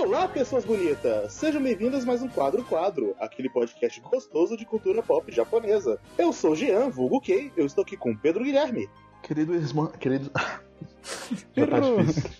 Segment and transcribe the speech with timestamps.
[0.00, 1.32] Olá, pessoas bonitas!
[1.32, 6.00] Sejam bem-vindas a mais um Quadro Quadro, aquele podcast gostoso de cultura pop japonesa.
[6.16, 8.88] Eu sou Jean, vulgo Kei, eu estou aqui com Pedro Guilherme.
[9.24, 9.88] Querido irmão.
[9.88, 10.30] Querido.
[11.52, 12.30] Já tá difícil.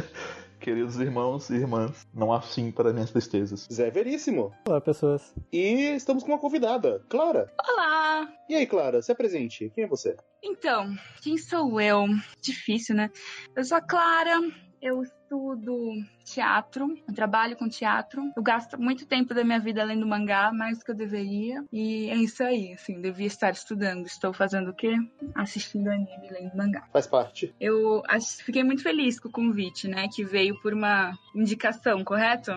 [0.58, 3.68] Queridos irmãos e irmãs, não há fim para minhas tristezas.
[3.70, 4.54] Zé Veríssimo.
[4.66, 5.34] Olá, pessoas.
[5.52, 7.52] E estamos com uma convidada, Clara.
[7.68, 8.26] Olá!
[8.48, 9.70] E aí, Clara, se apresente.
[9.74, 10.16] Quem é você?
[10.42, 12.06] Então, quem sou eu?
[12.40, 13.10] Difícil, né?
[13.54, 14.40] Eu sou a Clara,
[14.80, 15.92] eu estudo
[16.24, 18.22] teatro, eu trabalho com teatro.
[18.36, 21.64] Eu gasto muito tempo da minha vida lendo mangá, mais do que eu deveria.
[21.72, 24.06] E é isso aí, assim, devia estar estudando.
[24.06, 24.94] Estou fazendo o quê?
[25.34, 26.86] Assistindo anime, lendo mangá.
[26.92, 27.54] Faz parte.
[27.60, 28.02] Eu
[28.44, 30.08] fiquei muito feliz com o convite, né?
[30.14, 32.52] Que veio por uma indicação, correto?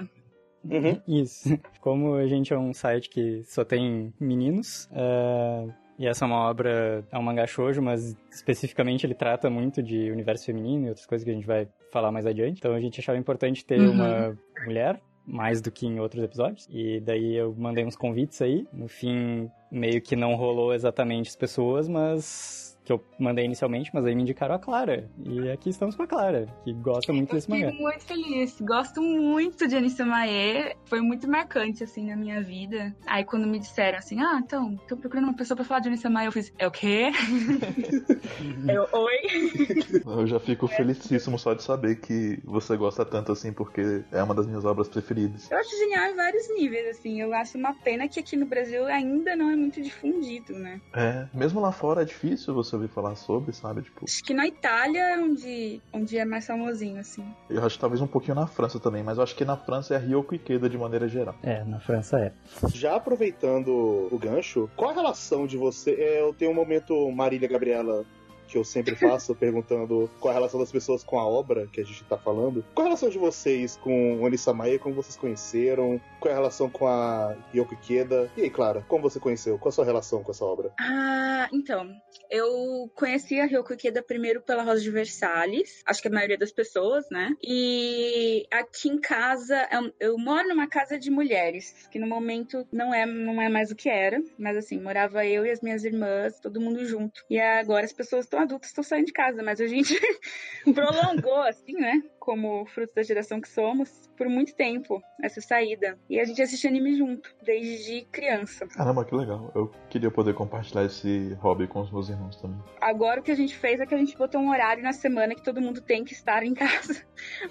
[0.63, 1.01] Uhum.
[1.07, 1.59] Isso.
[1.79, 5.67] Como a gente é um site que só tem meninos, é,
[5.97, 10.11] e essa é uma obra, é um mangá shoujo, mas especificamente ele trata muito de
[10.11, 12.57] universo feminino e outras coisas que a gente vai falar mais adiante.
[12.59, 13.91] Então a gente achava importante ter Uhum.
[13.91, 16.67] uma mulher, mais do que em outros episódios.
[16.71, 18.65] E daí eu mandei uns convites aí.
[18.73, 24.05] No fim, meio que não rolou exatamente as pessoas, mas que eu mandei inicialmente, mas
[24.05, 25.09] aí me indicaram a Clara.
[25.23, 27.77] E aqui estamos com a Clara, que gosta muito Eu desse fiquei mangá.
[27.77, 28.59] muito feliz.
[28.61, 30.75] Gosto muito de Anissa Mae.
[30.85, 32.95] Foi muito marcante, assim, na minha vida.
[33.05, 36.09] Aí, quando me disseram assim, ah, então, tô procurando uma pessoa pra falar de Anissa
[36.09, 37.11] Mae, eu fiz, é o quê?
[38.67, 40.01] eu, oi?
[40.05, 44.33] Eu já fico felicíssimo só de saber que você gosta tanto assim, porque é uma
[44.33, 45.49] das minhas obras preferidas.
[45.51, 47.21] Eu acho genial em vários níveis, assim.
[47.21, 50.81] Eu acho uma pena que aqui no Brasil ainda não é muito difundido, né?
[50.93, 53.81] É, mesmo lá fora é difícil você ouvir falar sobre, sabe?
[53.81, 57.23] Tipo, Acho que na Itália é onde, onde é mais famosinho, assim.
[57.49, 59.95] eu acho que talvez um pouquinho na França também, mas eu acho que na França
[59.95, 61.35] é Ryoko Ikeda de maneira geral.
[61.43, 62.31] É, na França é.
[62.73, 65.91] Já aproveitando o gancho, qual a relação de você?
[65.91, 68.05] é, Eu tenho um momento Marília Gabriela
[68.51, 71.85] que eu sempre faço, perguntando qual a relação das pessoas com a obra que a
[71.85, 72.63] gente tá falando.
[72.75, 74.77] Qual a relação de vocês com Onissa Maia?
[74.77, 75.99] Como vocês conheceram?
[76.19, 78.29] Qual é a relação com a Yoko Ikeda?
[78.35, 79.57] E aí, Clara, como você conheceu?
[79.57, 80.71] Qual a sua relação com essa obra?
[80.79, 81.89] Ah, então.
[82.29, 85.81] Eu conheci a Ryoko Ikeda primeiro pela Rosa de Versalhes.
[85.85, 87.33] Acho que a maioria das pessoas, né?
[87.41, 92.93] E aqui em casa, eu, eu moro numa casa de mulheres, que no momento não
[92.93, 94.21] é, não é mais o que era.
[94.37, 97.23] Mas assim, morava eu e as minhas irmãs, todo mundo junto.
[97.29, 99.93] E agora as pessoas estão adultas, estão saindo de casa, mas a gente
[100.73, 102.01] prolongou, assim, né?
[102.21, 105.97] Como fruto da geração que somos, por muito tempo, essa saída.
[106.07, 108.67] E a gente assiste anime junto, desde criança.
[108.67, 109.51] Caramba, que legal.
[109.55, 112.59] Eu queria poder compartilhar esse hobby com os meus irmãos também.
[112.79, 115.33] Agora o que a gente fez é que a gente botou um horário na semana
[115.33, 117.03] que todo mundo tem que estar em casa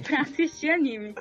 [0.05, 1.17] pra assistir anime.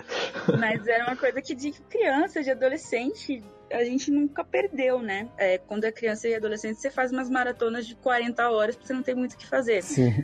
[0.59, 3.44] Mas era uma coisa que de criança, de adolescente,
[3.74, 5.28] a gente nunca perdeu, né?
[5.40, 8.94] É, quando é criança e adolescente, você faz umas maratonas de 40 horas porque você
[8.94, 9.82] não tem muito o que fazer.
[9.82, 10.24] Sim.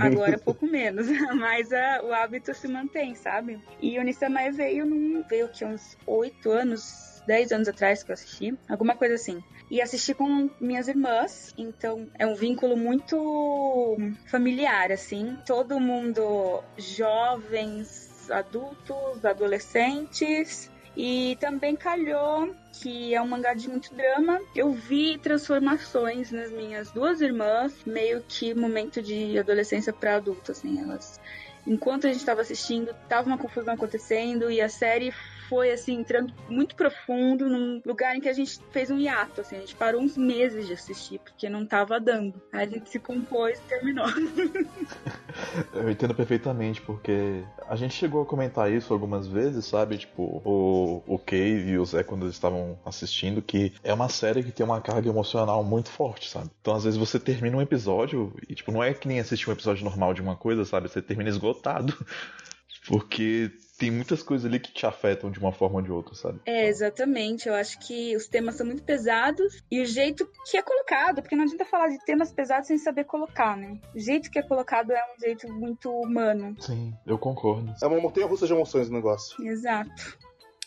[0.00, 1.06] Agora é pouco menos,
[1.38, 3.60] mas a- o hábito se mantém, sabe?
[3.80, 5.22] E o Nisamae veio num.
[5.28, 9.42] veio aqui uns 8 anos, 10 anos atrás que eu assisti, alguma coisa assim.
[9.70, 13.96] E assisti com minhas irmãs, então é um vínculo muito
[14.26, 15.38] familiar, assim.
[15.46, 20.70] Todo mundo, jovens, adultos, adolescentes.
[20.96, 24.40] E também calhou que é um mangá de muito drama.
[24.56, 30.80] Eu vi transformações nas minhas duas irmãs, meio que momento de adolescência para adulto, assim,
[30.80, 31.20] elas
[31.66, 35.12] enquanto a gente estava assistindo, tava uma confusão acontecendo e a série
[35.50, 39.56] foi assim entrando muito profundo num lugar em que a gente fez um hiato, assim,
[39.56, 42.40] a gente parou uns meses de assistir porque não tava dando.
[42.52, 44.06] Aí a gente se compôs e terminou.
[45.74, 49.98] Eu entendo perfeitamente, porque a gente chegou a comentar isso algumas vezes, sabe?
[49.98, 54.44] Tipo, o, o Cave e o Zé, quando eles estavam assistindo, que é uma série
[54.44, 56.48] que tem uma carga emocional muito forte, sabe?
[56.60, 59.52] Então, às vezes, você termina um episódio e, tipo, não é que nem assistir um
[59.52, 60.88] episódio normal de uma coisa, sabe?
[60.88, 61.92] Você termina esgotado.
[62.86, 66.38] Porque tem muitas coisas ali que te afetam de uma forma ou de outra, sabe?
[66.44, 67.48] É, exatamente.
[67.48, 71.34] Eu acho que os temas são muito pesados e o jeito que é colocado, porque
[71.34, 73.80] não adianta falar de temas pesados sem saber colocar, né?
[73.94, 76.54] O jeito que é colocado é um jeito muito humano.
[76.60, 77.72] Sim, eu concordo.
[77.82, 79.42] É uma montanha russa de emoções o negócio.
[79.42, 80.18] Exato.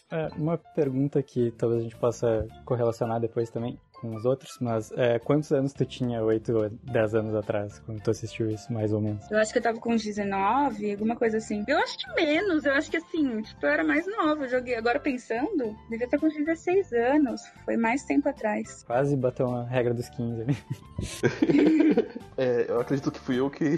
[0.09, 4.91] É, uma pergunta que talvez a gente possa correlacionar depois também com os outros, mas
[4.91, 8.91] é, quantos anos tu tinha, 8 ou 10 anos atrás, quando tu assistiu isso, mais
[8.91, 9.31] ou menos?
[9.31, 11.63] Eu acho que eu tava com uns 19, alguma coisa assim.
[11.65, 14.43] Eu acho que menos, eu acho que assim, tipo, eu era mais nova.
[14.43, 17.41] Eu joguei, agora pensando, devia estar com uns 16 anos.
[17.63, 18.83] Foi mais tempo atrás.
[18.83, 20.57] Quase bateu a regra dos 15 ali.
[22.35, 23.77] É, eu acredito que fui eu que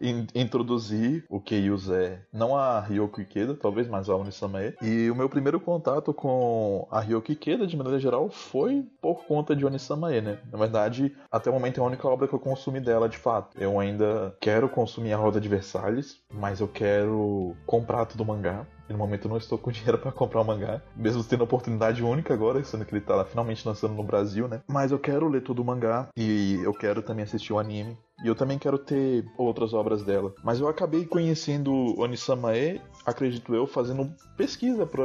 [0.00, 4.74] in- introduzi o Kei Zé, não a Ryoko Ikeda, talvez, mas a Unisamae.
[4.82, 9.54] E o meu primeiro contato com a Ryoko Ikeda, de maneira geral, foi por conta
[9.54, 10.38] de Unisamae, né?
[10.50, 13.56] Na verdade, até o momento é a única obra que eu consumi dela, de fato.
[13.60, 18.66] Eu ainda quero consumir a Roda de Versalhes, mas eu quero comprar todo o mangá.
[18.88, 21.44] E no momento eu não estou com dinheiro para comprar o mangá, mesmo tendo a
[21.44, 24.60] oportunidade única agora, sendo que ele tá finalmente lançando no Brasil, né?
[24.66, 27.96] Mas eu quero ler todo o mangá e eu quero também assistir o anime.
[28.24, 30.34] E eu também quero ter outras obras dela.
[30.42, 35.04] Mas eu acabei conhecendo Onisamae, acredito eu, fazendo pesquisa pra,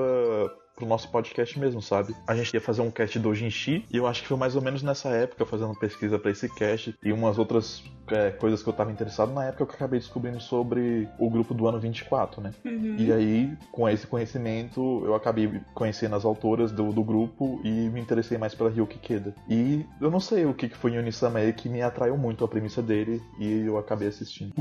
[0.76, 2.16] pro nosso podcast mesmo, sabe?
[2.28, 4.62] A gente ia fazer um cast do Jinshi e eu acho que foi mais ou
[4.62, 8.74] menos nessa época fazendo pesquisa para esse cast e umas outras é, coisas que eu
[8.74, 12.52] tava interessado na época que eu acabei descobrindo sobre o grupo do ano 24, né?
[12.66, 12.96] Uhum.
[12.98, 18.02] E aí, com esse conhecimento, eu acabei conhecendo as autoras do, do grupo e me
[18.02, 19.34] interessei mais pela Ryuki Keda.
[19.50, 22.48] E eu não sei o que que foi em Unisame que me atraiu muito a
[22.48, 24.54] premissa dele e eu acabei assistindo.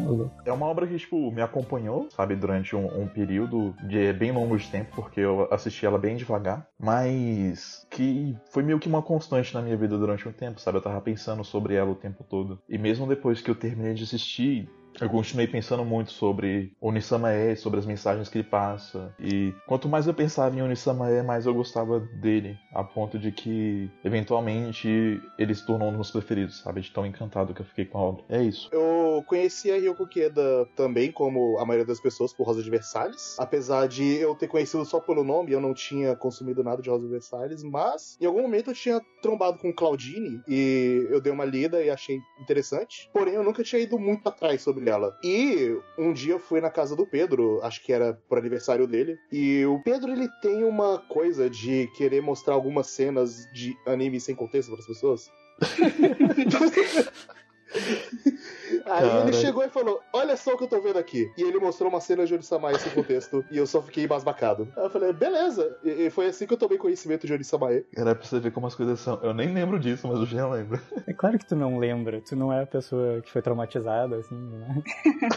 [0.44, 4.56] É uma obra que, tipo, me acompanhou, sabe, durante um, um período de bem longo
[4.56, 9.54] de tempo, porque eu assisti ela bem devagar, mas que foi meio que uma constante
[9.54, 10.78] na minha vida durante um tempo, sabe?
[10.78, 12.60] Eu tava pensando sobre ela o tempo todo.
[12.68, 14.68] E mesmo depois que eu terminei de assistir,
[15.00, 19.14] eu continuei pensando muito sobre Onisamae, sobre as mensagens que ele passa.
[19.18, 22.58] E quanto mais eu pensava em Onisamae, mais eu gostava dele.
[22.72, 26.80] A ponto de que, eventualmente, ele se tornou um dos meus preferidos, sabe?
[26.80, 28.24] De tão encantado que eu fiquei com a obra.
[28.28, 28.68] É isso.
[28.72, 33.36] Eu conheci a Ryoko Kieda também, como a maioria das pessoas, por Rosa de Versalhes.
[33.38, 37.04] Apesar de eu ter conhecido só pelo nome, eu não tinha consumido nada de Rosa
[37.04, 37.62] de Versalhes.
[37.62, 41.90] Mas, em algum momento, eu tinha trombado com Claudine e eu dei uma lida e
[41.90, 43.10] achei interessante.
[43.12, 45.16] Porém, eu nunca tinha ido muito atrás sobre ela.
[45.22, 49.18] E um dia eu fui na casa do Pedro, acho que era pro aniversário dele.
[49.30, 54.34] E o Pedro, ele tem uma coisa de querer mostrar algumas cenas de anime sem
[54.34, 55.30] contexto para as pessoas.
[58.86, 61.30] Aí ele chegou e falou: Olha só o que eu tô vendo aqui.
[61.36, 63.44] E ele mostrou uma cena de Onisamae sem contexto.
[63.50, 64.68] e eu só fiquei embasbacado.
[64.76, 65.76] Aí eu falei: Beleza.
[65.82, 67.84] E, e foi assim que eu tomei conhecimento de Onisamae.
[67.96, 69.20] Era pra você ver como as coisas são.
[69.22, 70.80] Eu nem lembro disso, mas o Jean lembra.
[71.04, 74.36] É claro que tu não lembra, tu não é a pessoa que foi traumatizada, assim,
[74.36, 74.82] né?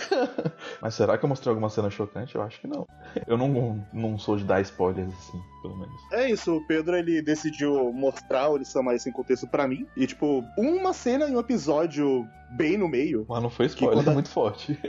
[0.82, 2.36] Mas será que eu mostrei alguma cena chocante?
[2.36, 2.88] Eu acho que não.
[3.28, 6.02] Eu não, não sou de dar spoilers assim, pelo menos.
[6.12, 9.88] É isso, o Pedro ele decidiu mostrar Onisamae sem contexto pra mim.
[9.98, 12.26] E, tipo, uma cena em um episódio
[12.56, 13.26] bem no meio.
[13.36, 14.80] Mas não foi spoiler, quando é muito forte.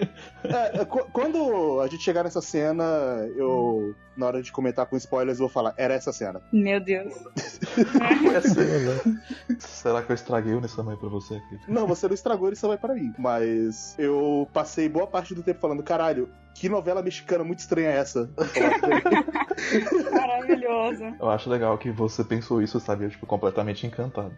[0.44, 2.84] É, é, qu- quando a gente chegar nessa cena,
[3.34, 6.40] eu, na hora de comentar com spoilers, eu vou falar: Era essa cena.
[6.52, 7.12] Meu Deus.
[9.58, 11.58] Será que eu estraguei o Nissamai pra você aqui?
[11.68, 13.12] Não, você não estragou isso vai para mim.
[13.18, 16.28] Mas eu passei boa parte do tempo falando, caralho,
[16.58, 18.30] que novela mexicana muito estranha é essa?
[20.10, 21.04] Maravilhoso.
[21.20, 23.04] Eu acho legal que você pensou isso, sabe?
[23.04, 24.32] Eu, tipo, completamente encantado.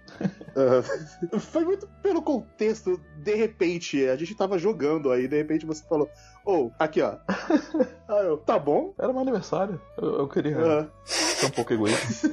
[1.38, 6.10] Foi muito pelo contexto, de repente, a gente tava jogando aí, de repente você falou,
[6.48, 7.16] ô, aqui ó.
[8.08, 8.94] Aí eu, tá bom.
[8.98, 9.78] Era meu aniversário.
[9.96, 12.28] Eu, eu queria Ah, ser um pouco egoísta.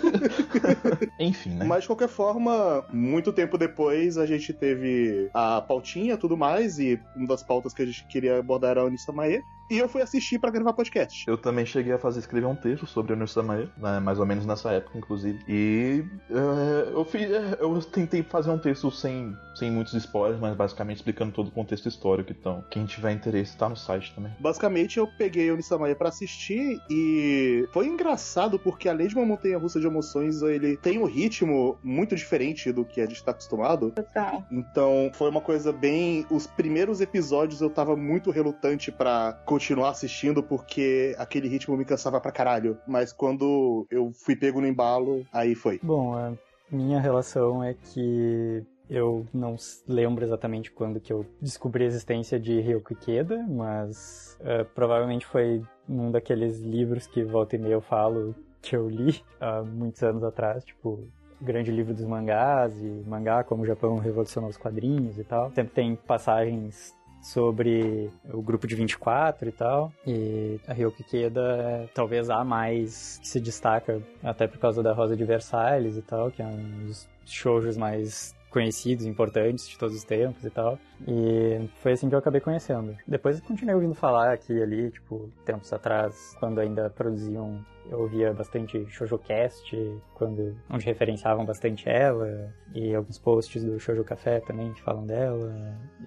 [1.19, 1.65] Enfim, né?
[1.65, 6.79] Mas de qualquer forma, muito tempo depois a gente teve a pautinha e tudo mais,
[6.79, 9.41] e uma das pautas que a gente queria abordar era a Onisamae.
[9.69, 11.25] E eu fui assistir pra gravar podcast.
[11.27, 14.45] Eu também cheguei a fazer escrever um texto sobre o Nusamae, né, mais ou menos
[14.45, 15.39] nessa época, inclusive.
[15.47, 20.55] E é, eu, fiz, é, eu tentei fazer um texto sem, sem muitos spoilers, mas
[20.55, 22.31] basicamente explicando todo o contexto histórico.
[22.31, 24.31] Então, quem tiver interesse, tá no site também.
[24.39, 29.57] Basicamente, eu peguei o Nisamae pra assistir e foi engraçado porque, além de uma montanha
[29.57, 33.91] russa de emoções, ele tem um ritmo muito diferente do que a gente tá acostumado.
[33.91, 34.43] Total.
[34.51, 36.25] Então, foi uma coisa bem.
[36.29, 42.19] Os primeiros episódios eu tava muito relutante pra continuar assistindo porque aquele ritmo me cansava
[42.19, 42.77] pra caralho.
[42.87, 45.79] Mas quando eu fui pego no embalo, aí foi.
[45.81, 46.33] Bom, a
[46.71, 49.55] minha relação é que eu não
[49.87, 55.61] lembro exatamente quando que eu descobri a existência de Ryoko Ikeda, mas eh, provavelmente foi
[55.87, 60.23] num daqueles livros que volta e meia eu falo que eu li há muitos anos
[60.23, 61.07] atrás, tipo
[61.41, 65.51] grande livro dos mangás e mangá como o Japão revolucionou os quadrinhos e tal.
[65.51, 69.91] Sempre tem passagens sobre o grupo de 24 e tal.
[70.05, 74.93] E a Ryoko Ikeda é talvez a mais que se destaca, até por causa da
[74.93, 79.93] Rosa de Versalhes e tal, que é um dos shoujos mais conhecidos, importantes de todos
[79.93, 80.79] os tempos e tal.
[81.05, 82.95] E foi assim que eu acabei conhecendo.
[83.05, 87.99] Depois eu continuei ouvindo falar aqui e ali, tipo, tempos atrás, quando ainda produziam, eu
[87.99, 89.75] ouvia bastante ShoujoCast,
[90.13, 95.53] quando, onde referenciavam bastante ela, e alguns posts do Shoujo Café também que falam dela,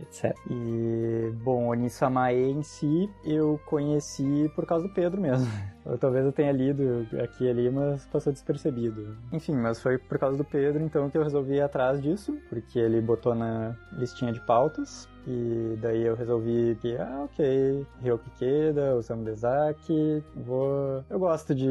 [0.01, 0.37] etc.
[0.51, 5.47] E, bom, Onisamae em si, eu conheci por causa do Pedro mesmo.
[5.87, 9.17] Ou talvez eu tenha lido aqui e ali, mas passou despercebido.
[9.33, 12.79] Enfim, mas foi por causa do Pedro, então, que eu resolvi ir atrás disso, porque
[12.79, 15.09] ele botou na listinha de pautas.
[15.31, 21.05] E daí eu resolvi que, ah, ok, Ryoki Ikeda, Osamu Dezaki, vou...
[21.11, 21.69] Eu gosto de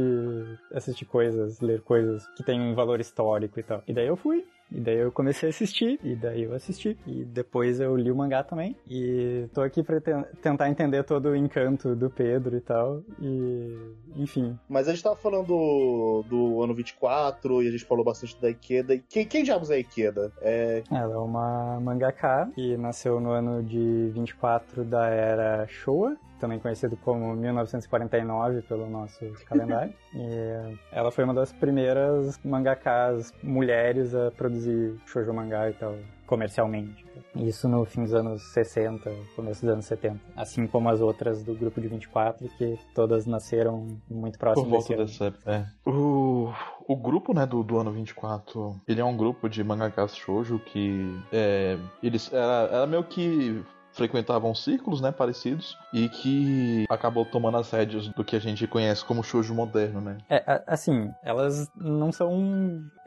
[0.71, 3.81] assistir coisas, ler coisas que têm um valor histórico e tal.
[3.87, 6.97] E daí eu fui, E daí eu comecei a assistir, e daí eu assisti.
[7.05, 8.75] E depois eu li o mangá também.
[8.89, 13.01] E tô aqui pra te tentar entender todo o encanto do Pedro e tal.
[13.21, 13.77] E,
[14.15, 14.57] enfim.
[14.67, 18.49] Mas a gente tava falando do, do ano 24 e a gente falou bastante da
[18.49, 18.93] Ikeda.
[18.95, 20.31] E quem, quem diabos é Ikeda?
[20.41, 20.83] É...
[20.91, 26.97] Ela é uma mangaka que nasceu no ano de 24 da era Showa também conhecido
[26.97, 29.93] como 1949 pelo nosso calendário.
[30.13, 37.05] e ela foi uma das primeiras mangakas mulheres a produzir shoujo mangá e tal, comercialmente.
[37.35, 40.19] Isso no fim dos anos 60, começo dos anos 70.
[40.35, 44.95] Assim como as outras do grupo de 24, que todas nasceram muito próximo Por volta
[44.95, 45.31] desse ano.
[45.31, 45.49] dessa.
[45.49, 45.65] É.
[45.89, 46.51] O,
[46.87, 51.19] o grupo, né, do, do ano 24, ele é um grupo de mangakas shoujo que
[51.31, 53.63] é, eles era, era meio que
[53.97, 59.03] frequentavam círculos, né, parecidos, e que acabou tomando as rédeas do que a gente conhece
[59.03, 60.17] como shoujo moderno, né?
[60.29, 62.31] É, assim, elas não são.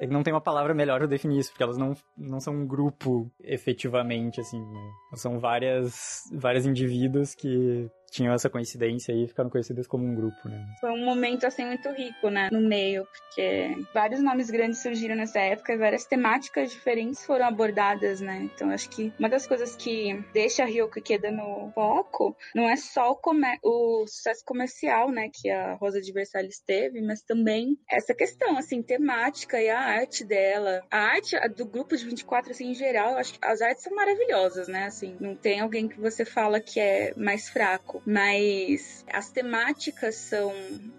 [0.08, 3.30] Não tem uma palavra melhor pra definir isso, porque elas não, não são um grupo
[3.42, 4.60] efetivamente, assim.
[4.60, 4.90] né?
[5.14, 10.48] São várias, vários indivíduos que tinham essa coincidência aí e ficaram conhecidas como um grupo,
[10.48, 10.66] né?
[10.80, 15.38] Foi um momento assim muito rico, né, no meio, porque vários nomes grandes surgiram nessa
[15.38, 18.48] época e várias temáticas diferentes foram abordadas, né?
[18.54, 22.76] Então acho que uma das coisas que deixa a Ryoko Ikeda no foco não é
[22.76, 27.78] só o, comer- o sucesso comercial, né, que a Rosa de Versalhes teve, mas também
[27.88, 30.82] essa questão assim temática e a arte dela.
[30.90, 34.66] A arte do grupo de 24 assim em geral, acho que as artes são maravilhosas,
[34.66, 34.84] né?
[34.86, 40.52] Assim, não tem alguém que você fala que é mais fraco, mas as temáticas são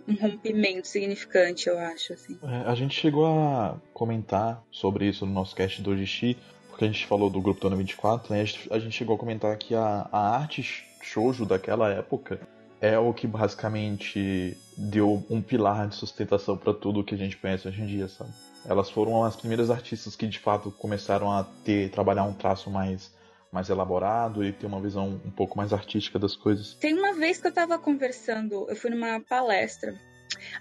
[0.07, 2.37] um rompimento significante, eu acho, assim.
[2.43, 6.37] É, a gente chegou a comentar sobre isso no nosso cast do Ojishi,
[6.69, 8.43] porque a gente falou do grupo do ano 24, né?
[8.71, 12.39] A gente chegou a comentar que a, a arte shoujo daquela época
[12.79, 17.67] é o que basicamente deu um pilar de sustentação para tudo que a gente conhece
[17.67, 18.31] hoje em dia, sabe?
[18.65, 23.11] Elas foram as primeiras artistas que de fato começaram a ter trabalhar um traço mais
[23.51, 26.73] mais elaborado e ter uma visão um pouco mais artística das coisas.
[26.75, 29.93] Tem uma vez que eu tava conversando, eu fui numa palestra.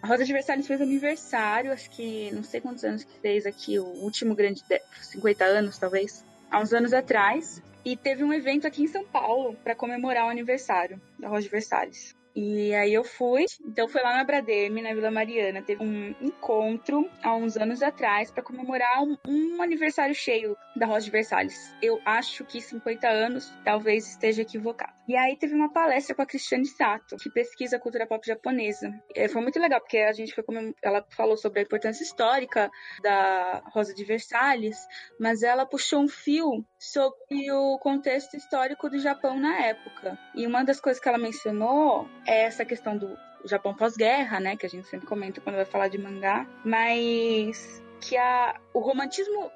[0.02, 3.78] A Rosa de Versalhes fez aniversário, acho que não sei quantos anos que fez aqui,
[3.78, 7.62] o último grande, de- 50 anos talvez, há uns anos atrás.
[7.82, 11.48] E teve um evento aqui em São Paulo para comemorar o aniversário da Rosa de
[11.48, 12.14] Versalhes.
[12.34, 17.10] E aí eu fui, então foi lá na Brademe, na Vila Mariana, teve um encontro
[17.22, 21.74] há uns anos atrás para comemorar um, um aniversário cheio da Rosa de Versalhes.
[21.82, 24.92] Eu acho que 50 anos, talvez esteja equivocado.
[25.08, 28.92] E aí teve uma palestra com a Cristiane Sato, que pesquisa a cultura pop japonesa.
[29.14, 32.70] É, foi muito legal, porque a gente foi comem- ela falou sobre a importância histórica
[33.02, 34.76] da Rosa de Versalhes,
[35.18, 40.18] mas ela puxou um fio sobre o contexto histórico do Japão na época.
[40.34, 44.64] E uma das coisas que ela mencionou é essa questão do Japão pós-guerra, né, que
[44.66, 49.50] a gente sempre comenta quando vai falar de mangá, mas que a, o romantismo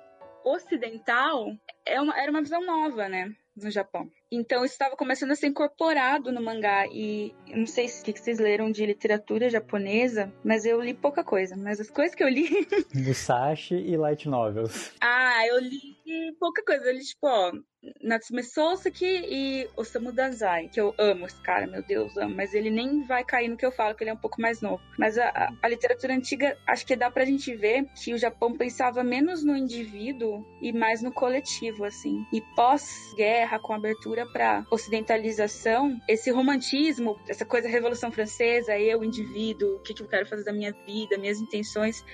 [0.45, 1.47] ocidental
[1.87, 4.09] é uma- era uma visão nova, né, no Japão.
[4.31, 8.04] Então isso estava começando a ser incorporado no mangá e eu não sei se o
[8.04, 11.57] que vocês leram de literatura japonesa, mas eu li pouca coisa.
[11.57, 12.49] Mas as coisas que eu li,
[12.95, 14.93] Musashi e light novels.
[15.00, 15.94] ah, eu li
[16.39, 16.85] pouca coisa.
[16.87, 17.53] Eu li tipo, ó,
[18.03, 22.35] Natsume Soseki e Osamu Dazai, que eu amo esse cara, meu Deus, amo.
[22.35, 24.61] Mas ele nem vai cair no que eu falo, que ele é um pouco mais
[24.61, 24.83] novo.
[24.99, 29.05] Mas a- a literatura antiga, acho que dá pra gente ver que o Japão pensava
[29.05, 32.25] menos no indivíduo e mais no coletivo, assim.
[32.33, 39.81] E pós-guerra, com abertura pra ocidentalização, esse romantismo, essa coisa Revolução Francesa, eu, indivíduo, o
[39.81, 42.05] que, que eu quero fazer da minha vida, minhas intenções,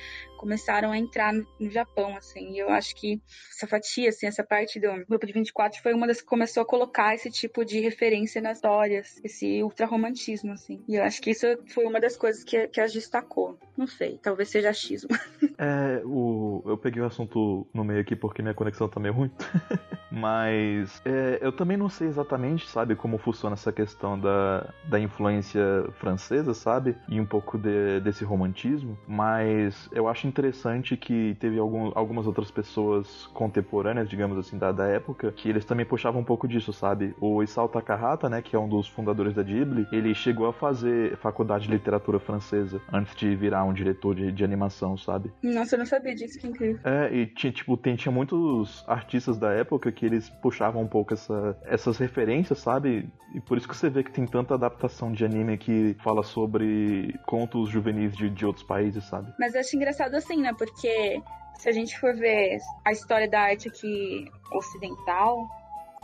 [0.41, 2.53] começaram a entrar no, Japão, assim.
[2.55, 3.21] E eu acho que
[3.55, 6.67] essa fatia, assim, essa parte do grupo de 24 foi uma das que começou a
[6.67, 10.83] colocar esse tipo de referência nas histórias, esse ultrarromantismo, assim.
[10.89, 13.59] E eu acho que isso foi uma das coisas que, que as destacou.
[13.77, 15.11] Não sei, talvez seja achismo.
[15.63, 19.31] É, o, eu peguei o assunto no meio aqui porque minha conexão tá meio ruim.
[20.11, 25.61] Mas é, eu também não sei exatamente, sabe, como funciona essa questão da, da influência
[25.99, 26.97] francesa, sabe?
[27.09, 28.99] E um pouco de- desse romantismo.
[29.07, 34.87] Mas eu acho interessante que teve algum, algumas outras pessoas contemporâneas, digamos assim, da, da
[34.87, 37.15] época, que eles também puxavam um pouco disso, sabe?
[37.21, 41.17] O Isao Takahata, né, que é um dos fundadores da Ghibli, ele chegou a fazer
[41.19, 45.33] faculdade de literatura francesa antes de virar um diretor de, de animação, sabe?
[45.43, 46.81] Nossa, eu não sabia disso, que incrível.
[46.85, 51.15] É, e tinha, tipo, tem, tinha muitos artistas da época que eles puxavam um pouco
[51.15, 53.09] essa, essas referências, sabe?
[53.35, 57.19] E por isso que você vê que tem tanta adaptação de anime que fala sobre
[57.27, 59.33] contos juvenis de, de outros países, sabe?
[59.39, 60.53] Mas eu acho engraçado assim, né?
[60.57, 61.21] Porque
[61.59, 65.47] se a gente for ver a história da arte aqui ocidental,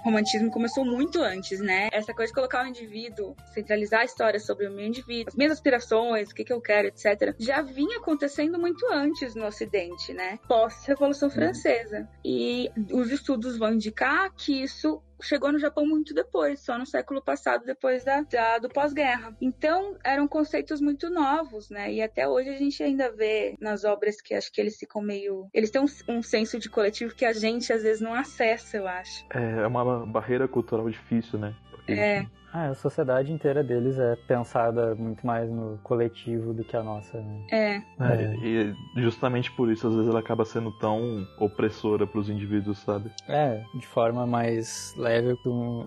[0.07, 1.89] romantismo começou muito antes, né?
[1.93, 5.53] Essa coisa de colocar o indivíduo, centralizar a história sobre o meu indivíduo, as minhas
[5.53, 10.39] aspirações, o que, que eu quero, etc., já vinha acontecendo muito antes no Ocidente, né?
[10.47, 12.09] Pós-Revolução Francesa.
[12.25, 17.23] E os estudos vão indicar que isso chegou no Japão muito depois, só no século
[17.23, 19.37] passado, depois da, da do pós-guerra.
[19.41, 21.93] Então, eram conceitos muito novos, né?
[21.93, 25.49] E até hoje a gente ainda vê nas obras que acho que eles ficam meio.
[25.53, 28.87] Eles têm um, um senso de coletivo que a gente às vezes não acessa, eu
[28.87, 29.25] acho.
[29.31, 31.55] É, é uma barreira cultural difícil, né?
[31.71, 31.93] Porque...
[31.93, 32.27] É.
[32.57, 37.21] Ah, a sociedade inteira deles é pensada muito mais no coletivo do que a nossa.
[37.21, 37.47] Né?
[37.53, 37.75] É.
[38.01, 38.37] é.
[38.43, 43.11] E justamente por isso, às vezes, ela acaba sendo tão opressora para os indivíduos, sabe?
[43.29, 45.37] É, de forma mais leve.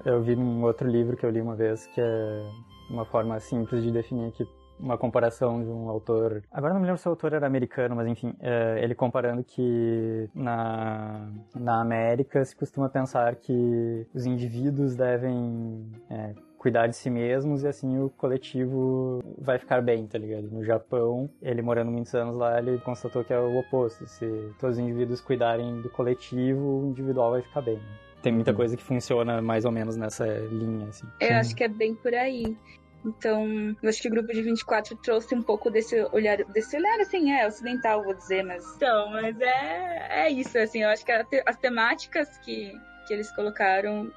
[0.06, 2.44] Eu vi num outro livro que eu li uma vez, que é
[2.88, 4.48] uma forma simples de definir que
[4.80, 6.44] uma comparação de um autor.
[6.52, 10.30] Agora não me lembro se o autor era americano, mas enfim, é, ele comparando que
[10.36, 17.64] na, na América se costuma pensar que os indivíduos devem é, cuidar de si mesmos
[17.64, 20.52] e assim o coletivo vai ficar bem, tá ligado?
[20.52, 24.06] No Japão, ele morando muitos anos lá, ele constatou que é o oposto.
[24.06, 24.28] Se
[24.60, 27.80] todos os indivíduos cuidarem do coletivo, o individual vai ficar bem.
[28.22, 31.08] Tem muita coisa que funciona mais ou menos nessa linha, assim.
[31.22, 32.58] Eu acho que é bem por aí.
[33.06, 33.48] Então,
[33.82, 37.32] eu acho que o grupo de 24 trouxe um pouco desse olhar, desse olhar assim,
[37.32, 38.66] é ocidental, vou dizer, mas.
[38.76, 41.12] Então, mas é, é isso, assim, eu acho que
[41.46, 44.12] as temáticas que, que eles colocaram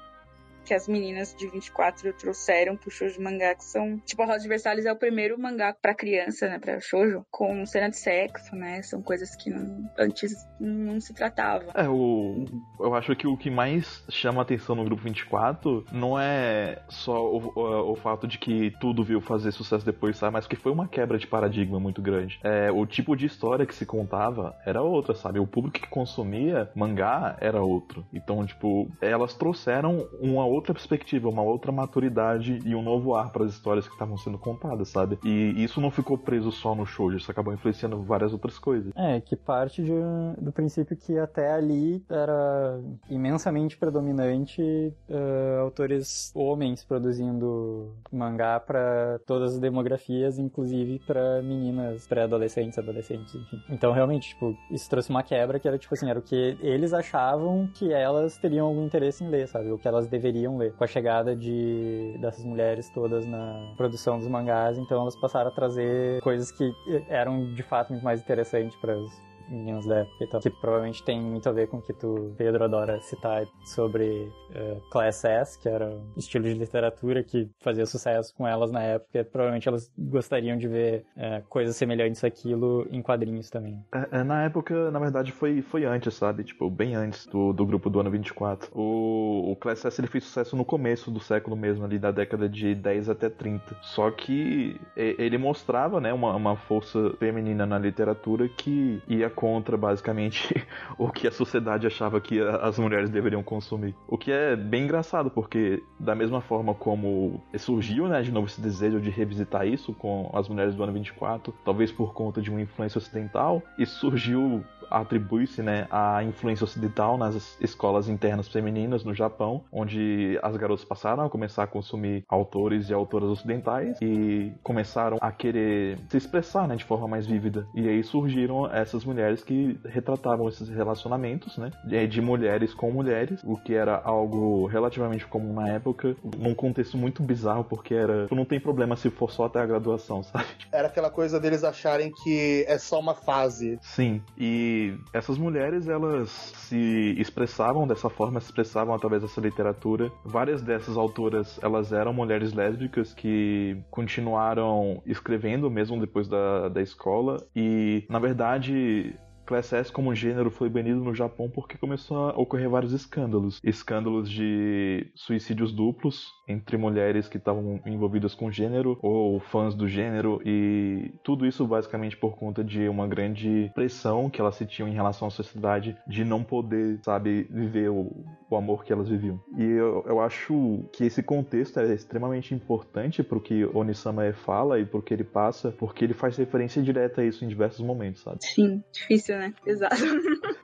[0.63, 4.47] que as meninas de 24 trouxeram pro shoujo mangá, que são, tipo, a Rosa de
[4.47, 8.81] Versalhes é o primeiro mangá para criança, né, para shoujo, com cena de sexo, né,
[8.81, 11.65] são coisas que não, antes não se tratava.
[11.75, 12.45] É, o,
[12.79, 17.51] eu acho que o que mais chama atenção no grupo 24 não é só o,
[17.55, 20.87] o, o fato de que tudo viu fazer sucesso depois, sabe, mas que foi uma
[20.87, 22.39] quebra de paradigma muito grande.
[22.43, 26.69] É, o tipo de história que se contava era outra, sabe, o público que consumia
[26.75, 28.05] mangá era outro.
[28.13, 33.45] Então, tipo, elas trouxeram uma outra perspectiva, uma outra maturidade e um novo ar para
[33.45, 35.17] as histórias que estavam sendo contadas, sabe?
[35.23, 38.91] E isso não ficou preso só no show, isso acabou influenciando várias outras coisas.
[38.95, 39.91] É, que parte de,
[40.37, 42.79] do princípio que até ali era
[43.09, 44.61] imensamente predominante
[45.09, 53.61] uh, autores homens produzindo mangá para todas as demografias, inclusive para meninas pré-adolescentes, adolescentes, enfim.
[53.69, 56.93] Então, realmente, tipo, isso trouxe uma quebra que era, tipo assim, era o que eles
[56.93, 59.71] achavam que elas teriam algum interesse em ler, sabe?
[59.71, 60.73] O que elas deveriam queriam ler.
[60.73, 65.53] Com a chegada de dessas mulheres todas na produção dos mangás, então elas passaram a
[65.53, 66.73] trazer coisas que
[67.07, 71.03] eram de fato muito mais interessantes para as meninos da época e tal, que provavelmente
[71.03, 75.59] tem muito a ver com o que tu, Pedro, adora citar sobre uh, Class S,
[75.59, 79.23] que era um estilo de literatura que fazia sucesso com elas na época.
[79.25, 83.83] Provavelmente elas gostariam de ver uh, coisas semelhantes àquilo em quadrinhos também.
[83.93, 86.43] É, é, na época, na verdade, foi, foi antes, sabe?
[86.43, 88.71] Tipo, bem antes do, do grupo do ano 24.
[88.73, 92.49] O, o Class S ele fez sucesso no começo do século mesmo, ali da década
[92.49, 93.75] de 10 até 30.
[93.81, 100.55] Só que ele mostrava, né, uma, uma força feminina na literatura que ia contra basicamente
[100.97, 103.93] o que a sociedade achava que as mulheres deveriam consumir.
[104.07, 108.61] O que é bem engraçado, porque da mesma forma como surgiu, né, de novo esse
[108.61, 112.61] desejo de revisitar isso com as mulheres do ano 24, talvez por conta de uma
[112.61, 119.63] influência ocidental, e surgiu atribui-se né, a influência ocidental nas escolas internas femininas no Japão,
[119.71, 125.31] onde as garotas passaram a começar a consumir autores e autoras ocidentais e começaram a
[125.31, 127.67] querer se expressar né, de forma mais vívida.
[127.73, 131.71] E aí surgiram essas mulheres que retratavam esses relacionamentos né,
[132.07, 137.23] de mulheres com mulheres, o que era algo relativamente comum na época, num contexto muito
[137.23, 138.27] bizarro, porque era.
[138.31, 140.45] Não tem problema se for só até a graduação, sabe?
[140.71, 143.77] Era aquela coisa deles acharem que é só uma fase.
[143.81, 150.11] Sim, e essas mulheres elas se expressavam dessa forma, se expressavam através dessa literatura.
[150.23, 157.45] Várias dessas autoras elas eram mulheres lésbicas que continuaram escrevendo mesmo depois da, da escola
[157.55, 159.12] e na verdade
[159.45, 163.59] Class S como gênero foi banido no Japão porque começou a ocorrer vários escândalos.
[163.63, 170.41] Escândalos de suicídios duplos entre mulheres que estavam envolvidas com gênero ou fãs do gênero
[170.45, 175.27] e tudo isso basicamente por conta de uma grande pressão que elas sentiam em relação
[175.27, 178.11] à sociedade de não poder, sabe, viver o,
[178.49, 179.39] o amor que elas viviam.
[179.57, 184.85] E eu, eu acho que esse contexto é extremamente importante pro que Onisama fala e
[184.85, 188.37] pro que ele passa, porque ele faz referência direta a isso em diversos momentos, sabe?
[188.41, 189.53] Sim, difícil, né?
[189.65, 189.95] Exato.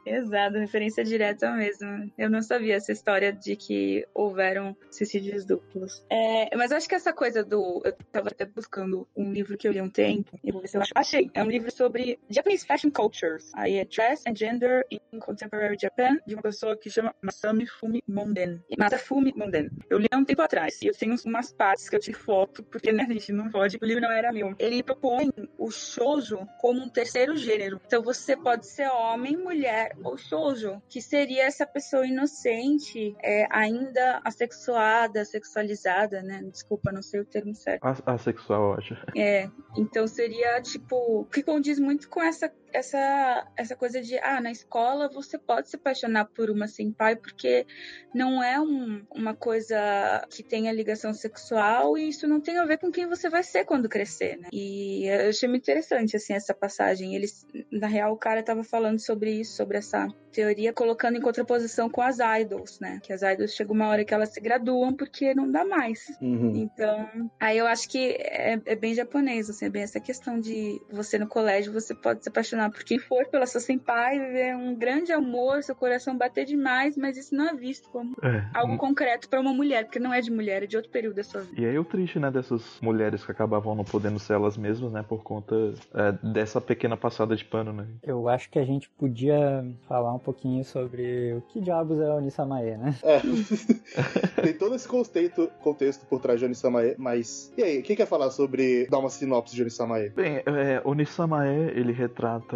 [0.06, 2.12] Exato, referência direta mesmo.
[2.18, 6.04] Eu não sabia essa história de que houveram suicídios duplos.
[6.10, 7.82] É, mas eu acho que essa coisa do.
[7.86, 10.78] Eu tava até buscando um livro que eu li um tempo, eu vou ver se
[10.78, 10.92] eu acho.
[10.96, 11.30] Achei.
[11.34, 13.52] É um livro sobre Japanese Fashion Cultures.
[13.54, 18.04] Aí é Dress and Gender in Contemporary Japan, de uma pessoa que chama Masami Fumi
[18.08, 18.62] Monden.
[18.78, 19.70] Masafumi Monden.
[19.90, 22.64] Eu li há um tempo atrás e eu tenho umas partes que eu tive foto,
[22.64, 24.56] porque né, gente não pode, o livro não era meu.
[24.58, 27.80] Ele propõe o shoujo como um terceiro gênero.
[27.86, 34.22] Então você pode ser homem, mulher ou shoujo, que seria essa pessoa inocente, é, ainda
[34.24, 36.42] assexuada, sexualizada, né?
[36.52, 37.84] Desculpa, não sei o termo certo.
[38.06, 38.98] Asexual, eu acho.
[39.16, 44.52] É, então seria tipo, que condiz muito com essa essa, essa coisa de, ah, na
[44.52, 47.66] escola você pode se apaixonar por uma senpai porque
[48.14, 52.78] não é um, uma coisa que tenha ligação sexual e isso não tem a ver
[52.78, 54.50] com quem você vai ser quando crescer, né?
[54.52, 57.16] E eu achei muito interessante, assim, essa passagem.
[57.16, 61.90] Eles, na real, o cara tava falando sobre isso, sobre essa teoria, colocando em contraposição
[61.90, 63.00] com as idols, né?
[63.04, 66.06] Que as idols chegam uma hora que elas se graduam porque não dá mais.
[66.22, 66.56] Uhum.
[66.56, 70.82] Então, aí eu acho que é, é bem japonês, assim, é bem essa questão de
[70.92, 74.56] você no colégio, você pode se apaixonar apaixonar por quem for, pela sua senpai, viver
[74.56, 78.46] um grande amor, seu coração bater demais, mas isso não é visto como É.
[78.54, 81.24] algo concreto para uma mulher, porque não é de mulher, é de outro período da
[81.24, 81.62] sua vida.
[81.62, 85.04] E aí o triste, né, dessas mulheres que acabavam não podendo ser elas mesmas, né,
[85.08, 85.56] por conta
[85.94, 87.88] é, dessa pequena passada de pano, né?
[88.04, 92.20] Eu acho que a gente podia falar um pouquinho sobre o que diabos é o
[92.20, 92.96] Nisamae, né?
[93.04, 93.20] É.
[94.42, 97.54] Tem todo esse contexto, contexto por trás de Onisamae, mas.
[97.58, 98.88] E aí, quem quer falar sobre.
[98.88, 100.10] dar uma sinopse de Onisamae?
[100.10, 102.49] Bem, é, o Nisamae, ele retrata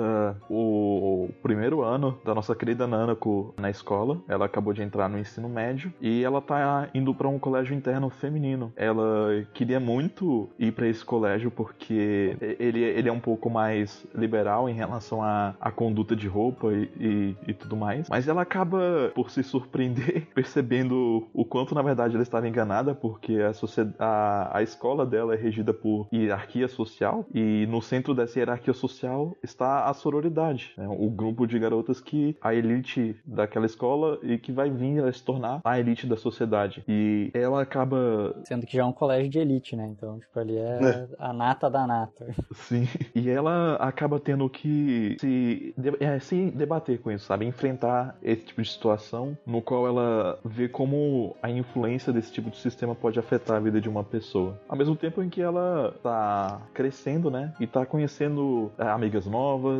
[0.49, 4.21] o primeiro ano da nossa querida Nanako na escola.
[4.27, 8.09] Ela acabou de entrar no ensino médio e ela tá indo para um colégio interno
[8.09, 8.71] feminino.
[8.75, 14.69] Ela queria muito ir para esse colégio porque ele, ele é um pouco mais liberal
[14.69, 18.09] em relação à, à conduta de roupa e, e, e tudo mais.
[18.09, 23.37] Mas ela acaba por se surpreender percebendo o quanto na verdade ela estava enganada porque
[23.39, 23.51] a,
[23.99, 29.35] a, a escola dela é regida por hierarquia social e no centro dessa hierarquia social
[29.43, 30.87] está a sororidade, né?
[30.89, 35.23] o grupo de garotas que a elite daquela escola e que vai vir a se
[35.23, 36.83] tornar a elite da sociedade.
[36.87, 39.87] E ela acaba Sendo que já é um colégio de elite, né?
[39.87, 41.07] Então, tipo, ali é, É.
[41.19, 42.27] a nata da nata.
[42.53, 42.87] Sim.
[43.15, 47.45] E ela acaba tendo que se, é, se debater com isso, sabe?
[47.45, 52.57] Enfrentar esse tipo de situação no qual ela vê como a influência desse tipo de
[52.57, 54.59] sistema pode afetar a vida de uma pessoa.
[54.67, 57.53] Ao mesmo tempo em que ela tá crescendo, né?
[57.59, 59.72] E tá conhecendo é, amigas novas,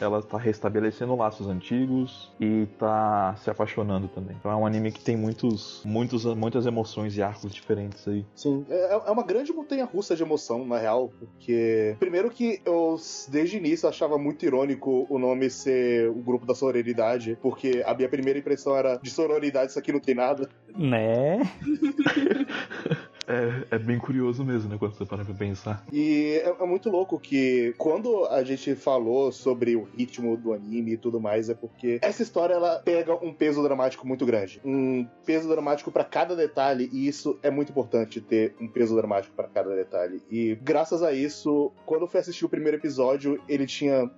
[0.00, 4.36] ela tá restabelecendo laços antigos e tá se apaixonando também.
[4.38, 8.24] Então é um anime que tem muitos, muitos, muitas emoções e arcos diferentes aí.
[8.34, 11.96] Sim, é, é uma grande montanha russa de emoção, na real, porque.
[11.98, 12.96] Primeiro que eu,
[13.28, 17.94] desde o início, achava muito irônico o nome ser o grupo da sororidade, porque a
[17.94, 20.48] minha primeira impressão era de sororidade, isso aqui não tem nada.
[20.76, 21.40] Né?
[23.28, 24.76] É, é bem curioso mesmo, né?
[24.78, 25.84] Quando você para pra pensar.
[25.92, 30.92] E é, é muito louco que quando a gente falou sobre o ritmo do anime
[30.92, 34.60] e tudo mais, é porque essa história ela pega um peso dramático muito grande.
[34.64, 39.34] Um peso dramático pra cada detalhe, e isso é muito importante ter um peso dramático
[39.36, 40.22] pra cada detalhe.
[40.30, 44.10] E graças a isso, quando eu fui assistir o primeiro episódio, ele tinha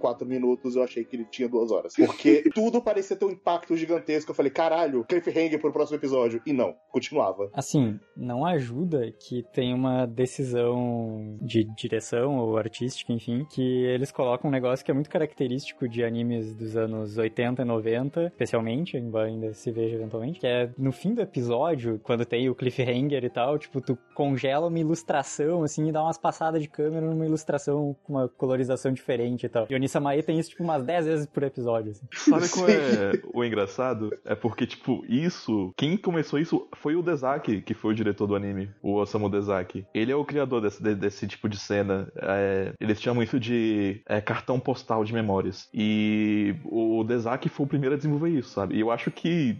[0.00, 1.94] 24 minutos, eu achei que ele tinha duas horas.
[1.94, 4.30] Porque tudo parecia ter um impacto gigantesco.
[4.30, 6.40] Eu falei, caralho, cliffhanger pro próximo episódio.
[6.46, 7.50] E não, continuava.
[7.52, 14.48] Assim, não ajuda que tem uma decisão de direção ou artística, enfim, que eles colocam
[14.48, 19.26] um negócio que é muito característico de animes dos anos 80 e 90, especialmente, embora
[19.26, 23.30] ainda se veja eventualmente, que é no fim do episódio, quando tem o cliffhanger e
[23.30, 27.96] tal, tipo, tu congela uma ilustração, assim, e dá umas passadas de câmera numa ilustração
[28.04, 29.66] com uma colorização diferente e tal.
[29.68, 32.06] E o Nisamae tem isso, tipo, umas 10 vezes por episódio, assim.
[32.12, 34.10] Sabe qual é o engraçado?
[34.24, 35.72] É porque, tipo, isso.
[35.76, 39.84] Quem começou isso foi o Dezaki, que foi o diretor do anime, o Osamu Dezaki.
[39.94, 42.10] Ele é o criador desse, de- desse tipo de cena.
[42.16, 45.68] É, eles chamam isso de é, cartão postal de memórias.
[45.74, 48.76] E o Dezaki foi o primeiro a desenvolver isso, sabe?
[48.76, 49.56] E eu acho que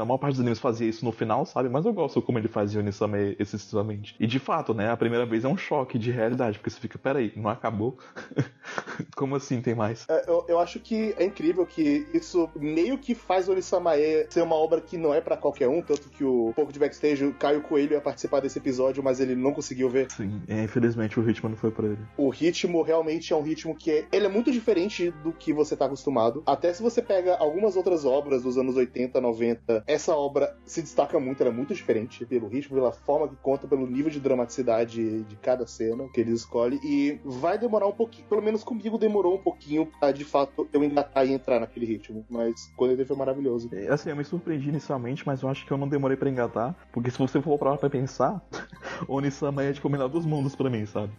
[0.00, 1.68] a maior parte dos animes fazia isso no final, sabe?
[1.68, 4.14] Mas eu gosto como ele fazia o Nisame excessivamente.
[4.20, 4.90] E de fato, né?
[4.90, 7.98] A primeira vez é um choque de realidade, porque você fica, peraí, não acabou?
[9.16, 10.04] como assim tem mais?
[10.08, 14.42] É, eu, eu acho que é incrível que isso meio que faz o Onisamae ser
[14.42, 17.34] uma obra que não é pra qualquer um, tanto que o pouco de backstage, o
[17.34, 20.10] Caio Coelho ia participar desse episódio, mas ele não conseguiu ver.
[20.10, 21.98] Sim, é, infelizmente o ritmo não foi pra ele.
[22.16, 25.76] O ritmo realmente é um ritmo que é, ele é muito diferente do que você
[25.76, 26.42] tá acostumado.
[26.46, 31.18] Até se você pega algumas outras obras dos anos 80, 90, essa obra se destaca
[31.18, 35.22] muito, ela é muito diferente pelo ritmo, pela forma que conta, pelo nível de dramaticidade
[35.22, 36.80] de cada cena que eles escolhem.
[36.82, 40.68] E vai demorar um pouquinho, pelo menos comigo demorou demorou um pouquinho pra, de fato,
[40.72, 42.24] eu engatar e entrar naquele ritmo.
[42.28, 43.68] Mas quando ele foi maravilhoso.
[43.72, 46.74] É, Assim, eu me surpreendi inicialmente, mas eu acho que eu não demorei pra engatar.
[46.92, 48.42] Porque se você for parar pra pensar,
[49.06, 51.12] Onisama é tipo o melhor dos mundos pra mim, sabe?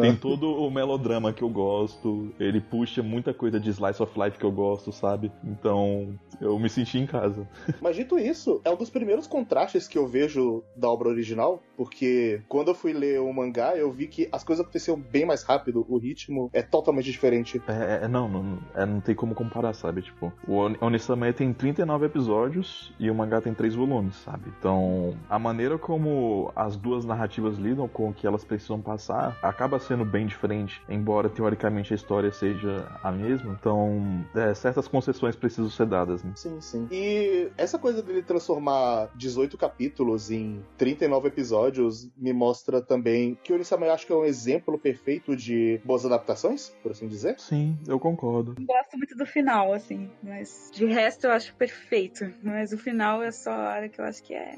[0.00, 4.36] Tem todo o melodrama que eu gosto, ele puxa muita coisa de Slice of Life
[4.36, 5.30] que eu gosto, sabe?
[5.44, 7.48] Então, eu me senti em casa.
[7.80, 12.42] Mas dito isso, é um dos primeiros contrastes que eu vejo da obra original, porque
[12.46, 15.86] quando eu fui ler o mangá, eu vi que as coisas aconteciam bem mais rápido,
[15.88, 17.58] o ritmo é totalmente diferente.
[17.66, 20.02] É, é- não, não, é, não tem como comparar, sabe?
[20.02, 24.52] Tipo, o Oni- Onisama tem 39 episódios e o mangá tem 3 volumes, sabe?
[24.58, 29.78] Então, a maneira como as duas narrativas lidam com o que elas precisam passar acaba
[29.78, 33.56] sendo bem diferente, embora teoricamente a história seja a mesma.
[33.58, 36.32] Então, é, certas concessões precisam ser dadas, né?
[36.34, 36.86] Sim, sim.
[36.90, 41.69] E essa coisa dele transformar 18 capítulos em 39 episódios
[42.16, 46.04] me mostra também que o Onisama eu acho que é um exemplo perfeito de boas
[46.04, 47.38] adaptações, por assim dizer.
[47.38, 48.54] Sim, eu concordo.
[48.60, 52.32] Gosto muito do final, assim, mas de resto eu acho perfeito.
[52.42, 54.56] Mas o final é só a hora que eu acho que é.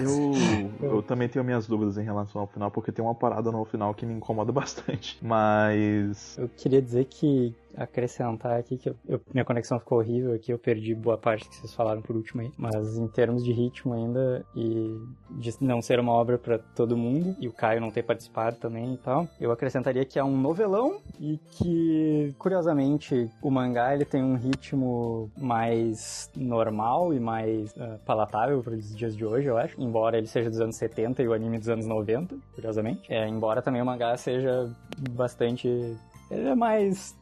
[0.00, 0.32] Eu,
[0.82, 3.94] eu também tenho minhas dúvidas em relação ao final, porque tem uma parada no final
[3.94, 5.18] que me incomoda bastante.
[5.22, 6.36] Mas.
[6.38, 10.58] Eu queria dizer que acrescentar aqui que eu- eu- minha conexão ficou horrível aqui, eu
[10.58, 12.50] perdi boa parte que vocês falaram por último aí.
[12.56, 14.98] Mas em termos de ritmo ainda e
[15.30, 18.94] de não ser uma obra pra todo mundo e o Caio não ter participado também
[18.94, 24.22] e tal, eu acrescentaria que é um novelão e que curiosamente o mangá ele tem
[24.22, 29.80] um ritmo mais normal e mais ah, palatável para os dias de hoje, eu acho,
[29.80, 33.12] embora ele seja dos anos 70 e o anime dos anos 90, curiosamente.
[33.12, 34.70] É, embora também o mangá seja
[35.10, 35.96] bastante
[36.30, 37.16] ele é mais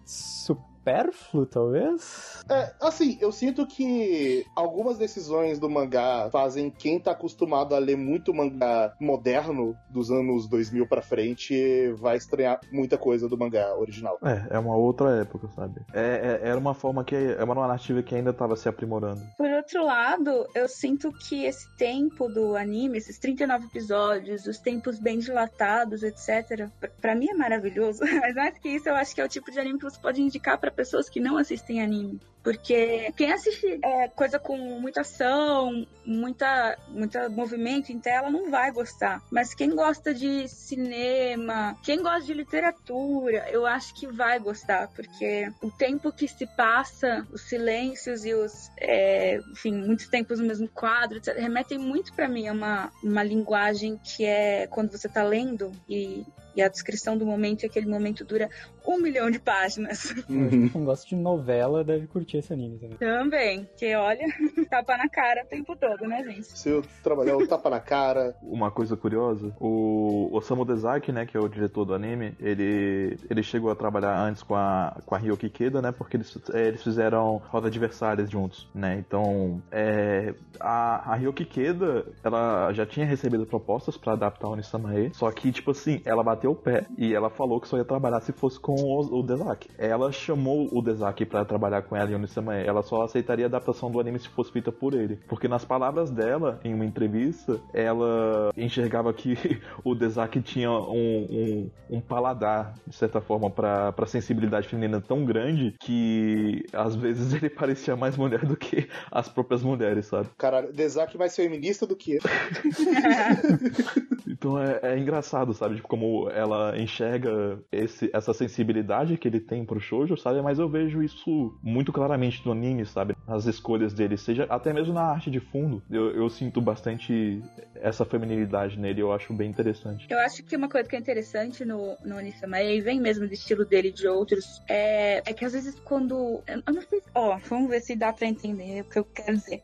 [0.85, 2.42] supérfluo, talvez?
[2.51, 7.97] É, assim, eu sinto que algumas decisões do mangá fazem quem tá acostumado a ler
[7.97, 14.18] muito mangá moderno dos anos 2000 pra frente vai estranhar muita coisa do mangá original.
[14.23, 15.81] É, é uma outra época, sabe?
[15.94, 17.14] É, é- era uma forma que.
[17.14, 19.23] É uma narrativa que ainda tava se aprimorando.
[19.38, 24.99] Por outro lado, eu sinto que esse tempo do anime, esses 39 episódios, os tempos
[24.99, 28.01] bem dilatados, etc., pra- pra mim é maravilhoso.
[28.23, 30.20] Mas mais que isso, eu acho que é o tipo de anime que você pode
[30.20, 32.21] indicar pra pessoas que não assistem anime.
[32.45, 38.71] Porque quem assiste é, coisa com muita ação, muita, muita movimento em tela, não vai
[38.71, 39.23] gostar.
[39.31, 44.89] Mas quem gosta de cinema, quem gosta de literatura, eu acho que vai gostar.
[44.89, 50.47] Porque o tempo que se passa, os silêncios e os, é, enfim, muitos tempos no
[50.47, 55.23] mesmo quadro, remetem muito pra mim a uma, uma linguagem que é quando você tá
[55.23, 58.49] lendo e, e a descrição do momento, e aquele momento dura
[58.87, 60.12] um milhão de páginas.
[60.29, 62.97] Quem gosta de novela deve curtir esse anime também.
[62.97, 64.27] Também, que olha,
[64.71, 66.59] tapa na cara o tempo todo, né, gente?
[66.59, 71.37] Se eu trabalhar o tapa na cara, Uma coisa curiosa, o Osamu Dezaki, né, que
[71.37, 75.19] é o diretor do anime, ele, ele chegou a trabalhar antes com a, com a
[75.19, 81.12] Ryoki Keda, né, porque eles, é, eles fizeram Roda Adversárias juntos, né, então é, a,
[81.12, 85.71] a Ryoki Keda, ela já tinha recebido propostas pra adaptar o Onisamae, só que, tipo
[85.71, 88.75] assim, ela bateu o pé e ela falou que só ia trabalhar se fosse com
[88.75, 89.69] o, o Dezaki.
[89.79, 93.91] Ela chamou o Dezaki pra trabalhar com ela em Onisamae, ela só aceitaria a adaptação
[93.91, 98.51] do anime se fosse feita por ele, porque nas palavras dela, em uma entrevista, ela
[98.57, 99.35] enxergava que
[99.85, 105.25] o Dezaki tinha um, um, um paladar, de certa forma, pra, pra sensibilidade feminina tão
[105.25, 110.29] grande que às vezes ele parecia mais mulher do que as próprias mulheres, sabe?
[110.37, 112.21] caralho, Dezaki mais feminista do que eu.
[114.27, 115.77] Então é, é engraçado, sabe?
[115.77, 120.42] Tipo, como ela enxerga esse, essa sensibilidade que ele tem pro shoujo, sabe?
[120.42, 123.16] Mas eu vejo isso muito claramente no anime, sabe?
[123.27, 125.83] As escolhas dele, seja até mesmo na arte de fundo.
[125.90, 127.42] Eu, eu sinto bastante
[127.77, 130.07] essa feminilidade nele, eu acho bem interessante.
[130.11, 133.33] Eu acho que uma coisa que é interessante no, no Onisama, e vem mesmo do
[133.33, 136.42] estilo dele de outros, é, é que às vezes quando.
[136.47, 137.01] Eu não sei.
[137.14, 139.62] Ó, vamos ver se dá pra entender o que eu quero dizer.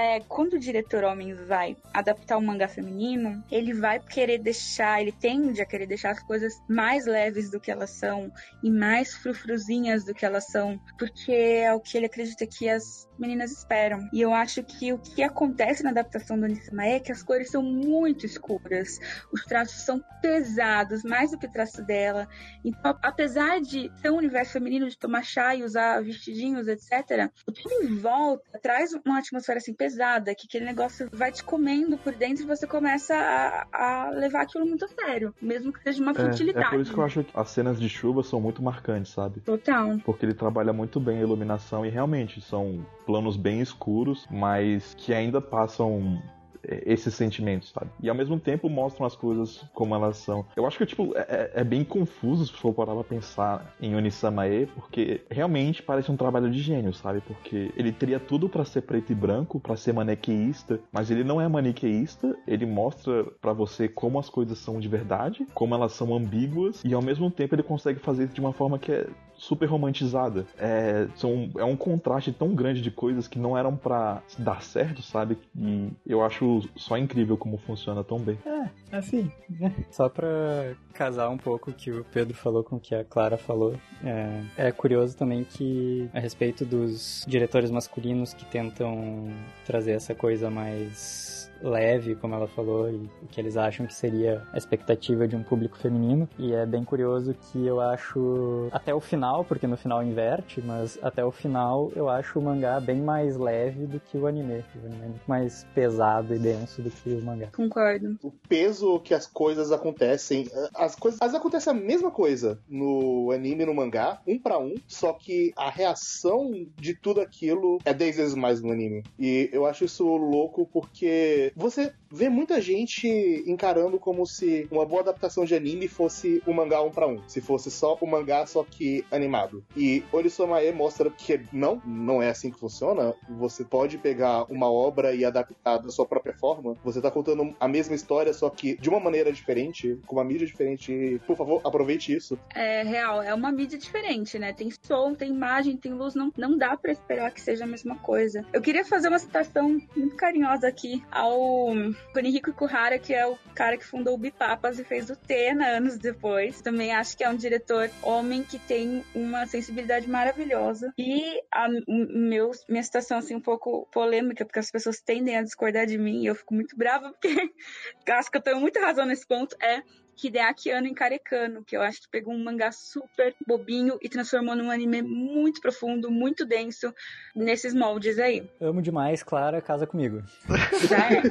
[0.00, 5.12] É, quando o diretor homem vai adaptar um mangá feminino, ele vai querer deixar, ele
[5.12, 8.32] tende a querer deixar as coisas mais leves do que elas são
[8.62, 13.06] e mais frufruzinhas do que elas são, porque é o que ele acredita que as
[13.18, 14.08] meninas esperam.
[14.10, 17.50] E eu acho que o que acontece na adaptação do Onisama é que as cores
[17.50, 18.98] são muito escuras,
[19.30, 22.26] os traços são pesados, mais do que o traço dela.
[22.64, 27.52] Então, apesar de ser um universo feminino, de tomar chá e usar vestidinhos, etc., o
[27.52, 29.89] tudo em volta traz uma atmosfera assim pesada,
[30.34, 34.66] que aquele negócio vai te comendo por dentro e você começa a, a levar aquilo
[34.66, 36.66] muito a sério, mesmo que seja uma É, futilidade.
[36.66, 39.40] é por isso que eu acho que as cenas de chuva são muito marcantes, sabe?
[39.40, 39.98] Total.
[40.04, 45.12] Porque ele trabalha muito bem a iluminação e realmente são planos bem escuros, mas que
[45.12, 46.22] ainda passam
[46.64, 47.90] esses sentimentos, sabe?
[48.02, 50.44] E ao mesmo tempo mostram as coisas como elas são.
[50.56, 54.66] Eu acho que, tipo, é, é bem confuso se for parar pra pensar em Onisamae,
[54.66, 57.20] porque realmente parece um trabalho de gênio, sabe?
[57.20, 61.40] Porque ele teria tudo para ser preto e branco, para ser maniqueísta, mas ele não
[61.40, 66.14] é maniqueísta, ele mostra para você como as coisas são de verdade, como elas são
[66.14, 69.06] ambíguas, e ao mesmo tempo ele consegue fazer isso de uma forma que é
[69.40, 70.46] super romantizada.
[70.58, 75.02] É, são, é um contraste tão grande de coisas que não eram para dar certo,
[75.02, 75.38] sabe?
[75.56, 78.38] E eu acho só incrível como funciona tão bem.
[78.44, 79.74] É, assim, né?
[79.90, 83.38] Só pra casar um pouco o que o Pedro falou com o que a Clara
[83.38, 83.74] falou,
[84.04, 89.32] é, é curioso também que, a respeito dos diretores masculinos que tentam
[89.64, 94.42] trazer essa coisa mais leve, como ela falou, e o que eles acham que seria
[94.52, 96.28] a expectativa de um público feminino.
[96.38, 100.98] E é bem curioso que eu acho até o final, porque no final inverte, mas
[101.02, 104.64] até o final eu acho o mangá bem mais leve do que o anime.
[104.82, 107.48] O anime é muito mais pesado e denso do que o mangá.
[107.54, 108.18] Concordo.
[108.22, 113.62] O peso que as coisas acontecem, as coisas, as acontecem a mesma coisa no anime
[113.62, 118.16] e no mangá, um para um, só que a reação de tudo aquilo é 10
[118.16, 119.02] vezes mais no anime.
[119.18, 123.08] E eu acho isso louco porque você vê muita gente
[123.46, 127.20] encarando como se uma boa adaptação de anime fosse o um mangá um para um,
[127.28, 129.64] se fosse só o mangá só que animado.
[129.76, 133.14] E Orisomae mostra que não, não é assim que funciona.
[133.28, 136.76] Você pode pegar uma obra e adaptar da sua própria forma.
[136.84, 140.46] Você tá contando a mesma história, só que de uma maneira diferente, com uma mídia
[140.46, 141.20] diferente.
[141.26, 142.38] Por favor, aproveite isso.
[142.54, 144.52] É real, é uma mídia diferente, né?
[144.52, 147.96] Tem som, tem imagem, tem luz, não, não dá para esperar que seja a mesma
[147.96, 148.44] coisa.
[148.52, 151.72] Eu queria fazer uma citação muito carinhosa aqui ao
[152.12, 155.96] Kunihiko Kuhara, que é o cara que fundou o Bipapas e fez o Tena anos
[155.96, 156.60] depois.
[156.60, 160.92] Também acho que é um diretor homem que tem uma sensibilidade maravilhosa.
[160.98, 165.86] E a meu, minha situação, assim, um pouco polêmica, porque as pessoas tendem a discordar
[165.86, 167.28] de mim e eu fico muito brava, porque
[168.10, 169.82] acho que eu tenho muita razão nesse ponto, é
[170.26, 174.54] Hideaki Anno em Karekano, que eu acho que pegou um mangá super bobinho e transformou
[174.54, 176.94] num anime muito profundo, muito denso,
[177.34, 178.48] nesses moldes aí.
[178.60, 180.22] Amo demais, Clara, casa comigo.
[180.88, 181.22] Já é.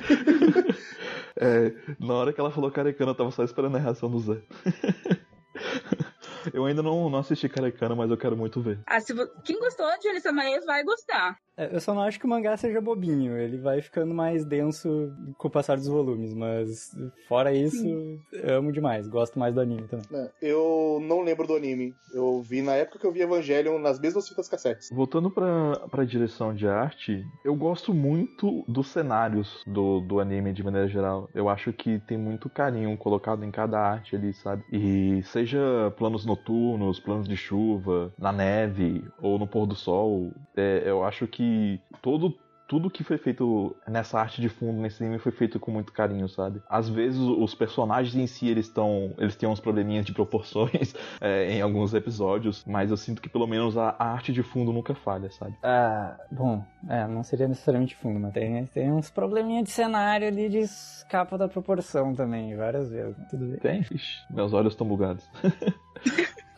[1.37, 4.41] é na hora que ela falou Karekano, eu tava só esperando a reação do Zé.
[6.53, 8.79] Eu ainda não, não assisti Karekano, mas eu quero muito ver.
[8.85, 9.27] Ah, se vo...
[9.43, 11.37] Quem gostou de Elisa Maia vai gostar.
[11.57, 13.37] É, eu só não acho que o mangá seja bobinho.
[13.37, 16.33] Ele vai ficando mais denso com o passar dos volumes.
[16.33, 16.91] Mas,
[17.27, 18.21] fora isso, Sim.
[18.45, 19.07] amo demais.
[19.07, 20.05] Gosto mais do anime também.
[20.13, 21.93] É, eu não lembro do anime.
[22.13, 24.89] Eu vi na época que eu vi Evangelion nas mesmas fitas cassetes.
[24.89, 30.63] Voltando pra, pra direção de arte, eu gosto muito dos cenários do, do anime de
[30.63, 31.29] maneira geral.
[31.35, 34.63] Eu acho que tem muito carinho colocado em cada arte ali, sabe?
[34.71, 35.59] E seja
[35.97, 41.27] planos noturnos, planos de chuva, na neve ou no pôr do sol, é, eu acho
[41.27, 42.33] que todo
[42.69, 46.29] tudo que foi feito nessa arte de fundo, nesse anime, foi feito com muito carinho,
[46.29, 46.61] sabe?
[46.69, 49.11] Às vezes os personagens em si, eles estão.
[49.17, 53.47] Eles têm uns probleminhas de proporções é, em alguns episódios, mas eu sinto que pelo
[53.47, 55.55] menos a, a arte de fundo nunca falha, sabe?
[55.63, 60.47] Ah, bom, é, não seria necessariamente fundo, mas tem, tem uns probleminhas de cenário ali
[60.47, 63.17] de escapa da proporção também, várias vezes.
[63.31, 63.57] Tudo bem.
[63.57, 63.81] Tem?
[63.81, 65.27] Ixi, meus olhos estão bugados.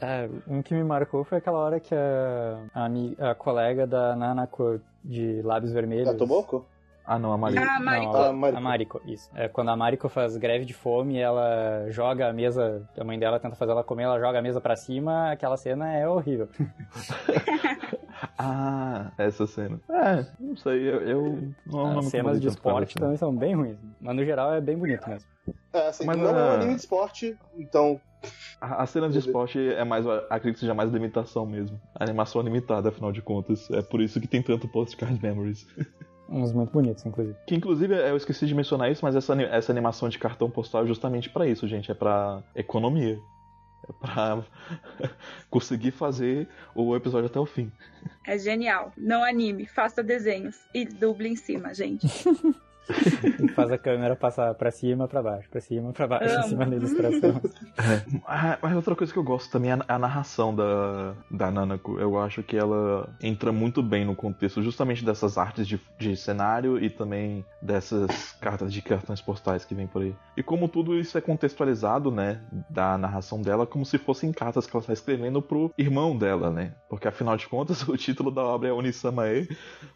[0.02, 4.82] É, um que me marcou foi aquela hora que a, a, a colega da Nanako
[5.04, 6.10] de lábios vermelhos.
[6.10, 6.66] A Tomoko?
[7.06, 7.64] Ah, não, a Mariko.
[7.64, 8.14] Ah, a Mariko.
[8.14, 9.30] Não, a, a, a Mariko, isso.
[9.36, 13.40] É, quando a Mariko faz greve de fome, ela joga a mesa, a mãe dela
[13.40, 16.48] tenta fazer ela comer, ela joga a mesa pra cima, aquela cena é horrível.
[18.40, 19.80] ah, essa cena.
[19.90, 24.16] É, não sei, eu, eu não, As cenas de esporte também são bem ruins, mas
[24.16, 25.30] no geral é bem bonito mesmo.
[25.74, 28.00] É, assim, mas, não é um anime de esporte, então
[28.60, 31.82] a, cena de esporte é mais, acredito que seja mais limitação mesmo.
[31.96, 33.70] A animação é limitada, afinal de contas.
[33.72, 35.68] É por isso que tem tanto postcard memories.
[36.30, 37.36] Uns muito bonitos, inclusive.
[37.48, 40.88] Que inclusive eu esqueci de mencionar isso, mas essa, essa animação de cartão postal é
[40.88, 41.92] justamente para isso, gente.
[41.92, 43.20] É para economia.
[43.90, 44.44] É pra
[45.50, 47.72] conseguir fazer o episódio até o fim.
[48.26, 48.94] É genial.
[48.96, 52.08] Não anime, faça desenhos e duble em cima, gente.
[53.56, 56.76] faz a câmera passar pra cima, pra baixo, pra cima, pra baixo, em cima da
[56.76, 57.42] ilustração.
[57.78, 62.00] É, mas outra coisa que eu gosto também é a narração da, da Nanako.
[62.00, 66.84] Eu acho que ela entra muito bem no contexto justamente dessas artes de, de cenário
[66.84, 70.16] e também dessas cartas de cartões postais que vem por aí.
[70.36, 74.76] E como tudo isso é contextualizado, né, da narração dela, como se fossem cartas que
[74.76, 76.74] ela está escrevendo pro irmão dela, né?
[76.90, 79.48] Porque afinal de contas, o título da obra é Onisamae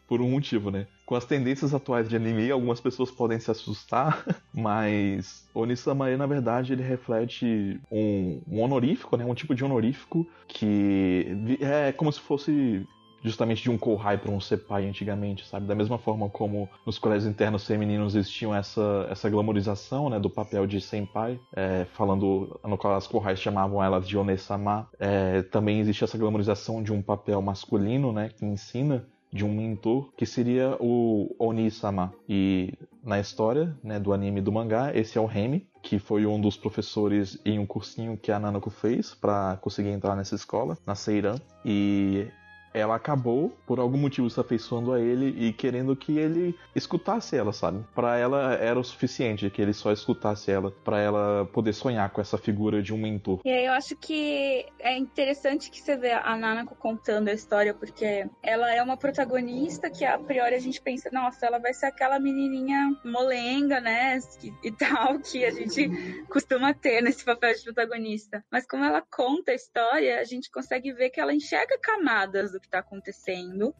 [0.07, 0.87] por um motivo, né?
[1.05, 6.73] Com as tendências atuais de anime, algumas pessoas podem se assustar, mas Onisamae, na verdade,
[6.73, 9.25] ele reflete um, um honorífico, né?
[9.25, 12.85] Um tipo de honorífico que é como se fosse
[13.25, 15.65] justamente de um Kohai para um Sepai antigamente, sabe?
[15.65, 20.67] Da mesma forma como nos colégios internos femininos existiam essa, essa glamorização, né, do papel
[20.67, 26.03] de Senpai, é, falando no qual as Kohais chamavam elas de Onesama, é, também existe
[26.03, 31.35] essa glamorização de um papel masculino, né, que ensina de um mentor, que seria o
[31.37, 32.13] Oni-sama.
[32.27, 32.73] E
[33.03, 36.39] na história né, do anime e do mangá, esse é o Remy, que foi um
[36.39, 40.95] dos professores em um cursinho que a Nanako fez para conseguir entrar nessa escola, na
[40.95, 41.35] Seiran.
[41.65, 42.29] E
[42.75, 47.53] ela acabou, por algum motivo, se afeiçoando a ele e querendo que ele escutasse ela,
[47.53, 47.85] sabe?
[47.95, 52.19] Para ela era o suficiente que ele só escutasse ela, para ela poder sonhar com
[52.19, 53.39] essa figura de um mentor.
[53.45, 57.73] E aí eu acho que é interessante que você vê a Nanako contando a história,
[57.73, 61.85] porque ela é uma protagonista que a priori a gente pensa, nossa, ela vai ser
[61.85, 64.19] aquela menininha molenga, né?
[64.63, 65.89] E, tal, que a gente
[66.29, 68.43] costuma ter nesse papel de protagonista.
[68.51, 72.67] Mas como ela conta a história, a gente consegue ver que ela enxerga camadas que
[72.67, 73.75] está acontecendo.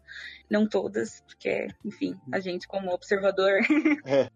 [0.50, 3.60] Não todas, porque, enfim, a gente como observador
[4.06, 4.30] é.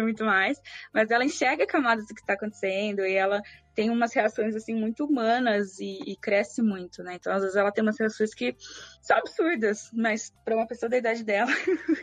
[0.00, 0.60] muito mais.
[0.92, 3.42] Mas ela enxerga camadas do que está acontecendo e ela
[3.76, 7.14] tem umas reações assim muito humanas e, e, cresce muito, né?
[7.16, 8.56] Então às vezes ela tem umas reações que
[9.02, 11.52] são absurdas, mas para uma pessoa da idade dela,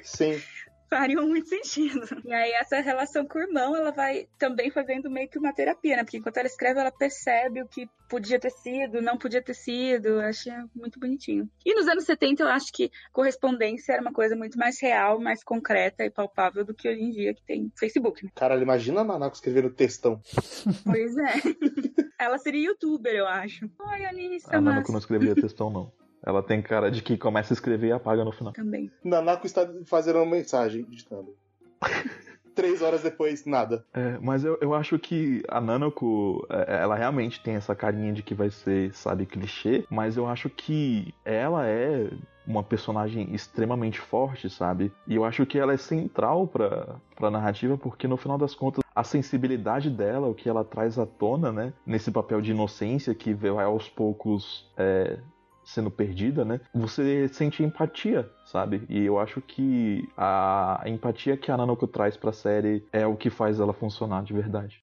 [0.04, 0.40] sim,
[0.94, 2.06] fariam muito sentido.
[2.24, 5.96] E aí essa relação com o irmão, ela vai também fazendo meio que uma terapia,
[5.98, 6.04] né?
[6.04, 10.08] Porque enquanto ela escreve, ela percebe o que podia ter sido, não podia ter sido.
[10.08, 11.50] Eu achei muito bonitinho.
[11.66, 15.44] E nos anos 70, eu acho que correspondência era uma coisa muito mais real, mais
[15.44, 18.24] concreta e palpável do que hoje em dia que tem Facebook.
[18.24, 18.32] Né?
[18.36, 20.22] Cara, imagina a Nanako escrevendo textão.
[20.84, 21.34] Pois é.
[22.20, 23.70] ela seria youtuber, eu acho.
[23.82, 26.03] Ai, Anissa, a Nanako não escrevia textão, não.
[26.26, 28.54] Ela tem cara de que começa a escrever e apaga no final.
[28.54, 28.92] Também.
[29.04, 31.36] Nanako está fazendo uma mensagem, digitando.
[32.56, 33.84] Três horas depois, nada.
[33.94, 38.22] É, mas eu, eu acho que a Nanako, é, ela realmente tem essa carinha de
[38.22, 42.12] que vai ser, sabe, clichê, mas eu acho que ela é
[42.46, 44.92] uma personagem extremamente forte, sabe?
[45.08, 48.84] E eu acho que ela é central pra, pra narrativa, porque no final das contas,
[48.96, 51.74] a sensibilidade dela, o que ela traz à tona, né?
[51.86, 55.18] Nesse papel de inocência que vai aos poucos é,
[55.66, 56.62] sendo perdida, né?
[56.74, 58.86] Você sente empatia, sabe?
[58.90, 63.30] E eu acho que a empatia que a Nanoko traz pra série é o que
[63.30, 64.84] faz ela funcionar de verdade.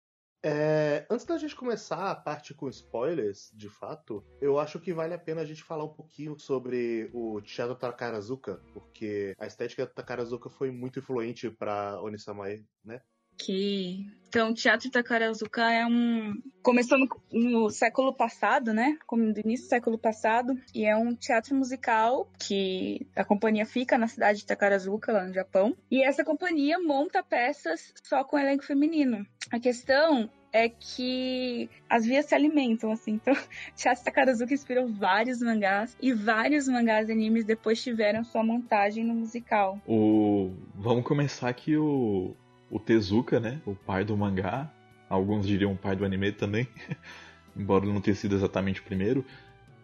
[0.47, 5.11] É, antes da gente começar a parte com spoilers, de fato, eu acho que vale
[5.15, 9.91] a pena a gente falar um pouquinho sobre o Teatro Takarazuka, porque a estética do
[9.91, 13.01] Takarazuka foi muito influente para Onisamae, né?
[13.37, 16.97] Que então o Teatro Takarazuka é um começou
[17.31, 18.97] no, século passado, né?
[19.07, 23.97] Como no início do século passado, e é um teatro musical que a companhia fica
[23.97, 28.65] na cidade de Takarazuka, lá no Japão, e essa companhia monta peças só com elenco
[28.65, 29.25] feminino.
[29.51, 33.15] A questão é que as vias se alimentam, assim.
[33.25, 33.33] Então,
[33.73, 39.13] Teatro Takarazuka inspirou vários mangás e vários mangás e animes depois tiveram sua montagem no
[39.13, 39.79] musical.
[39.87, 40.51] O...
[40.75, 42.35] Vamos começar aqui o
[42.69, 43.61] o Tezuka, né?
[43.65, 44.71] O pai do mangá.
[45.09, 46.67] Alguns diriam o pai do anime também.
[47.55, 49.25] Embora não tenha sido exatamente o primeiro.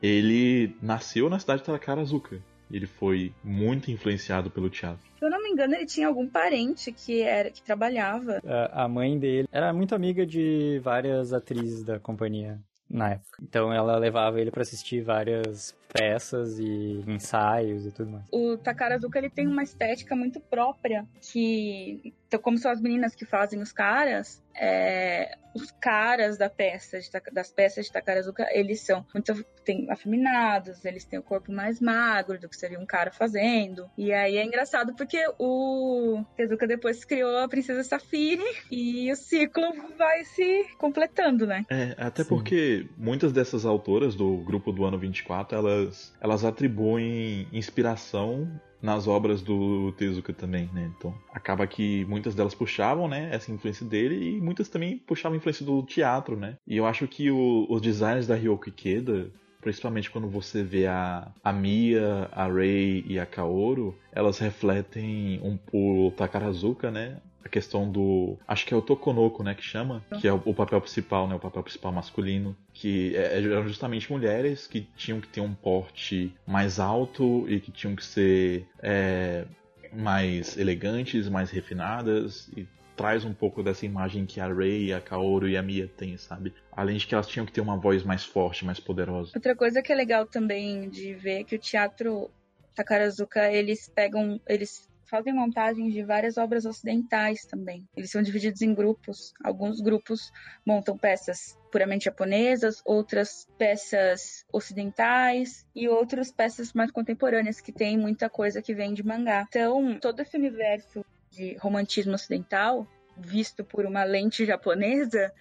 [0.01, 2.41] Ele nasceu na cidade de Takarazuka.
[2.71, 5.03] Ele foi muito influenciado pelo teatro.
[5.19, 8.41] Se eu não me engano, ele tinha algum parente que era que trabalhava.
[8.71, 12.59] A mãe dele era muito amiga de várias atrizes da companhia
[12.89, 13.37] na época.
[13.41, 18.25] Então ela levava ele para assistir várias peças e ensaios e tudo mais.
[18.31, 23.25] O Takarazuka ele tem uma estética muito própria que então, como são as meninas que
[23.25, 29.05] fazem os caras, é, os caras da peça de, das peças de Takarazuka, eles são
[29.13, 33.89] muito tem, afeminados, eles têm o corpo mais magro do que seria um cara fazendo.
[33.97, 39.65] E aí é engraçado porque o Tezuka depois criou a Princesa Safiri e o ciclo
[39.97, 41.65] vai se completando, né?
[41.69, 42.29] É, até Sim.
[42.29, 45.80] porque muitas dessas autoras do grupo do ano 24, elas,
[46.19, 48.47] elas atribuem inspiração
[48.81, 50.91] nas obras do Tezuka também, né?
[50.97, 55.37] Então, acaba que muitas delas puxavam, né, essa influência dele e muitas também puxavam a
[55.37, 56.57] influência do teatro, né?
[56.67, 59.29] E eu acho que o, os designs da Ryoko Ikeda,
[59.61, 65.59] principalmente quando você vê a, a Mia, a Rei e a Kaoru, elas refletem um,
[65.71, 67.17] o Takarazuka, né?
[67.43, 68.37] A questão do.
[68.47, 69.53] Acho que é o Tokonoko, né?
[69.55, 71.35] Que chama, que é o, o papel principal, né?
[71.35, 72.55] O papel principal masculino.
[72.73, 77.59] Que é, é, eram justamente mulheres que tinham que ter um porte mais alto e
[77.59, 79.45] que tinham que ser é,
[79.93, 82.49] mais elegantes, mais refinadas.
[82.55, 86.17] E traz um pouco dessa imagem que a Rei, a Kaoru e a Mia têm,
[86.17, 86.53] sabe?
[86.71, 89.31] Além de que elas tinham que ter uma voz mais forte, mais poderosa.
[89.33, 92.29] Outra coisa que é legal também de ver é que o teatro
[92.75, 97.85] Takarazuka, eles pegam, eles fazem montagens de várias obras ocidentais também.
[97.97, 99.33] Eles são divididos em grupos.
[99.43, 100.31] Alguns grupos
[100.65, 108.29] montam peças puramente japonesas, outras peças ocidentais e outras peças mais contemporâneas que tem muita
[108.29, 109.45] coisa que vem de mangá.
[109.49, 112.87] Então, todo esse universo de romantismo ocidental,
[113.17, 115.33] visto por uma lente japonesa,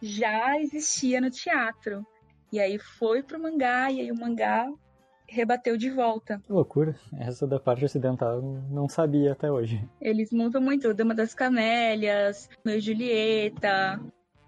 [0.00, 2.06] já existia no teatro.
[2.52, 4.72] E aí foi pro mangá, e aí o mangá
[5.28, 6.40] rebateu de volta.
[6.44, 6.96] Que loucura.
[7.18, 9.84] Essa da parte ocidental eu não sabia até hoje.
[10.00, 14.00] Eles montam muito Dama das Camélias, Meu Julieta,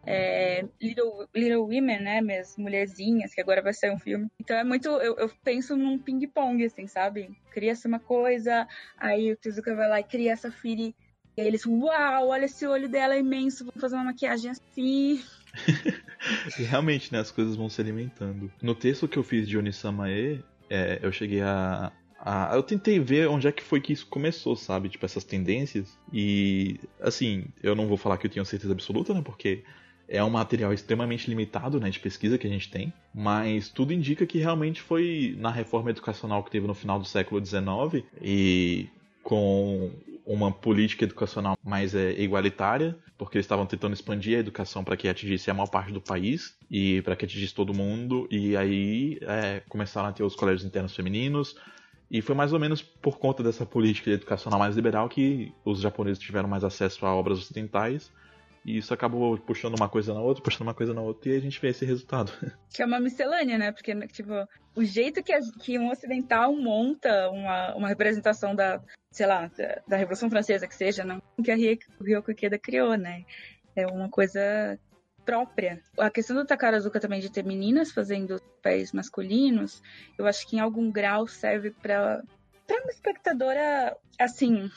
[0.07, 2.21] é, Little, Little Women, né?
[2.21, 4.29] Minhas mulherzinhas, que agora vai sair um filme.
[4.41, 4.89] Então é muito.
[4.89, 7.31] Eu, eu penso num ping-pong, assim, sabe?
[7.51, 8.67] Cria-se uma coisa,
[8.97, 10.95] aí o Tezuka vai lá e cria essa Firi.
[11.37, 15.23] E aí eles, uau, olha esse olho dela é imenso, vou fazer uma maquiagem assim.
[16.59, 18.51] e realmente, né, as coisas vão se alimentando.
[18.61, 23.29] No texto que eu fiz de Onisamae, é, eu cheguei a, a, Eu tentei ver
[23.29, 24.89] onde é que foi que isso começou, sabe?
[24.89, 25.99] Tipo, essas tendências.
[26.13, 29.21] E, assim, eu não vou falar que eu tenho certeza absoluta, né?
[29.23, 29.65] Porque
[30.09, 34.27] é um material extremamente limitado né, de pesquisa que a gente tem, mas tudo indica
[34.27, 38.89] que realmente foi na reforma educacional que teve no final do século XIX e
[39.23, 39.93] com
[40.25, 45.09] uma política educacional mais é, igualitária, porque eles estavam tentando expandir a educação para que
[45.09, 49.63] atingisse a maior parte do país e para que atingisse todo mundo, e aí é,
[49.69, 51.57] começaram a ter os colégios internos femininos,
[52.11, 56.19] e foi mais ou menos por conta dessa política educacional mais liberal que os japoneses
[56.19, 58.11] tiveram mais acesso a obras ocidentais
[58.65, 61.41] e isso acabou puxando uma coisa na outra, puxando uma coisa na outra, e a
[61.41, 62.33] gente vê esse resultado.
[62.73, 63.73] Que é uma miscelânea, né?
[63.73, 64.33] Porque, tipo,
[64.77, 69.83] o jeito que, a, que um ocidental monta uma, uma representação da, sei lá, da,
[69.89, 73.25] da Revolução Francesa, que seja, não que a Ryoko Ikeda criou, né?
[73.75, 74.79] É uma coisa
[75.25, 75.81] própria.
[75.99, 79.83] A questão do Takarazuka também de ter meninas fazendo pés masculinos,
[80.19, 82.23] eu acho que em algum grau serve para
[82.71, 84.71] para uma espectadora, assim,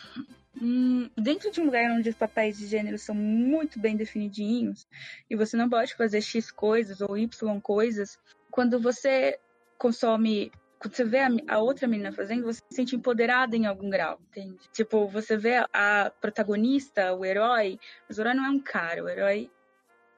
[0.61, 4.87] Hum, dentro de um lugar onde os papéis de gênero são muito bem definidinhos
[5.29, 8.19] e você não pode fazer X coisas ou Y coisas,
[8.51, 9.39] quando você
[9.77, 10.51] consome
[10.83, 14.19] quando você vê a, a, outra menina fazendo, você se sente empoderada em algum grau,
[14.29, 14.59] entende?
[14.73, 19.07] Tipo, você vê a protagonista, o herói, mas o herói não é um cara, o
[19.07, 19.49] herói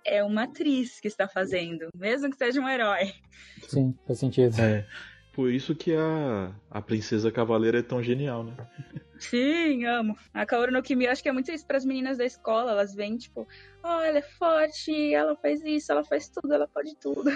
[0.03, 3.13] é uma atriz que está fazendo, mesmo que seja um herói.
[3.67, 4.59] Sim, faz sentido.
[4.59, 4.87] É,
[5.35, 8.55] por isso que a, a princesa cavaleira é tão genial, né?
[9.19, 10.17] Sim, amo.
[10.33, 12.71] A Kaoru no Kimi, acho que é muito isso para as meninas da escola.
[12.71, 13.45] Elas vêm, tipo,
[13.83, 17.29] oh, ela é forte, ela faz isso, ela faz tudo, ela pode tudo.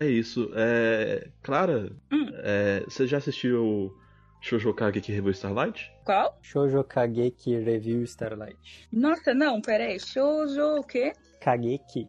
[0.00, 0.50] É isso.
[0.54, 1.30] É...
[1.42, 2.28] Clara, hum.
[2.34, 2.84] é...
[2.86, 3.92] você já assistiu
[4.40, 5.90] Shoujo Kageki Review Starlight?
[6.04, 6.38] Qual?
[6.42, 8.88] Shoujo Kageki Review Starlight.
[8.92, 9.98] Nossa, não, peraí.
[9.98, 11.14] Shoujo o quê?
[11.40, 12.08] Kageki.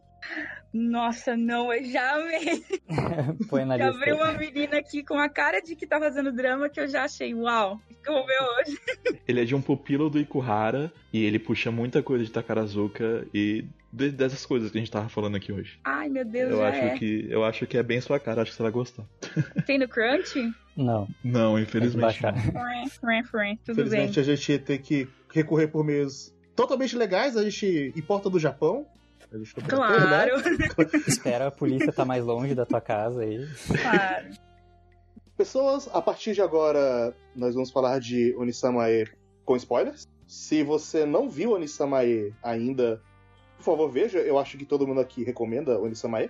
[0.73, 2.63] Nossa, não, eu já amei.
[3.49, 4.15] Põe na já lista.
[4.15, 7.33] Uma menina aqui com a cara de que tá fazendo drama que eu já achei,
[7.33, 8.79] uau, que eu vou ver hoje.
[9.27, 13.65] Ele é de um pupilo do Ikuhara e ele puxa muita coisa de Takarazuka e
[13.91, 15.79] dessas coisas que a gente tava falando aqui hoje.
[15.83, 16.97] Ai, meu Deus, eu acho é.
[16.97, 19.03] que Eu acho que é bem sua cara, acho que você vai gostar.
[19.65, 20.53] Tem no Crunch?
[20.75, 21.07] Não.
[21.23, 22.21] Não, infelizmente.
[22.21, 22.33] Não.
[23.65, 24.21] Tudo infelizmente bem.
[24.21, 28.85] a gente tem que recorrer por meios totalmente legais, a gente importa do Japão.
[29.67, 30.37] Claro.
[30.41, 30.57] né?
[31.07, 33.47] Espera a polícia estar tá mais longe da tua casa aí.
[33.67, 34.29] Claro.
[35.37, 39.07] Pessoas, a partir de agora, nós vamos falar de Onisamae
[39.45, 40.07] com spoilers.
[40.27, 43.01] Se você não viu Onisamae ainda,
[43.57, 44.19] por favor, veja.
[44.19, 46.29] Eu acho que todo mundo aqui recomenda Onisamae.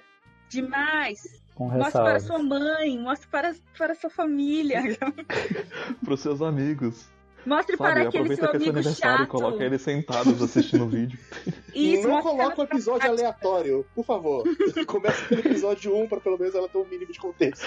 [0.50, 1.22] Demais!
[1.56, 4.82] Com mostre para sua mãe, mostre para, para sua família.
[6.04, 7.10] para os seus amigos.
[7.50, 9.24] Mostre Sabe, para aquele seu que é seu amigo aniversário chato.
[9.28, 11.20] e coloca eles sentados assistindo o vídeo.
[11.74, 14.44] Isso, não coloca o para- episódio aleatório, por favor.
[14.88, 17.66] Começa pelo episódio 1 para pelo menos ela ter um mínimo de contexto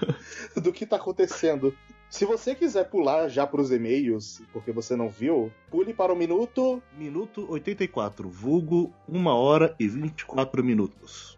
[0.60, 1.74] do que tá acontecendo.
[2.10, 6.82] Se você quiser pular já pros e-mails, porque você não viu, pule para o minuto.
[6.96, 11.37] Minuto 84, vulgo 1 hora e 24 minutos.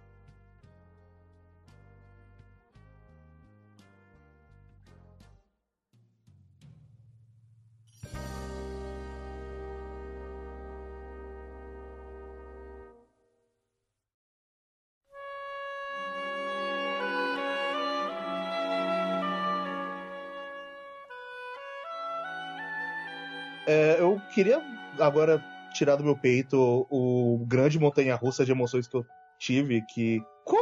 [23.70, 24.60] É, eu queria
[24.98, 25.40] agora
[25.72, 29.06] tirar do meu peito o grande montanha-russa de emoções que eu
[29.38, 30.20] tive, que...
[30.44, 30.60] Qual,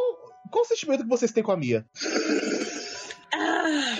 [0.50, 1.86] qual o sentimento que vocês têm com a Mia?
[3.32, 3.96] Ah.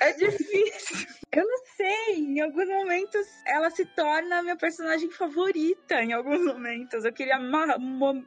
[0.00, 1.06] é difícil.
[1.30, 2.14] Eu não sei.
[2.16, 6.02] Em alguns momentos ela se torna a minha personagem favorita.
[6.02, 7.04] Em alguns momentos.
[7.04, 7.38] Eu queria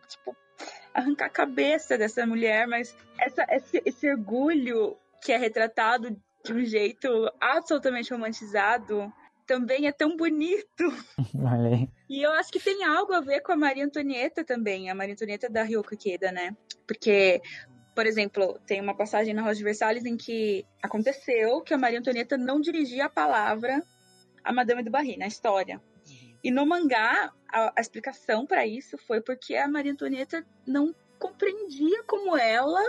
[0.08, 0.38] tipo,
[0.93, 6.16] arrancar a cabeça dessa mulher, mas essa, esse, esse orgulho que é retratado
[6.48, 7.08] de um jeito
[7.39, 9.12] absolutamente romantizado
[9.45, 10.84] também é tão bonito.
[11.52, 11.89] Aí.
[12.10, 15.14] E eu acho que tem algo a ver com a Maria Antonieta também, a Maria
[15.14, 16.56] Antonieta da Ryoko Ikeda, né?
[16.86, 17.41] Porque,
[17.95, 22.00] por exemplo, tem uma passagem na Rosa de Versalhes em que aconteceu que a Maria
[22.00, 23.82] Antonieta não dirigia a palavra
[24.43, 25.82] a Madame do Barry na história.
[26.43, 32.04] E no mangá, a, a explicação para isso foi porque a Maria Antonieta não compreendia
[32.04, 32.82] como ela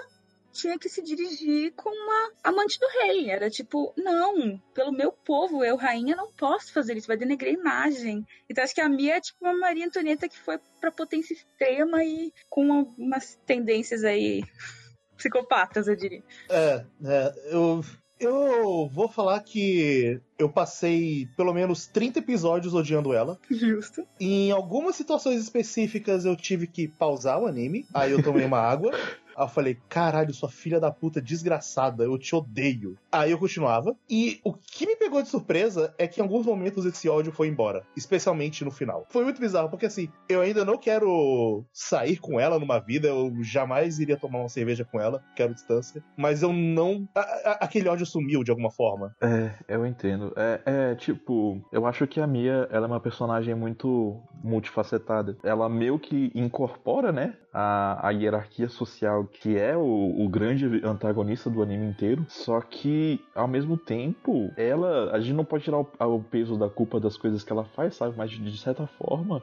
[0.53, 3.31] tinha que se dirigir com uma amante do rei.
[3.31, 7.59] Era tipo, não, pelo meu povo, eu, rainha, não posso fazer isso, vai denegrar a
[7.59, 8.27] imagem.
[8.49, 12.05] Então acho que a Mia é tipo uma Maria Antonieta que foi pra potência extrema
[12.05, 14.43] e com uma, umas tendências aí
[15.17, 16.23] psicopatas, eu diria.
[16.49, 17.83] É, é, eu.
[18.21, 23.39] Eu vou falar que eu passei pelo menos 30 episódios odiando ela.
[23.49, 24.05] Justo.
[24.19, 27.87] Em algumas situações específicas eu tive que pausar o anime.
[27.95, 28.91] Aí eu tomei uma água.
[29.39, 32.97] Aí eu falei, caralho, sua filha da puta desgraçada, eu te odeio.
[33.11, 33.95] Aí eu continuava.
[34.11, 37.49] E o que me pegou de surpresa é que em alguns momentos esse ódio foi
[37.49, 37.83] embora.
[37.97, 39.07] Especialmente no final.
[39.11, 43.33] Foi muito bizarro, porque assim, eu ainda não quero sair com ela numa vida, eu
[43.43, 46.03] jamais iria tomar uma cerveja com ela, quero distância.
[46.17, 47.09] Mas eu não.
[47.15, 49.15] a- a- aquele ódio sumiu de alguma forma.
[49.21, 50.33] É, eu entendo.
[50.37, 55.37] É, é, tipo, eu acho que a Mia, ela é uma personagem muito multifacetada.
[55.43, 61.49] Ela meio que incorpora, né, a, a hierarquia social que é o, o grande antagonista
[61.49, 62.25] do anime inteiro.
[62.29, 66.69] Só que, ao mesmo tempo, ela, a gente não pode tirar o, o peso da
[66.69, 68.15] culpa das coisas que ela faz, sabe?
[68.17, 69.43] Mas de certa forma,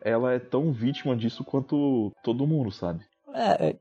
[0.00, 3.04] ela é tão vítima disso quanto todo mundo, sabe?
[3.34, 3.76] É, é,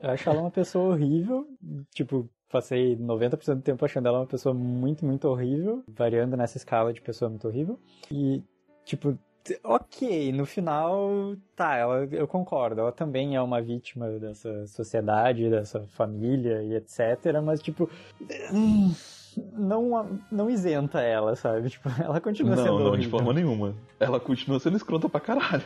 [0.00, 1.46] eu acho ela uma pessoa horrível.
[1.92, 6.92] Tipo, passei 90% do tempo achando ela uma pessoa muito, muito horrível, variando nessa escala
[6.92, 7.78] de pessoa muito horrível.
[8.10, 8.42] E,
[8.84, 9.18] tipo,
[9.62, 15.80] ok, no final, tá, ela, eu concordo, ela também é uma vítima dessa sociedade, dessa
[15.88, 17.88] família e etc, mas, tipo,
[18.52, 18.94] hum,
[19.52, 21.70] não, não isenta ela, sabe?
[21.70, 23.74] Tipo, ela continua sendo Não, não, de forma nenhuma.
[23.98, 25.62] Ela continua sendo escrota pra caralho.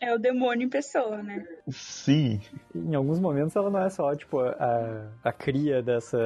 [0.00, 1.46] É o demônio em pessoa, né?
[1.68, 2.40] Sim.
[2.74, 6.18] Em alguns momentos ela não é só, tipo, a, a cria dessa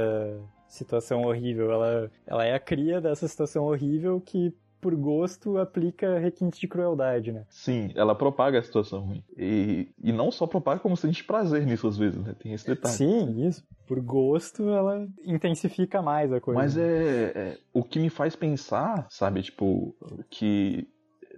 [0.69, 1.71] situação horrível.
[1.71, 7.31] Ela, ela é a cria dessa situação horrível que, por gosto, aplica requinte de crueldade,
[7.31, 7.45] né?
[7.49, 9.23] Sim, ela propaga a situação ruim.
[9.39, 12.35] E, e não só propaga, como sente prazer nisso às vezes, né?
[12.37, 12.95] Tem esse detalhe.
[12.97, 13.65] Sim, isso.
[13.87, 16.61] Por gosto, ela intensifica mais a coisa.
[16.61, 19.95] Mas é, é- O que me faz pensar, sabe, tipo,
[20.29, 20.89] que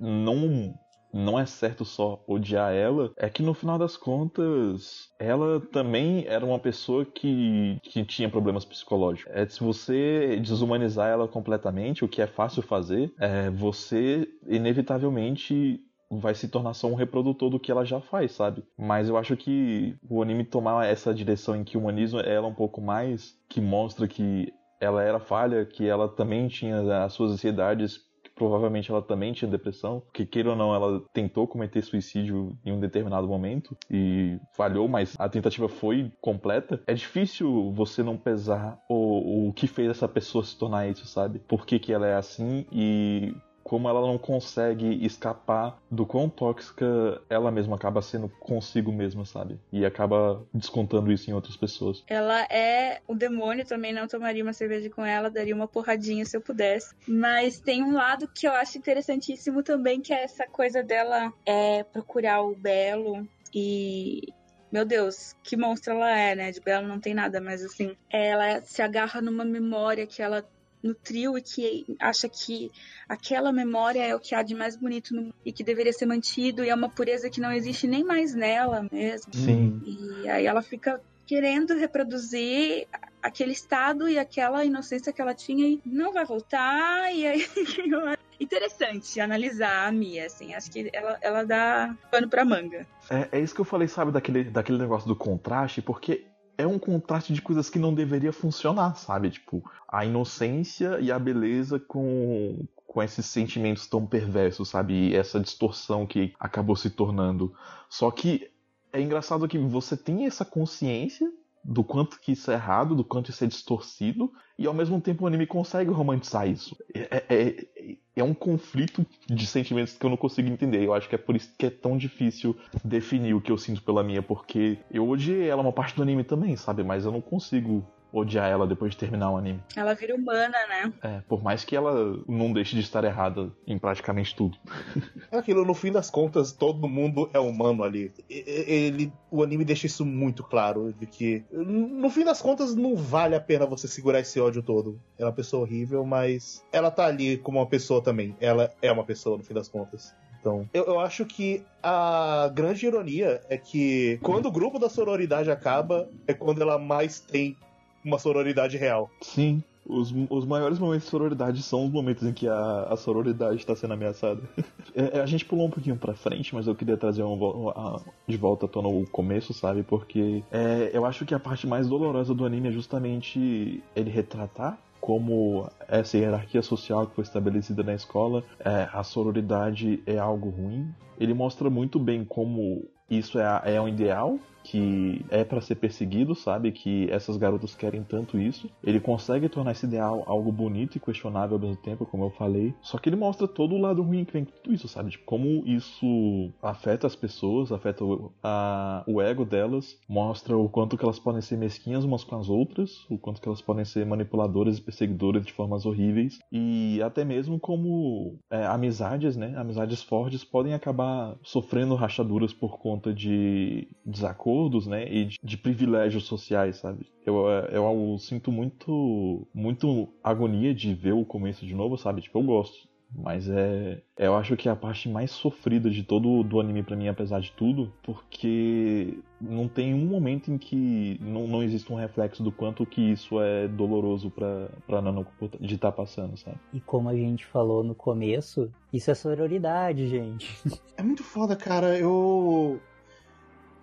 [0.01, 0.75] não.
[1.15, 6.45] Não é certo só odiar ela, é que no final das contas, ela também era
[6.45, 9.33] uma pessoa que, que tinha problemas psicológicos.
[9.33, 16.35] É, se você desumanizar ela completamente, o que é fácil fazer, é, você inevitavelmente vai
[16.35, 18.65] se tornar só um reprodutor do que ela já faz, sabe?
[18.77, 22.81] Mas eu acho que o anime tomar essa direção em que humaniza ela um pouco
[22.81, 28.01] mais, que mostra que ela era falha, que ela também tinha as suas ansiedades,
[28.35, 32.81] provavelmente ela também tinha depressão, que queira ou não, ela tentou cometer suicídio em um
[32.81, 36.83] determinado momento e falhou, mas a tentativa foi completa.
[36.87, 41.39] É difícil você não pesar o, o que fez essa pessoa se tornar isso, sabe?
[41.39, 47.21] Por que, que ela é assim e como ela não consegue escapar do quão tóxica
[47.31, 49.59] ela mesma acaba sendo consigo mesma, sabe?
[49.73, 52.05] E acaba descontando isso em outras pessoas.
[52.07, 56.37] Ela é o demônio, também não tomaria uma cerveja com ela, daria uma porradinha se
[56.37, 56.95] eu pudesse.
[57.09, 61.83] Mas tem um lado que eu acho interessantíssimo também, que é essa coisa dela é
[61.83, 64.33] procurar o belo e.
[64.71, 66.51] Meu Deus, que monstro ela é, né?
[66.51, 70.45] De belo não tem nada, mas assim, ela se agarra numa memória que ela
[70.85, 72.71] nutriu e que acha que
[73.09, 76.07] aquela memória é o que há de mais bonito no mundo e que deveria ser
[76.07, 79.33] mantido e é uma pureza que não existe nem mais nela mesmo.
[79.35, 79.83] Sim.
[80.23, 82.87] E aí ela fica querendo reproduzir
[83.23, 87.13] aquele estado e aquela inocência que ela tinha e não vai voltar.
[87.13, 87.47] E aí
[88.39, 90.55] interessante analisar a Mia, assim.
[90.55, 92.87] Acho que ela, ela dá pano pra manga.
[93.11, 96.27] É, é isso que eu falei, sabe, daquele, daquele negócio do contraste, porque
[96.57, 99.31] é um contraste de coisas que não deveria funcionar, sabe?
[99.31, 104.95] Tipo, a inocência e a beleza com, com esses sentimentos tão perversos, sabe?
[104.95, 107.55] E essa distorção que acabou se tornando.
[107.89, 108.51] Só que
[108.93, 111.33] é engraçado que você tem essa consciência
[111.65, 115.25] do quanto que isso é errado, do quanto isso é distorcido, e ao mesmo tempo
[115.25, 116.77] o anime consegue romantizar isso.
[116.93, 120.85] É, é, é um conflito de sentimentos que eu não consigo entender.
[120.85, 123.83] Eu acho que é por isso que é tão difícil definir o que eu sinto
[123.83, 126.85] pela minha, porque eu odiei ela uma parte do anime também, sabe?
[126.85, 127.85] Mas eu não consigo
[128.15, 129.61] odiar ela depois de terminar o anime.
[129.77, 130.93] Ela vira humana, né?
[131.03, 134.57] É, por mais que ela não deixe de estar errada em praticamente tudo.
[135.31, 138.13] É aquilo, no fim das contas, todo mundo é humano ali.
[138.29, 143.35] Ele, o anime deixa isso muito claro, de que no fim das contas não vale
[143.35, 145.01] a pena você segurar esse ódio todo.
[145.19, 148.37] É uma pessoa horrível, mas ela tá ali como uma pessoa também.
[148.41, 150.15] Ela é uma pessoa no fim das contas.
[150.45, 155.51] Então, eu, eu acho que a grande ironia é que quando o grupo da sororidade
[155.51, 157.57] acaba, é quando ela mais tem
[158.05, 159.11] uma sororidade real.
[159.21, 159.63] Sim.
[159.87, 163.77] Os, os maiores momentos de sororidade são os momentos em que a, a sororidade está
[163.77, 164.41] sendo ameaçada.
[164.97, 167.97] É, a gente pulou um pouquinho pra frente, mas eu queria trazer um, um,
[168.29, 169.83] de volta à tona o começo, sabe?
[169.83, 174.79] Porque é, eu acho que a parte mais dolorosa do anime é justamente ele retratar
[175.01, 180.89] como essa hierarquia social que foi estabelecida na escola, é, a sororidade é algo ruim.
[181.19, 186.35] Ele mostra muito bem como isso é, é um ideal que é para ser perseguido,
[186.35, 186.73] sabe?
[186.73, 188.69] Que essas garotas querem tanto isso.
[188.83, 192.75] Ele consegue tornar esse ideal algo bonito e questionável ao mesmo tempo, como eu falei.
[192.81, 195.17] Só que ele mostra todo o lado ruim que vem com tudo isso, sabe?
[195.19, 201.05] Como isso afeta as pessoas, afeta o, a, o ego delas, mostra o quanto que
[201.05, 204.79] elas podem ser mesquinhas umas com as outras, o quanto que elas podem ser manipuladoras
[204.79, 209.55] e perseguidoras de formas horríveis, e até mesmo como é, amizades, né?
[209.57, 215.57] Amizades fortes podem acabar sofrendo rachaduras por conta de desacordos acordos, né, e de, de
[215.57, 217.07] privilégios sociais, sabe?
[217.27, 222.21] Eu, eu, eu, sinto muito, muito agonia de ver o começo de novo, sabe?
[222.21, 222.89] Tipo, eu gosto.
[223.17, 224.03] Mas é.
[224.19, 227.41] Eu acho que é a parte mais sofrida de todo do anime para mim, apesar
[227.41, 232.51] de tudo, porque não tem um momento em que não, não existe um reflexo do
[232.51, 235.31] quanto que isso é doloroso pra, pra Nanoko
[235.61, 236.59] de estar tá passando, sabe?
[236.73, 240.53] E como a gente falou no começo, isso é sororidade, gente.
[240.97, 241.99] É muito foda, cara.
[241.99, 242.81] Eu.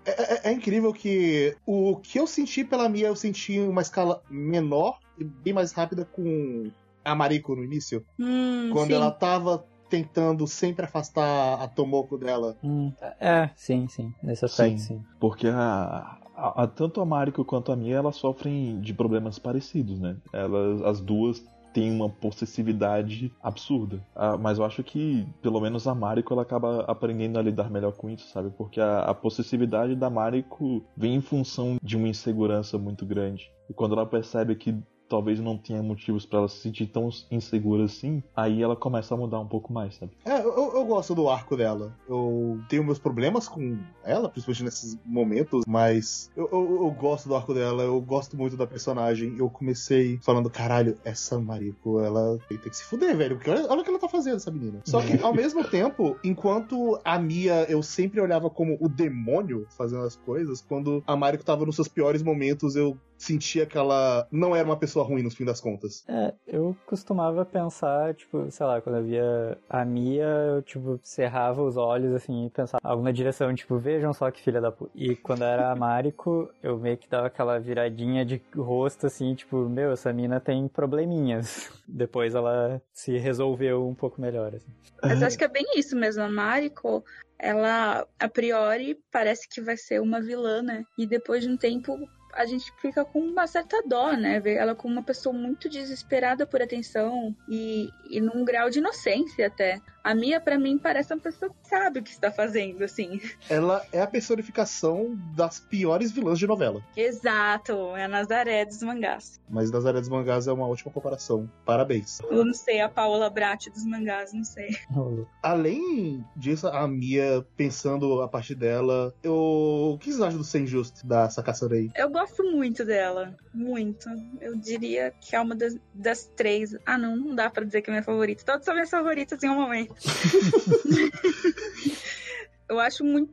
[0.05, 4.21] É, é, é, incrível que o que eu senti pela Mia, eu senti uma escala
[4.29, 6.71] menor e bem mais rápida com
[7.05, 8.03] a Mariko no início.
[8.19, 8.95] Hum, quando sim.
[8.95, 12.55] ela tava tentando sempre afastar a Tomoko dela.
[12.63, 14.13] Hum, é, sim, sim.
[14.23, 14.99] Nesse aspecto, sim.
[14.99, 15.03] sim.
[15.19, 19.99] Porque a, a, a, tanto a Mariko quanto a Mia, elas sofrem de problemas parecidos,
[19.99, 20.15] né?
[20.33, 21.43] Elas, as duas
[21.73, 24.01] tem uma possessividade absurda.
[24.15, 27.93] Ah, mas eu acho que, pelo menos a Mariko, ela acaba aprendendo a lidar melhor
[27.93, 28.49] com isso, sabe?
[28.57, 33.51] Porque a, a possessividade da Mariko vem em função de uma insegurança muito grande.
[33.69, 34.75] E quando ela percebe que
[35.11, 39.17] talvez não tenha motivos para ela se sentir tão insegura assim, aí ela começa a
[39.17, 40.13] mudar um pouco mais, sabe?
[40.23, 41.93] É, eu, eu gosto do arco dela.
[42.07, 47.35] Eu tenho meus problemas com ela, principalmente nesses momentos, mas eu, eu, eu gosto do
[47.35, 49.35] arco dela, eu gosto muito da personagem.
[49.37, 53.81] Eu comecei falando, caralho, essa Mariko, ela tem que se fuder, velho, porque olha, olha
[53.81, 54.79] o que ela tá fazendo, essa menina.
[54.85, 60.03] Só que, ao mesmo tempo, enquanto a Mia eu sempre olhava como o demônio fazendo
[60.03, 64.55] as coisas, quando a Mariko tava nos seus piores momentos, eu sentia que ela não
[64.55, 66.03] era uma pessoa ruim no fim das contas.
[66.07, 71.61] É, eu costumava pensar, tipo, sei lá, quando eu via a Mia, eu, tipo, cerrava
[71.61, 74.91] os olhos, assim, e pensava alguma direção, tipo, vejam só que filha da puta.
[74.95, 79.69] E quando era a Mariko, eu meio que dava aquela viradinha de rosto, assim, tipo,
[79.69, 81.71] meu, essa mina tem probleminhas.
[81.87, 84.71] Depois ela se resolveu um pouco melhor, assim.
[85.03, 87.03] Mas acho que é bem isso mesmo, a Mariko,
[87.37, 90.83] ela, a priori, parece que vai ser uma vilã, né?
[90.97, 91.97] E depois de um tempo
[92.33, 94.39] a gente fica com uma certa dó, né?
[94.39, 99.47] Ver ela como uma pessoa muito desesperada por atenção e, e num grau de inocência
[99.47, 99.81] até.
[100.03, 103.21] A Mia, para mim, parece uma pessoa que sabe o que está fazendo, assim.
[103.49, 106.81] Ela é a personificação das piores vilãs de novela.
[106.97, 109.39] Exato, é a Nazaré dos mangás.
[109.47, 111.49] Mas Nazaré dos mangás é uma ótima comparação.
[111.65, 112.19] Parabéns.
[112.29, 114.75] Eu não sei, a Paola Brat dos mangás, não sei.
[115.43, 119.91] Além disso, a Mia, pensando a parte dela, eu...
[119.93, 121.91] o que vocês acham do Senjust, da Sakasurei?
[121.95, 124.09] Eu gosto muito dela, muito.
[124.39, 126.75] Eu diria que é uma das, das três.
[126.85, 128.43] Ah, não, não dá para dizer que é minha favorita.
[128.43, 129.90] Todas são minhas favoritas em um momento.
[132.69, 133.31] eu acho muito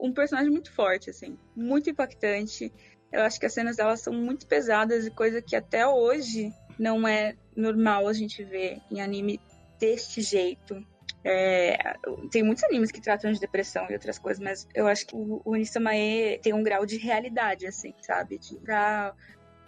[0.00, 2.72] um personagem muito forte, assim, muito impactante.
[3.12, 7.06] Eu acho que as cenas dela são muito pesadas e coisa que até hoje não
[7.06, 9.40] é normal a gente ver em anime
[9.78, 10.84] deste jeito.
[11.24, 11.94] É,
[12.30, 15.42] tem muitos animes que tratam de depressão e outras coisas, mas eu acho que o,
[15.44, 18.38] o Nisamae tem um grau de realidade, assim, sabe?
[18.38, 19.14] De pra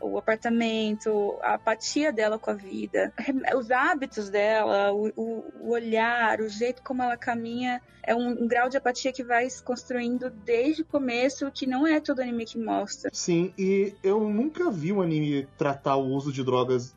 [0.01, 3.12] o apartamento, a apatia dela com a vida,
[3.57, 8.68] os hábitos dela, o, o olhar, o jeito como ela caminha, é um, um, grau
[8.68, 12.59] de apatia que vai se construindo desde o começo, que não é todo anime que
[12.59, 13.11] mostra.
[13.12, 16.94] Sim, e eu nunca vi um anime tratar o uso de drogas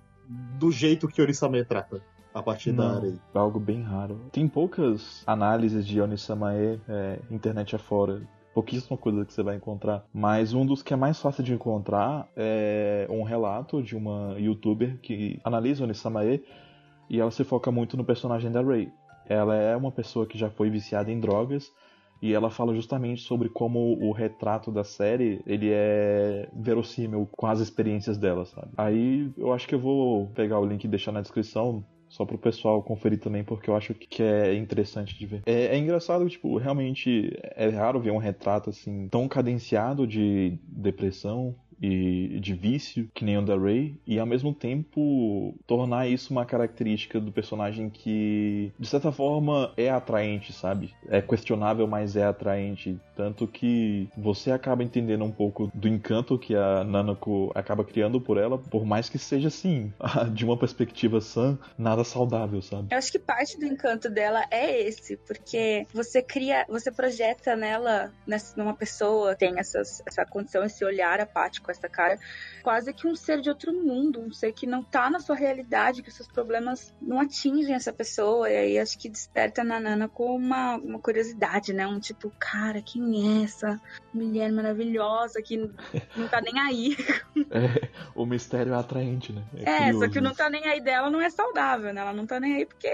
[0.58, 2.02] do jeito que Orisame trata
[2.34, 3.14] a partir Não, da área.
[3.34, 4.20] Algo bem raro.
[4.32, 8.22] Tem poucas análises de Onisamae é, internet afora
[8.54, 10.06] pouquíssima coisa que você vai encontrar.
[10.14, 15.00] Mas um dos que é mais fácil de encontrar é um relato de uma youtuber
[15.02, 16.44] que analisa o Nisamae
[17.10, 18.92] e ela se foca muito no personagem da Rei.
[19.28, 21.72] Ela é uma pessoa que já foi viciada em drogas
[22.22, 27.60] e ela fala justamente sobre como o retrato da série ele é verossímil com as
[27.60, 28.70] experiências dela, sabe?
[28.78, 31.84] Aí eu acho que eu vou pegar o link e deixar na descrição
[32.14, 35.42] só pro pessoal conferir também, porque eu acho que é interessante de ver.
[35.48, 41.56] É, é, engraçado, tipo, realmente é raro ver um retrato assim tão cadenciado de depressão
[41.82, 46.46] e de vício, que nem o da Ray, e ao mesmo tempo tornar isso uma
[46.46, 50.94] característica do personagem que, de certa forma, é atraente, sabe?
[51.08, 53.00] É questionável, mas é atraente.
[53.16, 58.38] Tanto que você acaba entendendo um pouco do encanto que a Nanako acaba criando por
[58.38, 59.94] ela, por mais que seja assim,
[60.34, 62.88] de uma perspectiva sã, nada saudável, sabe?
[62.92, 68.12] Eu acho que parte do encanto dela é esse, porque você cria, você projeta nela,
[68.56, 72.18] numa pessoa, tem essas, essa condição, esse olhar apático essa cara,
[72.62, 76.02] quase que um ser de outro mundo, um ser que não tá na sua realidade,
[76.02, 80.08] que os seus problemas não atingem essa pessoa, e aí acho que desperta na Nana
[80.08, 81.88] com uma, uma curiosidade, né?
[81.88, 83.80] Um tipo, cara, quem é essa
[84.14, 85.58] mulher maravilhosa que
[86.16, 86.96] não tá nem aí?
[87.54, 89.44] É, o mistério é atraente, né?
[89.56, 92.02] É, é curioso, só que não tá nem aí dela não é saudável, né?
[92.02, 92.90] Ela não tá nem aí porque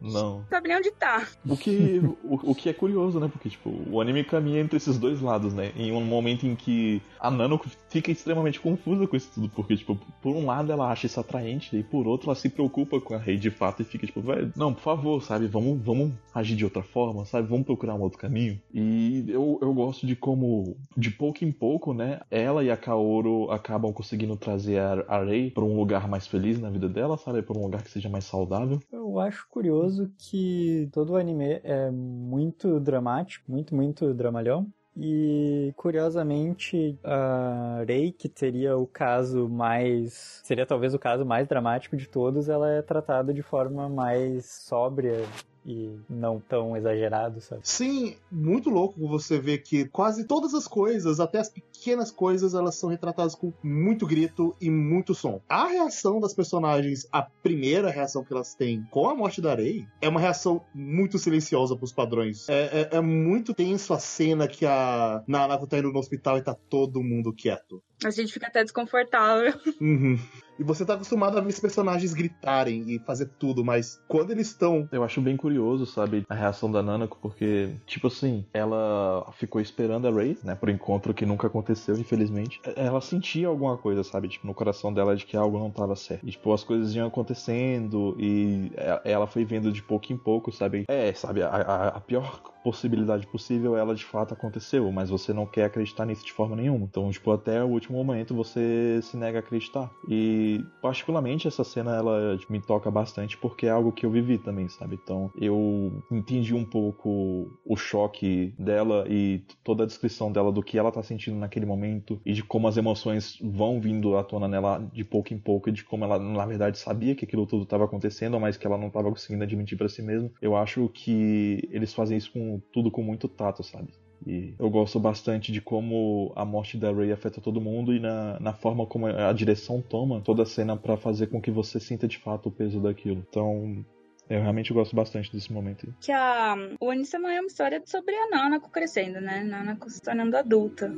[0.00, 1.26] não sabe nem onde tá.
[1.46, 3.28] O que, o, o que é curioso, né?
[3.28, 5.72] Porque, tipo, o anime caminha entre esses dois lados, né?
[5.76, 7.60] Em um momento em que a Nano
[8.04, 11.74] fica extremamente confusa com isso tudo, porque, tipo, por um lado ela acha isso atraente,
[11.74, 14.52] e por outro ela se preocupa com a Rei de fato e fica, tipo, velho,
[14.54, 18.18] não, por favor, sabe, vamos, vamos agir de outra forma, sabe, vamos procurar um outro
[18.18, 18.60] caminho.
[18.72, 23.50] E eu, eu gosto de como, de pouco em pouco, né, ela e a Kaoru
[23.50, 27.40] acabam conseguindo trazer a, a Rei pra um lugar mais feliz na vida dela, sabe,
[27.40, 28.80] pra um lugar que seja mais saudável.
[28.92, 34.66] Eu acho curioso que todo o anime é muito dramático, muito, muito dramalhão.
[34.96, 40.40] E curiosamente, a Rei, que seria o caso mais.
[40.44, 45.24] seria talvez o caso mais dramático de todos, ela é tratada de forma mais sóbria
[45.66, 47.62] e não tão exagerado, sabe?
[47.64, 51.48] Sim, muito louco você ver que quase todas as coisas, até as
[51.84, 55.42] pequenas coisas, elas são retratadas com muito grito e muito som.
[55.46, 59.86] A reação das personagens, a primeira reação que elas têm com a morte da Rei,
[60.00, 62.48] é uma reação muito silenciosa pros padrões.
[62.48, 66.42] É, é, é muito tenso a cena que a Nanako tá indo no hospital e
[66.42, 67.82] tá todo mundo quieto.
[68.06, 69.54] A gente fica até desconfortável.
[69.80, 70.18] Uhum.
[70.58, 74.48] E você tá acostumado a ver os personagens gritarem e fazer tudo, mas quando eles
[74.48, 74.88] estão.
[74.92, 80.06] Eu acho bem curioso, sabe, a reação da Nanako, porque, tipo assim, ela ficou esperando
[80.06, 82.60] a Ray, né, pro encontro que nunca aconteceu, infelizmente.
[82.76, 86.26] Ela sentia alguma coisa, sabe, tipo, no coração dela de que algo não tava certo.
[86.26, 88.70] E, tipo, as coisas iam acontecendo e
[89.04, 90.84] ela foi vendo de pouco em pouco, sabe?
[90.88, 95.44] É, sabe, a, a, a pior possibilidade possível, ela de fato aconteceu, mas você não
[95.44, 96.86] quer acreditar nisso de forma nenhuma.
[96.86, 99.90] Então, tipo, até o último momento você se nega a acreditar.
[100.08, 104.68] E, particularmente, essa cena ela me toca bastante porque é algo que eu vivi também,
[104.68, 104.98] sabe?
[105.02, 110.78] Então, eu entendi um pouco o choque dela e toda a descrição dela do que
[110.78, 114.78] ela tá sentindo naquele momento e de como as emoções vão vindo à tona nela
[114.92, 117.84] de pouco em pouco e de como ela, na verdade, sabia que aquilo tudo estava
[117.84, 120.30] acontecendo, mas que ela não estava conseguindo admitir para si mesma.
[120.40, 123.92] Eu acho que eles fazem isso com tudo com muito tato, sabe?
[124.26, 128.38] E eu gosto bastante de como a morte da Ray afeta todo mundo e na,
[128.40, 132.08] na forma como a direção toma toda a cena para fazer com que você sinta
[132.08, 133.24] de fato o peso daquilo.
[133.28, 133.84] Então,
[134.28, 135.92] eu realmente gosto bastante desse momento.
[136.00, 139.42] Que a o Anisama é uma história sobre a Nanako crescendo, né?
[139.42, 140.94] Nanako se tornando adulta.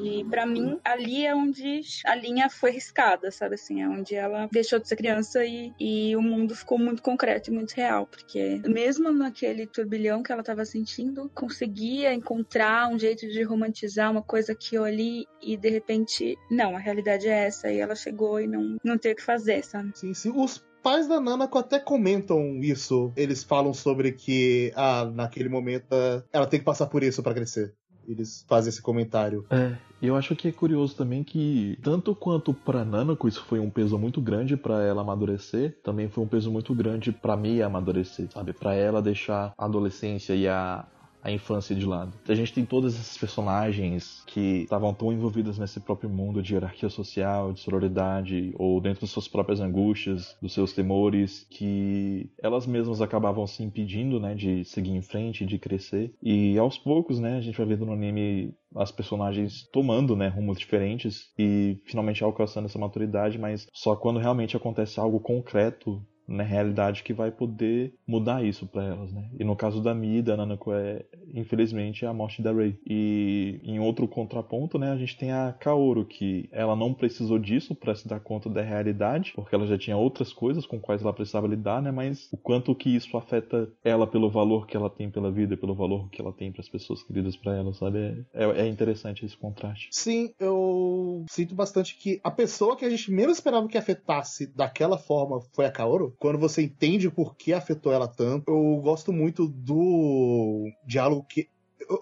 [0.00, 3.82] E para mim, ali é onde a linha foi riscada, sabe assim?
[3.82, 7.54] É onde ela deixou de ser criança e, e o mundo ficou muito concreto e
[7.54, 8.06] muito real.
[8.06, 14.22] Porque mesmo naquele turbilhão que ela tava sentindo, conseguia encontrar um jeito de romantizar uma
[14.22, 17.70] coisa aqui ou ali e de repente, não, a realidade é essa.
[17.70, 19.92] E ela chegou e não, não tem o que fazer, sabe?
[19.94, 20.32] Sim, sim.
[20.34, 23.10] Os pais da Nanako até comentam isso.
[23.16, 25.86] Eles falam sobre que, ah, naquele momento
[26.30, 27.72] ela tem que passar por isso para crescer.
[28.06, 29.46] Eles fazem esse comentário.
[29.48, 33.58] É, e eu acho que é curioso também que, tanto quanto pra Nanako isso foi
[33.58, 37.62] um peso muito grande para ela amadurecer, também foi um peso muito grande para mim
[37.62, 38.52] amadurecer, sabe?
[38.52, 40.84] Para ela deixar a adolescência e a,
[41.24, 42.12] a infância de lado.
[42.28, 46.90] A gente tem todos esses personagens que estavam tão envolvidos nesse próprio mundo de hierarquia
[46.90, 53.00] social, de sororidade, ou dentro das suas próprias angústias, dos seus temores, que elas mesmas
[53.00, 56.14] acabavam se impedindo, né, de seguir em frente, de crescer.
[56.22, 60.58] E aos poucos, né, a gente vai vendo no anime as personagens tomando, né, rumos
[60.58, 67.02] diferentes e finalmente alcançando essa maturidade, mas só quando realmente acontece algo concreto na realidade
[67.02, 69.28] que vai poder mudar isso para elas, né?
[69.38, 72.78] E no caso da Mi da Nanako é, infelizmente, é a morte da Rei.
[72.86, 77.74] E em outro contraponto, né, a gente tem a Kaoru, que ela não precisou disso
[77.74, 81.12] para se dar conta da realidade, porque ela já tinha outras coisas com quais ela
[81.12, 81.90] precisava lidar, né?
[81.90, 85.74] Mas o quanto que isso afeta ela pelo valor que ela tem pela vida, pelo
[85.74, 88.24] valor que ela tem para as pessoas queridas para ela, sabe?
[88.32, 89.88] É, é interessante esse contraste.
[89.90, 94.98] Sim, eu sinto bastante que a pessoa que a gente menos esperava que afetasse daquela
[94.98, 96.13] forma foi a Kaoru.
[96.18, 101.48] Quando você entende por que afetou ela tanto, eu gosto muito do diálogo que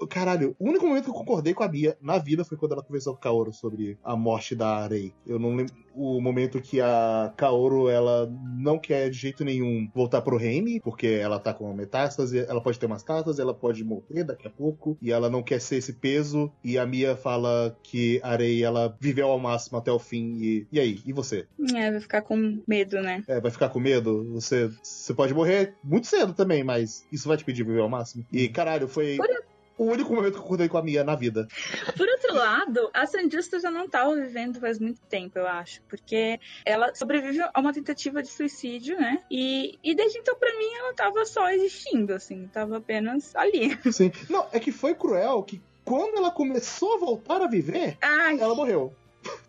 [0.09, 2.83] Caralho, o único momento que eu concordei com a Bia na vida foi quando ela
[2.83, 5.13] conversou com a Kaoru sobre a morte da Arei.
[5.27, 10.23] Eu não lembro o momento que a Kaoru ela não quer de jeito nenhum voltar
[10.23, 13.85] pro reino, porque ela tá com uma metástase, ela pode ter umas tatas, ela pode
[13.85, 16.51] morrer daqui a pouco, e ela não quer ser esse peso.
[16.65, 20.37] E a Mia fala que a Arei ela viveu ao máximo até o fim.
[20.41, 21.01] E, e aí?
[21.05, 21.47] E você?
[21.75, 23.23] É, vai ficar com medo, né?
[23.29, 24.33] É, vai ficar com medo?
[24.33, 28.25] Você, você pode morrer muito cedo também, mas isso vai te pedir viver ao máximo.
[28.33, 29.17] E caralho, foi.
[29.17, 29.29] Por
[29.77, 31.49] o único momento que eu acordei com a Mia na vida.
[31.97, 35.83] Por outro lado, a Sandista já não tava vivendo faz muito tempo, eu acho.
[35.89, 39.23] Porque ela sobrevive a uma tentativa de suicídio, né?
[39.31, 42.49] E, e desde então, pra mim, ela tava só existindo, assim.
[42.53, 43.79] Tava apenas ali.
[43.93, 44.13] Sim.
[44.29, 48.39] Não, é que foi cruel que quando ela começou a voltar a viver, Ai.
[48.39, 48.93] ela morreu.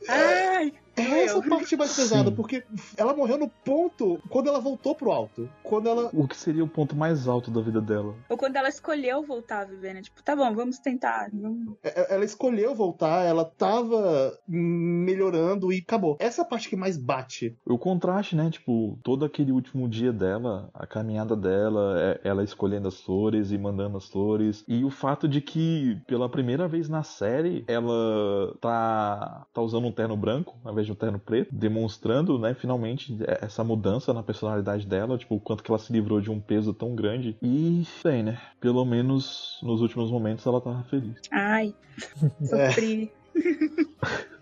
[0.08, 2.64] Ai, é essa parte mais pesada, porque
[2.98, 5.50] ela morreu no ponto quando ela voltou pro alto.
[5.64, 6.10] Quando ela.
[6.14, 8.16] O que seria o ponto mais alto da vida dela?
[8.30, 10.02] Ou quando ela escolheu voltar a viver, né?
[10.02, 11.30] Tipo, tá bom, vamos tentar.
[11.34, 11.76] Vamos...
[11.84, 16.18] É, é, ela escolheu voltar, ela tava melhorando e acabou.
[16.20, 17.56] Essa é a parte que mais bate.
[17.66, 18.50] O contraste, né?
[18.50, 23.98] Tipo, todo aquele último dia dela, a caminhada dela, ela escolhendo as flores e mandando
[23.98, 24.64] as flores.
[24.68, 29.92] E o fato de que, pela primeira vez na série, ela tá, tá usando um
[29.92, 35.18] terno branco, ao invés um terno preto, demonstrando, né, finalmente essa mudança na personalidade dela,
[35.18, 37.38] tipo, o quanto que ela se livrou de um peso tão grande.
[37.42, 41.16] E, bem, né, pelo menos nos últimos momentos ela tava feliz.
[41.32, 41.74] Ai,
[42.44, 43.12] sofri.
[43.36, 44.34] É.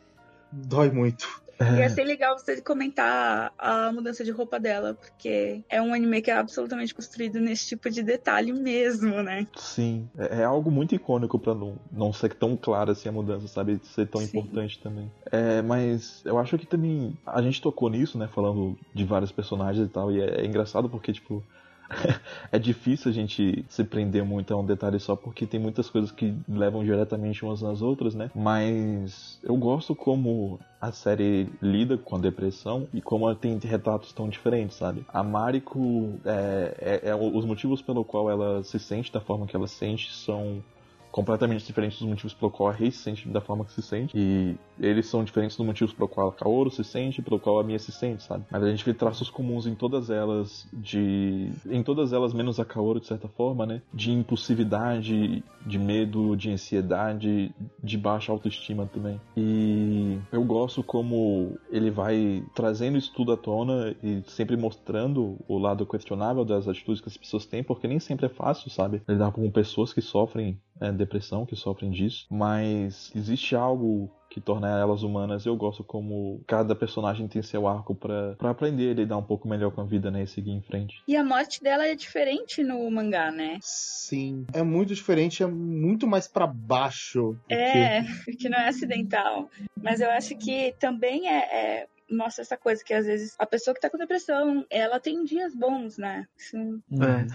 [0.51, 1.40] Dói muito.
[1.61, 1.81] É.
[1.81, 6.31] Ia ser legal você comentar a mudança de roupa dela, porque é um anime que
[6.31, 9.47] é absolutamente construído nesse tipo de detalhe mesmo, né?
[9.55, 13.47] Sim, é, é algo muito icônico para não, não ser tão claro assim a mudança,
[13.47, 13.79] sabe?
[13.83, 14.27] Ser tão Sim.
[14.27, 15.11] importante também.
[15.31, 18.27] É, mas eu acho que também a gente tocou nisso, né?
[18.27, 21.43] Falando de vários personagens e tal, e é, é engraçado porque, tipo,
[22.51, 26.11] é difícil a gente se prender muito a um detalhe só porque tem muitas coisas
[26.11, 28.31] que levam diretamente umas nas outras, né?
[28.35, 34.11] Mas eu gosto como a série lida com a depressão e como ela tem retratos
[34.13, 35.05] tão diferentes, sabe?
[35.09, 39.55] A Mariko, é, é, é, os motivos pelo qual ela se sente da forma que
[39.55, 40.63] ela se sente são
[41.11, 44.17] completamente diferentes dos motivos pelo qual a Rei se sente da forma que se sente.
[44.17, 47.59] E eles são diferentes dos motivos pelo qual a Kaoru se sente e pelo qual
[47.59, 48.43] a Mia se sente, sabe?
[48.49, 51.51] Mas a gente vê traços comuns em todas elas, de.
[51.69, 53.81] em todas elas, menos a Kaoru, de certa forma, né?
[53.93, 57.53] De impulsividade, de medo, de ansiedade,
[57.83, 59.21] de baixa autoestima também.
[59.37, 65.57] E eu gosto como ele vai trazendo isso tudo à tona e sempre mostrando o
[65.59, 69.01] lado questionável das atitudes que as pessoas têm, porque nem sempre é fácil, sabe?
[69.07, 74.79] Lidar com pessoas que sofrem é, depressão, que sofrem disso, mas existe algo que torna
[74.79, 75.45] elas humanas.
[75.45, 79.71] Eu gosto como cada personagem tem seu arco para aprender e lidar um pouco melhor
[79.71, 80.23] com a vida, né?
[80.23, 81.03] E seguir em frente.
[81.05, 83.59] E a morte dela é diferente no mangá, né?
[83.61, 87.37] Sim, é muito diferente, é muito mais para baixo.
[87.49, 89.49] É, porque não é acidental.
[89.75, 93.73] Mas eu acho que também é, é mostra essa coisa que às vezes a pessoa
[93.73, 96.27] que tá com depressão, ela tem dias bons, né?
[96.37, 96.81] Sim.
[96.93, 97.27] É.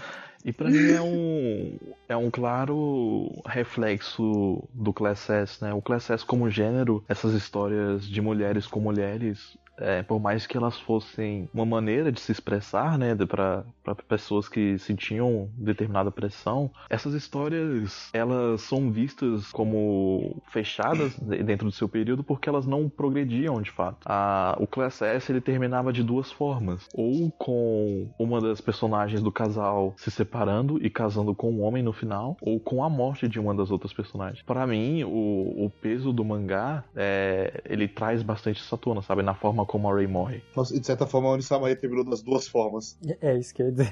[0.45, 5.73] E para mim é um é um claro reflexo do Class S, né?
[5.73, 10.57] O Class S como gênero, essas histórias de mulheres com mulheres, é, por mais que
[10.57, 13.63] elas fossem uma maneira de se expressar, né, para
[14.07, 21.87] pessoas que sentiam determinada pressão, essas histórias elas são vistas como fechadas dentro do seu
[21.87, 23.97] período porque elas não progrediam de fato.
[24.05, 29.31] A, o Class S ele terminava de duas formas, ou com uma das personagens do
[29.31, 33.39] casal se separando e casando com um homem no final, ou com a morte de
[33.39, 34.41] uma das outras personagens.
[34.43, 39.33] Para mim, o, o peso do mangá é, ele traz bastante essa tona, sabe, na
[39.33, 40.41] forma como a Ray morre.
[40.55, 42.97] Nossa, e de certa forma, a Onisama terminou das duas formas.
[43.21, 43.91] É isso que eu ia dizer.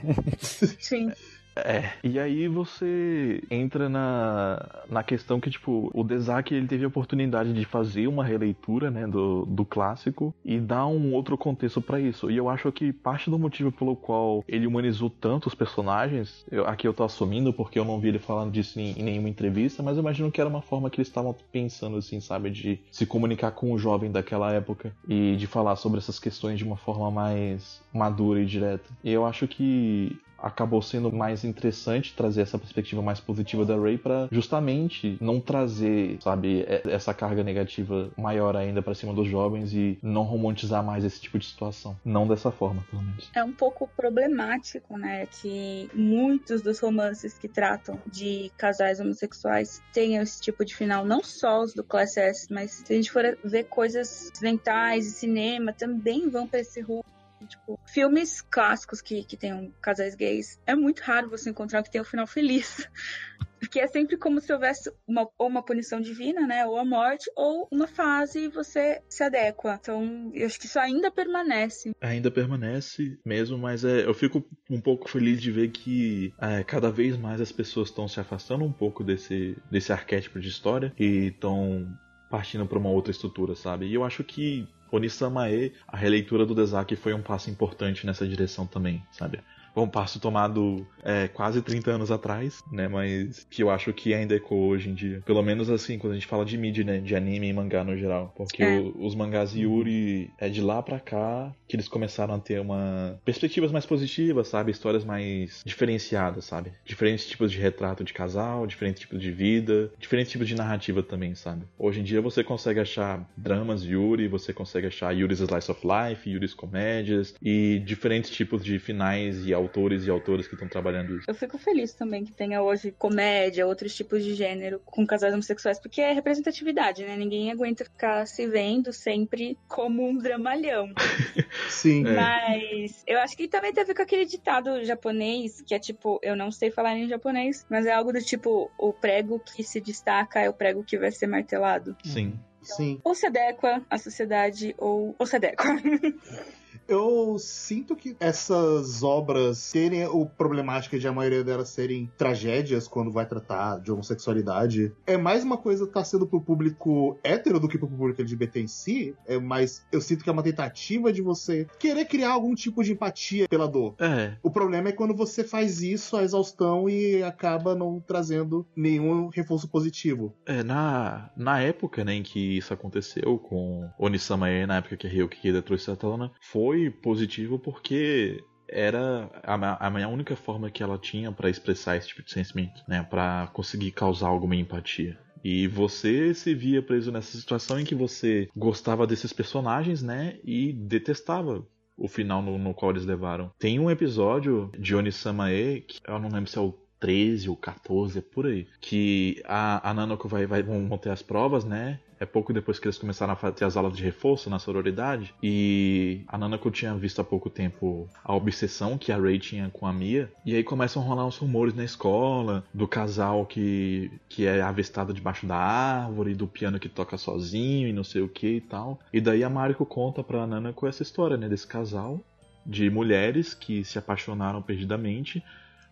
[0.79, 1.11] Sim.
[1.55, 6.87] É, e aí você entra na, na questão que, tipo, o Desak ele teve a
[6.87, 11.99] oportunidade de fazer uma releitura, né, do, do clássico e dar um outro contexto para
[11.99, 12.29] isso.
[12.29, 16.67] E eu acho que parte do motivo pelo qual ele humanizou tanto os personagens, eu,
[16.67, 19.81] aqui eu tô assumindo porque eu não vi ele falando disso em, em nenhuma entrevista,
[19.81, 23.05] mas eu imagino que era uma forma que eles estavam pensando, assim, sabe, de se
[23.05, 27.09] comunicar com o jovem daquela época e de falar sobre essas questões de uma forma
[27.09, 28.89] mais madura e direta.
[29.03, 33.97] E eu acho que acabou sendo mais interessante trazer essa perspectiva mais positiva da Ray
[33.97, 39.97] para justamente não trazer, sabe, essa carga negativa maior ainda para cima dos jovens e
[40.01, 41.95] não romantizar mais esse tipo de situação.
[42.03, 43.29] Não dessa forma, pelo menos.
[43.33, 50.23] É um pouco problemático, né, que muitos dos romances que tratam de casais homossexuais tenham
[50.23, 53.37] esse tipo de final, não só os do Class S, mas se a gente for
[53.43, 57.03] ver coisas ocidentais e cinema também vão para esse rumo
[57.47, 62.01] Tipo, filmes clássicos que, que tenham casais gays, é muito raro você encontrar que tenha
[62.01, 62.87] um final feliz.
[63.59, 66.65] Porque é sempre como se houvesse uma, ou uma punição divina, né?
[66.65, 69.79] Ou a morte, ou uma fase e você se adequa.
[69.81, 71.91] Então, eu acho que isso ainda permanece.
[71.99, 76.91] Ainda permanece mesmo, mas é, eu fico um pouco feliz de ver que é, cada
[76.91, 81.27] vez mais as pessoas estão se afastando um pouco desse, desse arquétipo de história e
[81.27, 81.87] estão
[82.29, 83.85] partindo para uma outra estrutura, sabe?
[83.85, 88.65] E eu acho que Onisamae, a releitura do Desaki foi um passo importante nessa direção
[88.65, 89.41] também, sabe?
[89.75, 92.87] Um passo tomado é, quase 30 anos atrás, né?
[92.87, 95.21] Mas que eu acho que ainda ecoa hoje em dia.
[95.25, 96.99] Pelo menos assim, quando a gente fala de mídia, né?
[96.99, 98.33] De anime e mangá no geral.
[98.35, 98.79] Porque é.
[98.79, 103.19] o, os mangás Yuri é de lá pra cá que eles começaram a ter uma
[103.23, 104.71] perspectivas mais positivas, sabe?
[104.71, 106.71] Histórias mais diferenciadas, sabe?
[106.85, 111.35] Diferentes tipos de retrato de casal, diferentes tipos de vida, diferentes tipos de narrativa também,
[111.35, 111.63] sabe?
[111.77, 116.29] Hoje em dia você consegue achar dramas Yuri, você consegue achar Yuri's Slice of Life,
[116.29, 121.25] Yuri's Comédias e diferentes tipos de finais e autores e autoras que estão trabalhando isso.
[121.27, 125.79] Eu fico feliz também que tenha hoje comédia, outros tipos de gênero com casais homossexuais,
[125.79, 127.17] porque é representatividade, né?
[127.17, 130.93] Ninguém aguenta ficar se vendo sempre como um dramalhão.
[131.69, 132.05] Sim.
[132.07, 132.13] É.
[132.13, 136.51] Mas eu acho que também teve com aquele ditado japonês, que é tipo, eu não
[136.51, 140.49] sei falar em japonês, mas é algo do tipo, o prego que se destaca é
[140.49, 141.95] o prego que vai ser martelado.
[142.03, 142.39] Sim.
[142.61, 142.99] Então, Sim.
[143.03, 145.65] Ou se adequa à sociedade, ou, ou se adequa.
[146.87, 153.11] Eu sinto que essas obras terem o problemática de a maioria delas serem tragédias quando
[153.11, 157.67] vai tratar de homossexualidade é mais uma coisa que tá sendo pro público hétero do
[157.67, 159.15] que pro público LGBT em si.
[159.25, 159.85] É mais.
[159.91, 163.67] Eu sinto que é uma tentativa de você querer criar algum tipo de empatia pela
[163.67, 163.95] dor.
[163.99, 164.35] É.
[164.43, 169.67] O problema é quando você faz isso à exaustão e acaba não trazendo nenhum reforço
[169.67, 170.33] positivo.
[170.45, 175.09] É, na, na época né, em que isso aconteceu com Onisama na época que a
[175.09, 180.69] Ryuki Kida trouxe a tona, foi foi positivo porque era a, a minha única forma
[180.69, 185.17] que ela tinha para expressar esse tipo de sentimento, né, para conseguir causar alguma empatia.
[185.43, 190.73] E você se via preso nessa situação em que você gostava desses personagens, né, e
[190.73, 191.65] detestava
[191.95, 193.51] o final no, no qual eles levaram.
[193.57, 196.73] Tem um episódio de Onisama-e, que eu não lembro se é o
[197.05, 198.67] 13 ou 14, é por aí.
[198.81, 201.99] Que a, a Nanoko vai, vai, vão ter as provas, né?
[202.19, 205.31] É pouco depois que eles começaram a ter as aulas de reforço na sororidade.
[205.43, 209.85] E a Nanako tinha visto há pouco tempo a obsessão que a Ray tinha com
[209.85, 210.31] a Mia.
[210.43, 215.13] E aí começam a rolar uns rumores na escola do casal que, que é avistado
[215.13, 218.99] debaixo da árvore, do piano que toca sozinho e não sei o que e tal.
[219.13, 221.47] E daí a Mariko conta pra Nanako essa história, né?
[221.47, 222.19] Desse casal
[222.65, 225.43] de mulheres que se apaixonaram perdidamente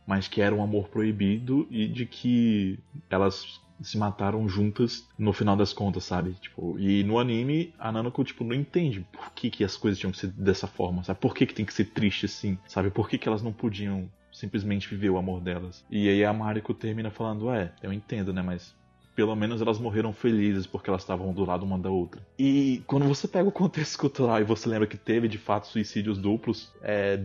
[0.05, 2.79] mas que era um amor proibido e de que
[3.09, 6.33] elas se mataram juntas no final das contas, sabe?
[6.33, 10.11] Tipo, e no anime, a Nanako, tipo, não entende por que, que as coisas tinham
[10.11, 11.19] que ser dessa forma, sabe?
[11.19, 12.89] Por que, que tem que ser triste assim, sabe?
[12.89, 15.85] Por que, que elas não podiam simplesmente viver o amor delas?
[15.89, 18.75] E aí a Mariko termina falando, é, eu entendo, né, mas
[19.15, 22.21] pelo menos elas morreram felizes porque elas estavam do lado uma da outra.
[22.37, 26.17] E quando você pega o contexto cultural e você lembra que teve de fato suicídios
[26.17, 27.21] duplos, é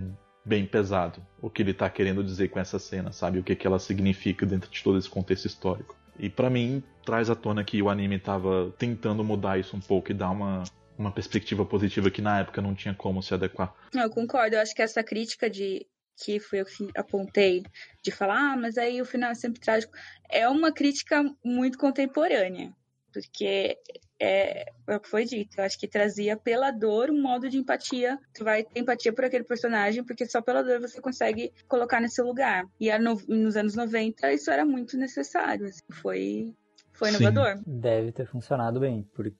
[0.48, 3.38] bem pesado o que ele tá querendo dizer com essa cena, sabe?
[3.38, 5.94] O que, que ela significa dentro de todo esse contexto histórico.
[6.18, 10.10] E para mim, traz à tona que o anime tava tentando mudar isso um pouco
[10.10, 10.64] e dar uma,
[10.98, 13.72] uma perspectiva positiva que na época não tinha como se adequar.
[13.94, 15.86] Eu concordo, eu acho que essa crítica de
[16.24, 17.62] que foi o que apontei
[18.02, 19.92] de falar, ah, mas aí o final é sempre trágico,
[20.28, 22.74] é uma crítica muito contemporânea
[23.12, 23.78] porque
[24.20, 25.58] é, é, o que foi dito.
[25.58, 28.18] Eu acho que trazia pela dor um modo de empatia.
[28.34, 32.20] Tu vai ter empatia por aquele personagem, porque só pela dor você consegue colocar nesse
[32.22, 32.64] lugar.
[32.80, 35.66] E no, nos anos 90 isso era muito necessário.
[35.66, 36.54] Assim, foi
[36.92, 37.16] Foi Sim.
[37.16, 37.62] inovador.
[37.64, 39.36] Deve ter funcionado bem, porque,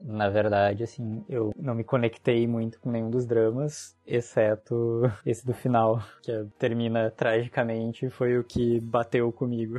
[0.00, 5.52] na verdade, assim, eu não me conectei muito com nenhum dos dramas, exceto esse do
[5.54, 9.78] final, que termina tragicamente, foi o que bateu comigo.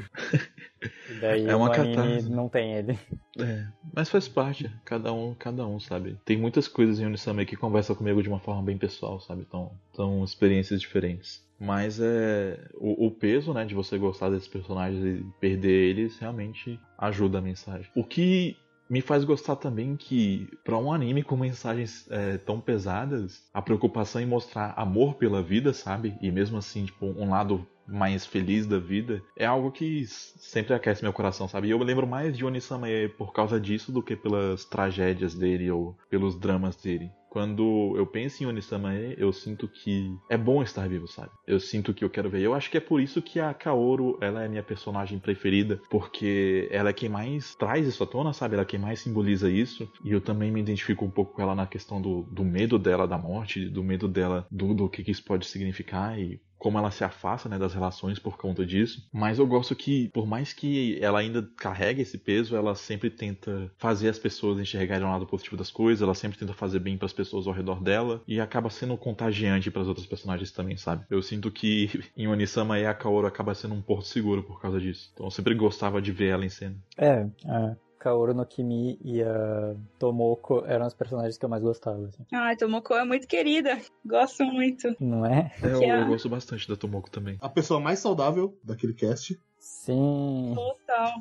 [1.08, 2.30] E daí É uma o anime catarse.
[2.30, 2.98] não tem ele.
[3.40, 6.18] É, mas faz parte, cada um, cada um, sabe?
[6.26, 9.44] Tem muitas coisas em Unisama que conversam comigo de uma forma bem pessoal, sabe?
[9.48, 11.42] Então, são experiências diferentes.
[11.60, 16.80] Mas é o, o peso, né, de você gostar desses personagens e perder eles realmente
[16.98, 17.88] ajuda a mensagem.
[17.96, 18.58] O que
[18.92, 24.22] me faz gostar também que pra um anime com mensagens é, tão pesadas, a preocupação
[24.22, 26.18] em mostrar amor pela vida, sabe?
[26.22, 31.04] E mesmo assim, tipo, um lado mais feliz da vida, é algo que sempre aquece
[31.04, 31.70] meu coração, sabe?
[31.70, 32.88] E eu lembro mais de Onisama
[33.18, 37.10] por causa disso do que pelas tragédias dele ou pelos dramas dele.
[37.32, 41.32] Quando eu penso em Onisamae, eu sinto que é bom estar vivo, sabe?
[41.48, 42.42] Eu sinto que eu quero ver.
[42.42, 46.68] Eu acho que é por isso que a Kaoru, ela é minha personagem preferida, porque
[46.70, 48.56] ela é quem mais traz isso à tona, sabe?
[48.56, 49.90] Ela é quem mais simboliza isso.
[50.04, 53.08] E eu também me identifico um pouco com ela na questão do, do medo dela
[53.08, 56.92] da morte, do medo dela do, do que, que isso pode significar e como ela
[56.92, 59.10] se afasta né, das relações por conta disso.
[59.12, 63.72] Mas eu gosto que, por mais que ela ainda carregue esse peso, ela sempre tenta
[63.80, 67.08] fazer as pessoas enxergarem o lado positivo das coisas, ela sempre tenta fazer bem para
[67.08, 71.04] as pessoas ao redor dela e acaba sendo contagiante para as outras personagens também, sabe?
[71.10, 74.80] Eu sinto que em Onisama e a Kaoru acaba sendo um porto seguro por causa
[74.80, 75.10] disso.
[75.16, 76.76] Então eu sempre gostava de ver ela em cena.
[76.96, 82.08] É, a Kaoru no Kimi e a Tomoko eram os personagens que eu mais gostava,
[82.08, 82.26] assim.
[82.34, 83.80] Ai, Tomoko é muito querida.
[84.04, 84.96] Gosto muito.
[85.00, 85.52] Não é?
[85.62, 87.38] É, eu, Que é- eu gosto bastante da Tomoko também.
[87.40, 89.40] A pessoa mais saudável daquele cast.
[89.60, 90.54] Sim.
[90.56, 91.14] Total.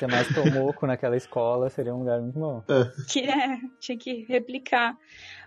[0.00, 2.62] Ter mais Tomoko naquela escola seria um lugar muito bom.
[3.08, 4.96] Que é, tinha que replicar.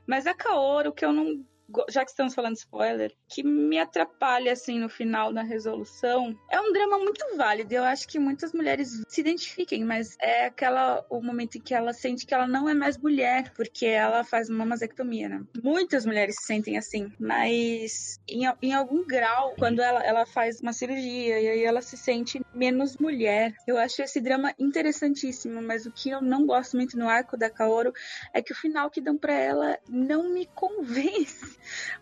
[0.08, 1.44] Mas a Kaoru, que eu não.
[1.90, 6.72] Já que estamos falando spoiler, que me atrapalha assim no final da resolução, é um
[6.72, 7.74] drama muito válido.
[7.74, 11.94] Eu acho que muitas mulheres se identifiquem, mas é aquela o momento em que ela
[11.94, 15.44] sente que ela não é mais mulher, porque ela faz uma masectomia, né?
[15.62, 20.74] Muitas mulheres se sentem assim, mas em, em algum grau, quando ela, ela faz uma
[20.74, 23.54] cirurgia e aí ela se sente menos mulher.
[23.68, 27.50] Eu acho esse drama interessantíssimo, mas o que eu não gosto muito no arco da
[27.50, 27.92] Kaoru
[28.34, 31.57] é que o final que dão pra ela não me convence.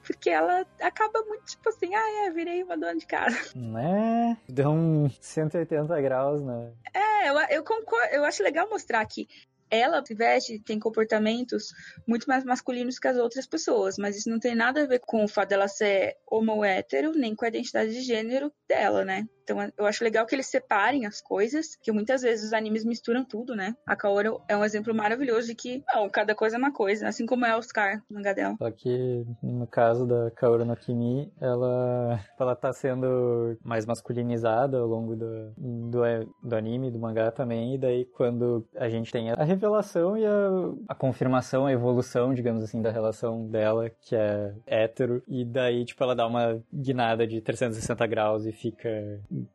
[0.06, 3.36] Porque ela acaba muito tipo assim, ah, é, virei uma dona de casa.
[3.56, 4.38] Né?
[4.48, 6.72] Deu um 180 graus, né?
[6.94, 9.28] É, eu, eu concordo, eu acho legal mostrar que
[9.70, 11.74] ela se veste, tem comportamentos
[12.08, 15.24] muito mais masculinos que as outras pessoas, mas isso não tem nada a ver com
[15.24, 19.28] o fato dela ser homo hétero, nem com a identidade de gênero dela, né?
[19.46, 23.24] Então eu acho legal que eles separem as coisas, que muitas vezes os animes misturam
[23.24, 23.76] tudo, né?
[23.86, 27.26] A Kaoru é um exemplo maravilhoso de que, não, cada coisa é uma coisa, assim
[27.26, 28.56] como é Oscar, no mangá.
[28.58, 34.88] Só que no caso da Kaoru no Kimi, ela, ela tá sendo mais masculinizada ao
[34.88, 36.02] longo do, do,
[36.44, 40.50] do anime, do mangá também, e daí quando a gente tem a revelação e a,
[40.90, 46.04] a confirmação, a evolução, digamos assim, da relação dela, que é hétero, e daí, tipo,
[46.04, 48.90] ela dá uma guinada de 360 graus e fica,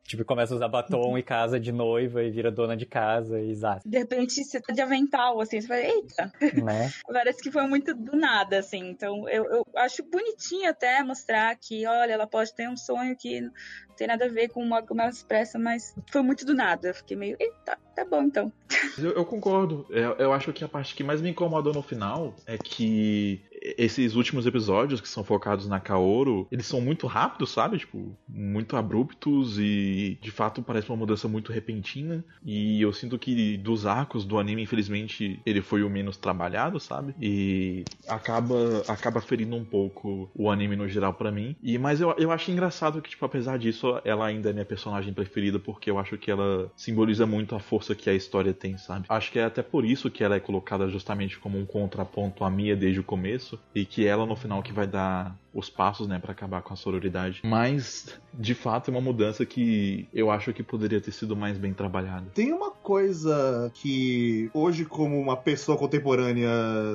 [0.03, 3.49] tipo, começa a usar batom e casa de noiva e vira dona de casa e
[3.51, 6.31] exato, De repente você tá de avental, assim, você fala, eita,
[6.63, 6.91] né?
[7.07, 8.89] Parece que foi muito do nada, assim.
[8.89, 13.41] Então, eu, eu acho bonitinho até mostrar que, olha, ela pode ter um sonho que
[13.41, 13.51] não
[13.95, 14.81] tem nada a ver com uma,
[15.11, 16.87] se expressa, mas foi muito do nada.
[16.87, 18.51] Eu fiquei meio, eita, tá bom então.
[18.97, 19.85] Eu, eu concordo.
[19.89, 24.15] Eu, eu acho que a parte que mais me incomodou no final é que esses
[24.15, 27.77] últimos episódios que são focados na Kaoru, eles são muito rápidos, sabe?
[27.77, 32.23] Tipo, muito abruptos e de fato parece uma mudança muito repentina.
[32.43, 37.13] E eu sinto que dos arcos do anime, infelizmente, ele foi o menos trabalhado, sabe?
[37.21, 41.55] E acaba acaba ferindo um pouco o anime no geral pra mim.
[41.61, 45.13] E mas eu, eu acho engraçado que tipo, apesar disso, ela ainda é minha personagem
[45.13, 49.05] preferida porque eu acho que ela simboliza muito a força que a história tem, sabe?
[49.07, 52.49] Acho que é até por isso que ela é colocada justamente como um contraponto à
[52.49, 56.17] Mia desde o começo e que ela no final que vai dar os passos, né,
[56.17, 57.41] para acabar com a sororidade.
[57.43, 61.73] Mas de fato é uma mudança que eu acho que poderia ter sido mais bem
[61.73, 62.27] trabalhada.
[62.33, 66.49] Tem uma coisa que hoje, como uma pessoa contemporânea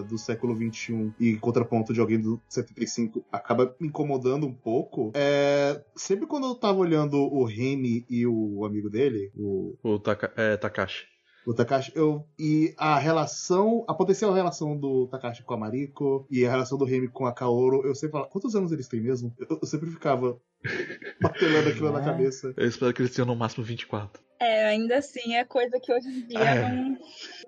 [0.08, 5.12] do século XXI e contraponto de alguém do 75, acaba me incomodando um pouco.
[5.14, 10.32] É, sempre quando eu tava olhando o Remy e o amigo dele, o O Taka,
[10.36, 11.15] é, Takashi.
[11.47, 16.44] O Takashi, eu, e a relação, a potencial relação do Takashi com a Mariko e
[16.44, 19.32] a relação do Remy com a Kaoru, eu sempre falava, quantos anos eles têm mesmo?
[19.39, 20.36] Eu, eu sempre ficava
[21.20, 22.04] martelando aquilo na É.
[22.04, 22.52] cabeça.
[22.56, 24.24] Eu espero que eles tenham no máximo 24.
[24.38, 26.68] É, ainda assim é coisa que hoje em dia É.
[26.68, 26.98] não.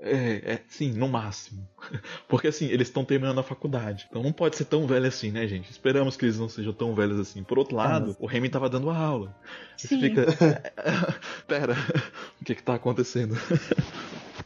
[0.00, 1.68] É, é, sim, no máximo.
[2.28, 4.06] Porque assim, eles estão terminando a faculdade.
[4.08, 5.70] Então não pode ser tão velho assim, né, gente?
[5.70, 7.42] Esperamos que eles não sejam tão velhos assim.
[7.44, 9.36] Por outro lado, o Remy tava dando aula.
[9.76, 10.00] Você Sim.
[10.00, 10.26] fica.
[11.46, 11.74] Pera,
[12.40, 13.34] o que que tá acontecendo?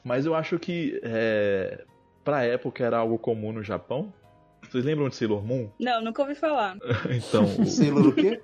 [0.03, 1.85] Mas eu acho que é,
[2.25, 4.13] pra época era algo comum no Japão.
[4.71, 5.69] Vocês lembram de Sailor Moon?
[5.79, 6.77] Não, nunca ouvi falar.
[7.11, 8.41] Então, o, Sailor o quê?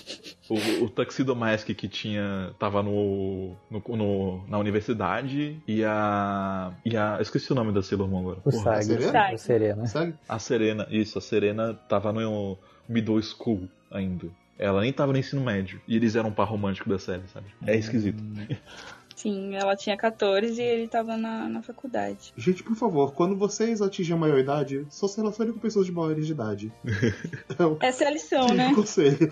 [0.50, 2.52] o, o Tuxedo Mask que tinha.
[2.58, 6.72] tava no, no, no- na universidade e a.
[6.84, 7.16] E a.
[7.18, 8.38] eu esqueci o nome da Sailor Moon agora.
[8.44, 8.84] O Porra, Sag.
[8.84, 9.32] Serena?
[9.32, 10.14] O Serena.
[10.28, 14.26] A Serena, isso, a Serena tava no middle school ainda.
[14.58, 15.80] Ela nem tava no ensino médio.
[15.88, 17.46] E eles eram um par romântico da série, sabe?
[17.66, 18.22] É esquisito.
[19.20, 22.32] Sim, ela tinha 14 e ele tava na, na faculdade.
[22.36, 26.26] Gente, por favor, quando vocês atingem a maioridade, só se relacionem com pessoas de maiores
[26.26, 26.72] de idade.
[27.50, 28.72] Então, Essa é a lição, né?
[28.74, 29.30] conselho.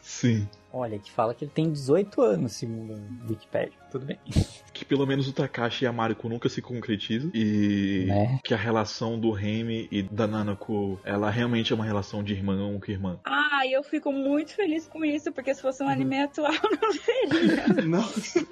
[0.00, 0.48] Sim.
[0.72, 3.72] Olha, que fala que ele tem 18 anos, segundo o Wikipedia.
[3.90, 4.18] Tudo bem.
[4.72, 7.30] Que pelo menos o Takashi e a Mariko nunca se concretizam.
[7.32, 8.38] E Né?
[8.44, 12.78] que a relação do Remy e da Nanako, ela realmente é uma relação de irmão
[12.78, 13.18] com irmã.
[13.24, 16.52] Ah, e eu fico muito feliz com isso, porque se fosse um anime atual,
[16.82, 17.86] não seria.
[17.86, 18.46] Nossa,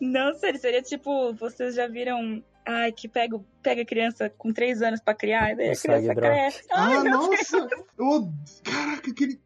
[0.00, 0.58] Não seria.
[0.60, 2.42] Seria tipo, vocês já viram.
[2.68, 6.14] Ai, que pega, pega a criança com 3 anos pra criar, e daí a criança
[6.14, 6.62] cresce.
[6.72, 7.68] Ai, ah, nossa!
[7.98, 8.32] Eu
[8.64, 9.40] Caraca, aquele.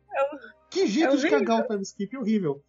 [0.70, 2.62] Que jeito é de cagar o time skip horrível.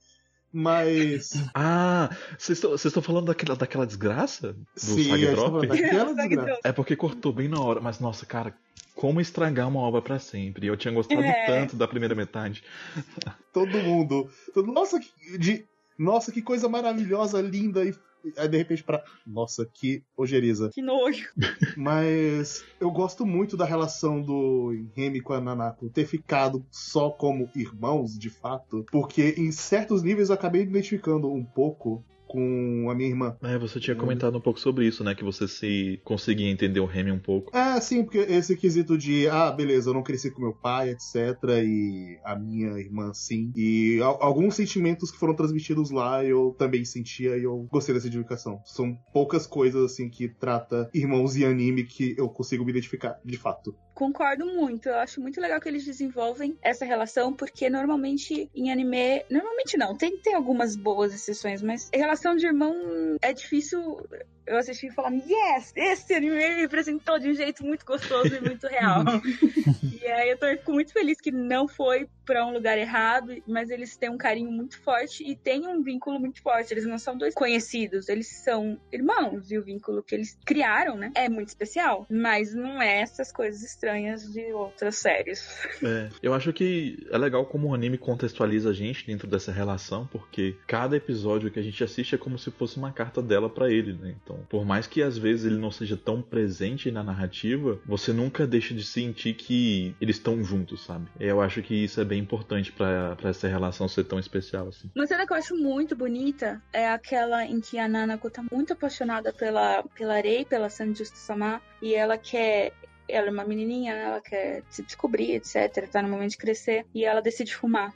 [0.52, 1.32] Mas.
[1.56, 4.54] Ah, vocês estão- falando daquela, daquela desgraça?
[4.54, 5.66] Do sim, Drop?
[5.68, 6.60] daquela desgraça.
[6.66, 8.54] É porque cortou bem na hora, mas nossa, cara,
[8.94, 10.68] como estragar uma obra pra sempre?
[10.68, 11.46] Eu tinha gostado É.
[11.46, 12.64] tanto da primeira metade.
[13.54, 14.30] Todo mundo.
[14.54, 15.66] todo- Nossa, que, de...
[16.02, 17.94] Nossa, que coisa maravilhosa, linda e.
[18.38, 19.04] Aí de repente pra.
[19.26, 20.70] Nossa, que ojeriza.
[20.72, 21.30] Que nojo.
[21.78, 27.50] Mas eu gosto muito da relação do Remy com a Nanako ter ficado só como
[27.56, 32.96] irmãos, de fato, porque em certos níveis eu acabei me identificando um pouco com a
[32.96, 33.36] minha irmã.
[33.44, 35.14] É, você tinha comentado um pouco sobre isso, né?
[35.14, 37.56] Que você se conseguia entender o Remy um pouco.
[37.56, 41.16] É, sim, porque esse quesito de, ah, beleza, eu não cresci com meu pai, etc.
[41.64, 43.52] E a minha irmã, sim.
[43.56, 48.08] E al- alguns sentimentos que foram transmitidos lá eu também sentia e eu gostei dessa
[48.08, 48.62] identificação.
[48.66, 53.38] São poucas coisas, assim, que trata irmãos e anime que eu consigo me identificar, de
[53.38, 53.76] fato.
[53.94, 54.90] Concordo muito.
[54.90, 59.24] Eu acho muito legal que eles desenvolvem essa relação, porque normalmente em anime.
[59.30, 62.74] Normalmente não, tem, tem algumas boas exceções, mas relação de irmão
[63.22, 64.06] é difícil
[64.46, 68.42] eu assistir e falar: Yes, esse anime me representou de um jeito muito gostoso e
[68.42, 69.04] muito real.
[70.02, 73.96] e aí eu tô, muito feliz que não foi pra um lugar errado, mas eles
[73.98, 76.74] têm um carinho muito forte e têm um vínculo muito forte.
[76.74, 79.52] Eles não são dois conhecidos, eles são irmãos.
[79.52, 82.06] E o vínculo que eles criaram, né, é muito especial.
[82.10, 85.42] Mas não é essas coisas estranhas de outras séries.
[85.84, 90.06] É, eu acho que é legal como o anime contextualiza a gente dentro dessa relação,
[90.06, 93.70] porque cada episódio que a gente assiste é como se fosse uma carta dela pra
[93.70, 94.16] ele, né?
[94.24, 98.46] Então, por mais que às vezes ele não seja tão presente na narrativa, você nunca
[98.46, 101.08] deixa de sentir que eles estão juntos, sabe?
[101.20, 104.90] Eu acho que isso é bem importante pra pra essa relação ser tão especial assim.
[104.96, 108.74] Uma cena que eu acho muito bonita é aquela em que a Nanako tá muito
[108.74, 112.74] apaixonada pela, pela Rei, pela Sanjusta Sama, e ela quer.
[113.08, 114.04] Ela é uma menininha, né?
[114.04, 115.90] ela quer se descobrir, etc.
[115.90, 116.86] Tá no momento de crescer.
[116.94, 117.94] E ela decide fumar.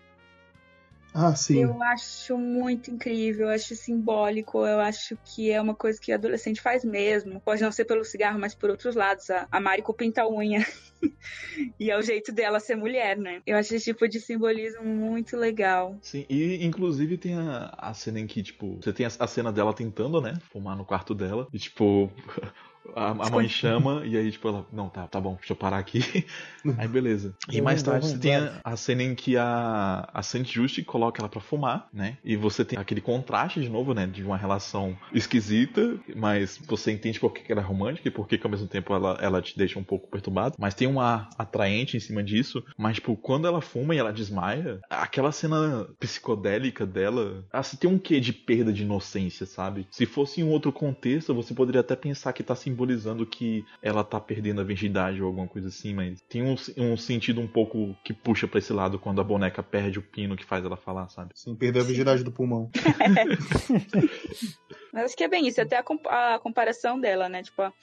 [1.18, 1.64] Ah, sim.
[1.64, 6.60] Eu acho muito incrível, eu acho simbólico, eu acho que é uma coisa que adolescente
[6.60, 7.40] faz mesmo.
[7.40, 9.30] Pode não ser pelo cigarro, mas por outros lados.
[9.30, 10.60] A, a Mariko pinta a unha.
[11.80, 13.42] e é o jeito dela ser mulher, né?
[13.46, 15.98] Eu acho esse tipo de simbolismo muito legal.
[16.02, 19.52] Sim, e inclusive tem a, a cena em que, tipo, você tem a, a cena
[19.52, 22.12] dela tentando, né, fumar no quarto dela, e tipo,
[22.96, 25.78] a, a mãe chama, e aí, tipo, ela, não, tá, tá bom, deixa eu parar
[25.78, 26.26] aqui.
[26.78, 27.34] aí, beleza.
[27.52, 31.22] E mais tarde você tem a, a cena em que a, a Saint Just coloca
[31.22, 34.98] ela pra fumar, né, e você tem aquele contraste de novo, né, de uma relação
[35.14, 38.94] esquisita, mas você entende por que ela é romântica e por que ao mesmo tempo
[38.94, 42.64] ela, ela te deixa um pouco perturbado, mas tem um ar atraente em cima disso,
[42.78, 47.98] mas, tipo, quando ela fuma e ela desmaia, aquela cena psicodélica dela, assim, tem um
[47.98, 49.88] quê de perda de inocência, sabe?
[49.92, 54.04] Se fosse em um outro contexto, você poderia até pensar que tá simbolizando que ela
[54.04, 57.96] tá perdendo a virgindade ou alguma coisa assim, mas tem um, um sentido um pouco
[58.04, 61.08] que puxa pra esse lado quando a boneca perde o pino que faz ela falar,
[61.10, 61.32] sabe?
[61.34, 62.70] Sim, perdeu a virgindade do pulmão.
[64.92, 67.44] Mas acho que é bem isso, até a, comp- a comparação dela, né?
[67.44, 67.74] Tipo, a,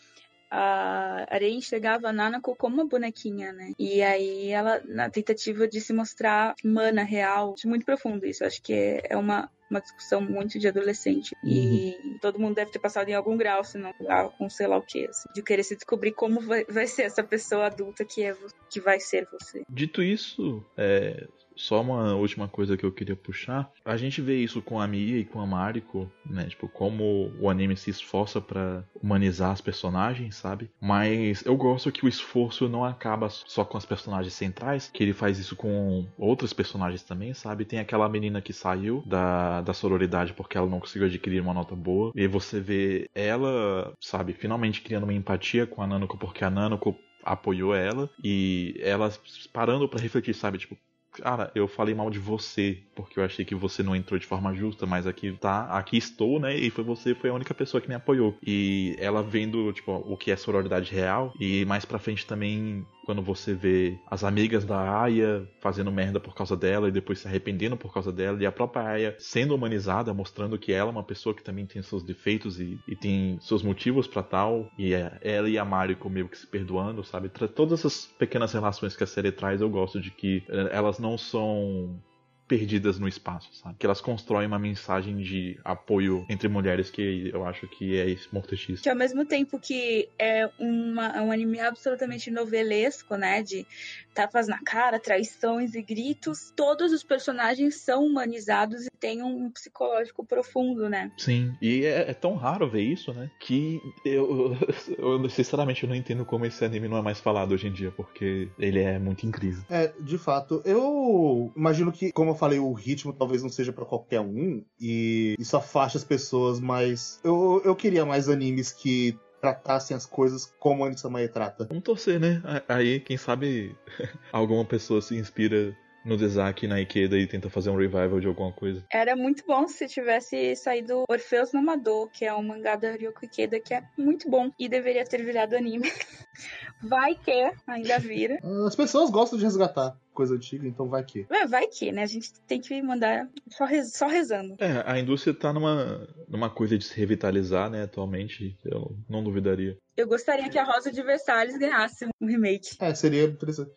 [0.55, 3.73] a Arei enxergava a Nanako como uma bonequinha, né?
[3.79, 8.45] E aí ela, na tentativa de se mostrar humana, real, acho muito profundo isso.
[8.45, 11.35] Acho que é, uma, uma discussão muito de adolescente.
[11.43, 13.95] E todo mundo deve ter passado em algum grau, se não
[14.37, 17.24] com sei lá o que, assim, de querer se descobrir como vai, vai ser essa
[17.24, 18.37] pessoa adulta que, é,
[18.69, 19.62] que vai ser você.
[19.70, 21.27] Dito isso, é,
[21.62, 23.70] Só uma última coisa que eu queria puxar.
[23.84, 26.47] A gente vê isso com a Mia e com a Mariko, né?
[26.47, 30.68] Tipo, como o anime se esforça para humanizar as personagens, sabe?
[30.80, 35.12] Mas eu gosto que o esforço não acaba só com as personagens centrais, que ele
[35.12, 37.64] faz isso com outras personagens também, sabe?
[37.64, 41.76] Tem aquela menina que saiu da, da sororidade porque ela não conseguiu adquirir uma nota
[41.76, 42.10] boa.
[42.16, 46.98] E você vê ela, sabe, finalmente criando uma empatia com a Nanako porque a Nanako
[47.22, 49.12] apoiou ela e ela
[49.52, 50.76] parando para refletir, sabe, tipo,
[51.12, 54.55] cara, eu falei mal de você, porque eu achei que você não entrou de forma
[54.55, 56.56] justa, mas aqui tá, aqui estou, né?
[56.56, 58.36] E foi você, foi a única pessoa que me apoiou.
[58.43, 63.23] E ela vendo, tipo, o que é sororidade real, e mais pra frente também quando
[63.23, 67.77] você vê as amigas da Aya fazendo merda por causa dela e depois se arrependendo
[67.77, 71.35] por causa dela, e a própria Aya sendo humanizada, mostrando que ela é uma pessoa
[71.35, 75.49] que também tem seus defeitos e, e tem seus motivos para tal, e é, ela
[75.49, 77.29] e a Mariko meio que se perdoando, sabe?
[77.29, 81.16] Todas essas pequenas relações que a série traz, eu gosto de que eh, elas não
[81.19, 82.01] são
[82.47, 83.77] perdidas no espaço, sabe?
[83.78, 88.82] Que elas constroem uma mensagem de apoio entre mulheres que eu acho que é mortetíssimo.
[88.82, 93.43] Que ao mesmo tempo que é uma, um anime absolutamente novelesco, né?
[93.43, 93.66] De
[94.14, 100.24] tapas na cara, traições e gritos, todos os personagens são humanizados e têm um psicológico
[100.24, 101.10] profundo, né?
[101.16, 103.31] Sim, e é, é tão raro ver isso, né?
[103.40, 104.56] Que eu,
[104.98, 107.90] eu, sinceramente, eu não entendo como esse anime não é mais falado hoje em dia,
[107.90, 109.62] porque ele é muito incrível.
[109.70, 113.85] É, de fato, eu imagino que, como eu falei, o ritmo talvez não seja para
[113.85, 119.97] qualquer um, e isso afaste as pessoas, mas eu, eu queria mais animes que tratassem
[119.97, 121.66] as coisas como a Anissa trata.
[121.66, 122.43] Vamos torcer, né?
[122.69, 123.77] Aí, quem sabe
[124.32, 128.53] alguma pessoa se inspira no Dezaki na Ikeda e tenta fazer um revival de alguma
[128.53, 128.85] coisa.
[128.91, 133.24] Era muito bom se tivesse saído Orfeus no Amador, que é um mangá da Ryoko
[133.24, 135.91] Ikeda, que é muito bom e deveria ter virado anime.
[136.83, 138.39] Vai que ainda vira.
[138.66, 141.27] As pessoas gostam de resgatar coisa antiga, então vai que.
[141.31, 142.03] É, vai que, né?
[142.03, 144.57] A gente tem que mandar só, rez, só rezando.
[144.59, 148.57] É, a indústria tá numa, numa coisa de se revitalizar, né, atualmente.
[148.65, 149.79] Eu não duvidaria.
[149.97, 152.77] Eu gostaria que a Rosa de Versalhes ganhasse um remake.
[152.81, 153.70] É, seria interessante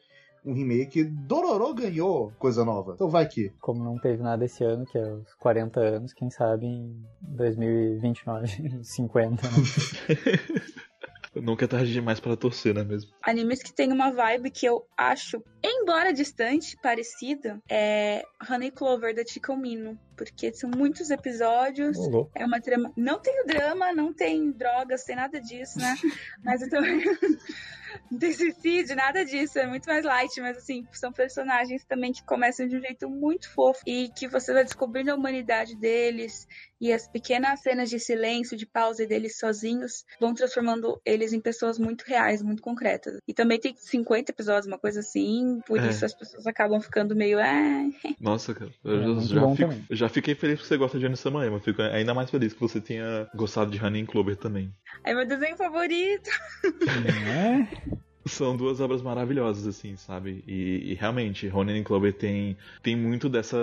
[0.46, 1.04] um remake.
[1.04, 2.94] Dororo ganhou coisa nova.
[2.94, 3.50] Então vai que.
[3.60, 8.84] Como não teve nada esse ano, que é os 40 anos, quem sabe em 2029,
[8.84, 9.42] 50.
[11.36, 11.42] Né?
[11.42, 13.12] Nunca é tarde demais para torcer, né mesmo?
[13.22, 19.26] Animes que tem uma vibe que eu acho, embora distante, parecida, é Honey Clover da
[19.26, 20.00] Chico Mino.
[20.16, 22.30] Porque são muitos episódios, uhum.
[22.36, 22.92] é uma trama.
[22.96, 25.96] Não tem drama, não tem drogas, tem nada disso, né?
[26.44, 27.04] Mas eu também.
[28.12, 32.24] não tem suicídio, nada disso, é muito mais light, mas assim, são personagens também que
[32.24, 36.48] começam de um jeito muito fofo e que você vai descobrindo a humanidade deles
[36.80, 41.80] e as pequenas cenas de silêncio, de pausa deles sozinhos vão transformando eles em pessoas
[41.80, 43.18] muito reais, muito concretas.
[43.28, 45.90] E também tem 50 episódios, uma coisa assim, por é.
[45.90, 47.40] isso as pessoas acabam ficando meio.
[47.40, 47.90] Ah...
[48.20, 51.32] Nossa, cara, eu é, já, já, fico, já, fiquei feliz que você gosta de Anissa
[51.32, 54.74] Maema, fico ainda mais feliz que você tenha gostado de Honey Clover também.
[55.04, 56.30] É meu desenho favorito.
[57.28, 57.96] É?
[58.28, 60.44] São duas obras maravilhosas, assim, sabe?
[60.48, 63.58] E, e realmente, Ronin Clover tem, tem muito dessa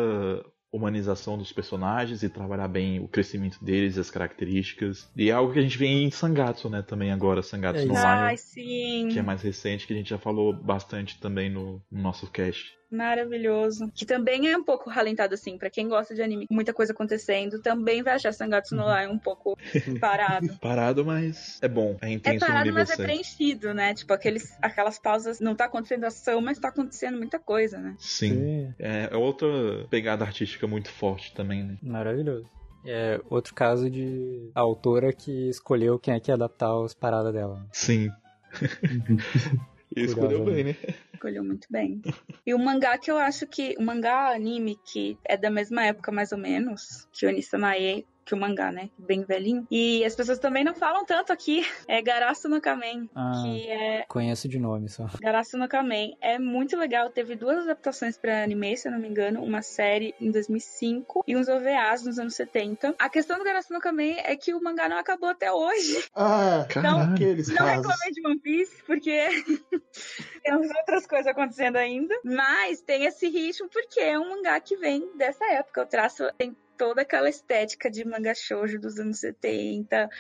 [0.72, 5.10] humanização dos personagens e trabalhar bem o crescimento deles, as características.
[5.14, 7.96] E é algo que a gente vê em Sangatsu, né, também agora, Sangatsu é no
[7.96, 9.08] Ai, sim.
[9.12, 12.72] que é mais recente, que a gente já falou bastante também no, no nosso cast.
[12.92, 13.90] Maravilhoso.
[13.94, 17.60] Que também é um pouco ralentado, assim, para quem gosta de anime, muita coisa acontecendo,
[17.60, 19.56] também vai achar Sangatsu no Lion um pouco
[20.00, 20.58] parado.
[20.60, 21.96] parado, mas é bom.
[22.02, 23.94] É intenso É parado, mas é preenchido, né?
[23.94, 27.94] Tipo, aqueles, aquelas pausas, não tá acontecendo ação, mas tá acontecendo muita coisa, né?
[27.98, 28.32] Sim.
[28.32, 28.74] Sim.
[28.78, 29.48] É, é outra
[29.88, 31.78] pegada artística muito forte também, né?
[31.82, 32.46] Maravilhoso.
[32.84, 37.64] É outro caso de autora que escolheu quem é que ia adaptar as paradas dela.
[37.72, 38.10] Sim.
[39.94, 40.76] E escolheu bem, né?
[41.22, 42.02] Escolheu muito bem.
[42.44, 43.76] E o mangá que eu acho que.
[43.78, 48.04] O mangá anime que é da mesma época, mais ou menos, que o Onisa Mae
[48.24, 48.90] que o mangá, né?
[48.98, 49.66] Bem velhinho.
[49.70, 51.66] E as pessoas também não falam tanto aqui.
[51.88, 54.04] É Garasu no Kamen, ah, que é...
[54.08, 55.06] Conheço de nome só.
[55.20, 56.16] Garasu no Kamen.
[56.20, 57.10] É muito legal.
[57.10, 59.42] Teve duas adaptações para anime, se eu não me engano.
[59.42, 62.94] Uma série em 2005 e uns OVAs nos anos 70.
[62.98, 66.02] A questão do Garasu no Kamen é que o mangá não acabou até hoje.
[66.14, 69.28] Ah, então, aqueles não reclamei de One Piece, porque
[70.44, 72.14] temos outras coisas acontecendo ainda.
[72.24, 75.82] Mas tem esse ritmo porque é um mangá que vem dessa época.
[75.82, 80.10] O traço tem toda aquela estética de manga shoujo dos anos 70,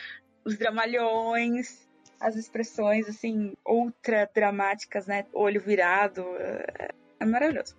[0.44, 1.88] os dramalhões,
[2.20, 5.26] as expressões assim ultra dramáticas, né?
[5.32, 7.74] Olho virado, é, é maravilhoso.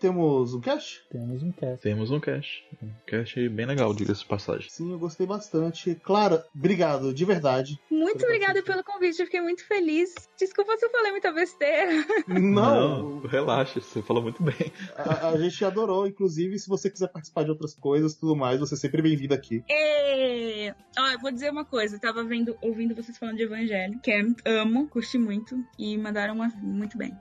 [0.00, 1.02] Temos um cast?
[1.10, 1.82] Temos um cast.
[1.82, 2.64] Temos um cast.
[2.82, 4.68] Um cast bem legal, diga-se de passagem.
[4.70, 5.94] Sim, eu gostei bastante.
[5.96, 7.78] Clara, obrigado, de verdade.
[7.90, 10.14] Muito obrigada pelo convite, eu fiquei muito feliz.
[10.38, 12.04] Desculpa se eu falei muita besteira.
[12.26, 14.72] Não, relaxa, você falou muito bem.
[14.96, 16.06] a, a gente adorou.
[16.06, 19.34] Inclusive, se você quiser participar de outras coisas e tudo mais, você é sempre bem-vindo
[19.34, 19.62] aqui.
[19.68, 20.72] E...
[20.98, 24.10] Ó, eu vou dizer uma coisa, eu tava vendo, ouvindo vocês falando de evangelho, que
[24.10, 27.16] é amo, curti muito e mandaram uma, muito bem.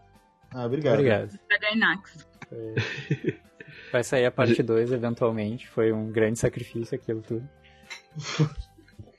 [0.54, 0.94] Ah, obrigado.
[0.96, 1.40] Obrigado.
[3.92, 5.68] Vai sair a parte 2 eventualmente.
[5.68, 7.48] Foi um grande sacrifício aquilo tudo.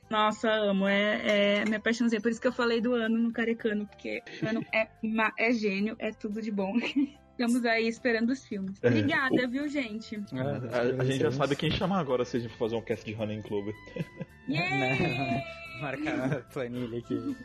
[0.09, 2.21] Nossa, amo, é, é minha paixãozinha.
[2.21, 5.51] Por isso que eu falei do ano no Carecano, porque o ano é, ma- é
[5.51, 6.73] gênio, é tudo de bom.
[7.31, 8.81] Estamos aí esperando os filmes.
[8.81, 8.87] É.
[8.87, 10.15] Obrigada, viu, gente?
[10.15, 13.03] A, a gente já sabe quem chamar agora se a gente for fazer um cast
[13.03, 13.73] de Running Club.
[14.47, 15.43] Yeah!
[15.81, 17.35] Marcar na planilha aqui.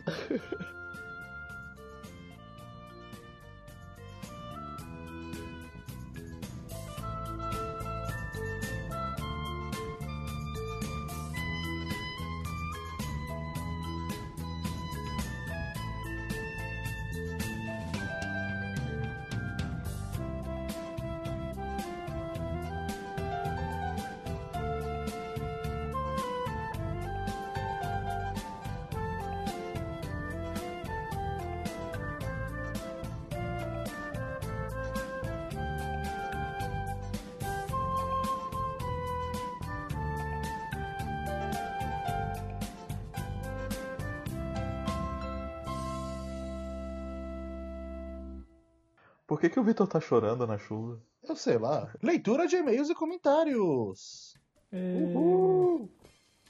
[49.60, 50.98] Que, o Vitor tá chorando na chuva?
[51.22, 51.92] Eu sei lá.
[52.02, 54.34] Leitura de e-mails e comentários.
[54.72, 55.88] Uhul.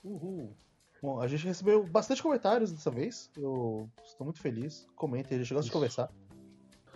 [0.05, 0.57] Uhul.
[1.03, 3.31] Bom, a gente recebeu bastante comentários dessa vez.
[3.37, 4.87] Eu estou muito feliz.
[4.95, 6.11] Comentem, a gente gosta de conversar.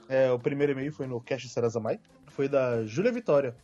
[0.08, 1.98] É, o primeiro e-mail foi no Cash Sarazamai.
[2.28, 3.56] Foi da Júlia Vitória.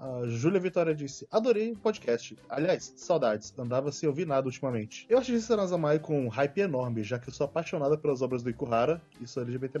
[0.00, 2.34] A Júlia Vitória disse: Adorei o podcast.
[2.48, 3.52] Aliás, saudades.
[3.58, 5.04] Andava sem ouvir nada ultimamente.
[5.10, 8.48] Eu assisti Sarazamai com um hype enorme, já que eu sou apaixonada pelas obras do
[8.48, 9.78] Ikuhara e sou LGBT.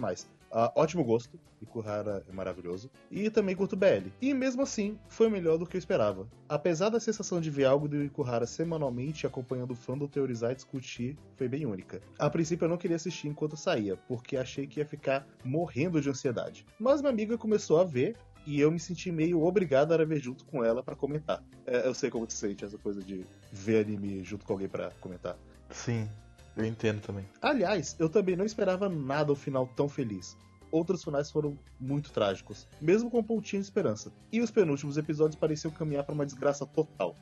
[0.52, 1.40] Ah, ótimo gosto.
[1.62, 2.90] Ikuhara é maravilhoso.
[3.10, 4.10] E também curto BL.
[4.20, 6.28] E mesmo assim, foi melhor do que eu esperava.
[6.46, 11.16] Apesar da sensação de ver algo do Ikuhara semanalmente acompanhando o fandom teorizar e discutir,
[11.34, 11.98] foi bem única.
[12.18, 16.10] A princípio eu não queria assistir enquanto saía, porque achei que ia ficar morrendo de
[16.10, 16.66] ansiedade.
[16.78, 20.44] Mas minha amiga começou a ver e eu me senti meio obrigado a ver junto
[20.44, 21.42] com ela pra comentar.
[21.66, 24.90] É, eu sei como se sente essa coisa de ver anime junto com alguém pra
[25.00, 25.36] comentar.
[25.70, 26.08] Sim,
[26.56, 27.24] eu entendo também.
[27.40, 30.36] Aliás, eu também não esperava nada o final tão feliz.
[30.72, 34.12] Outros finais foram muito trágicos, mesmo com um pontinho de esperança.
[34.30, 37.16] E os penúltimos episódios pareciam caminhar para uma desgraça total.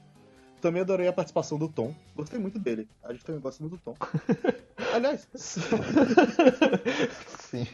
[0.60, 1.94] Também adorei a participação do Tom.
[2.16, 2.89] Gostei muito dele.
[3.02, 3.94] A gente também gosta muito do Tom.
[4.94, 5.28] Aliás,
[7.39, 7.66] Sim.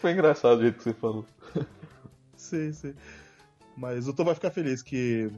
[0.00, 1.24] Foi engraçado o jeito que você falou.
[2.36, 2.94] sim, sim.
[3.76, 5.30] Mas o Tom vai ficar feliz que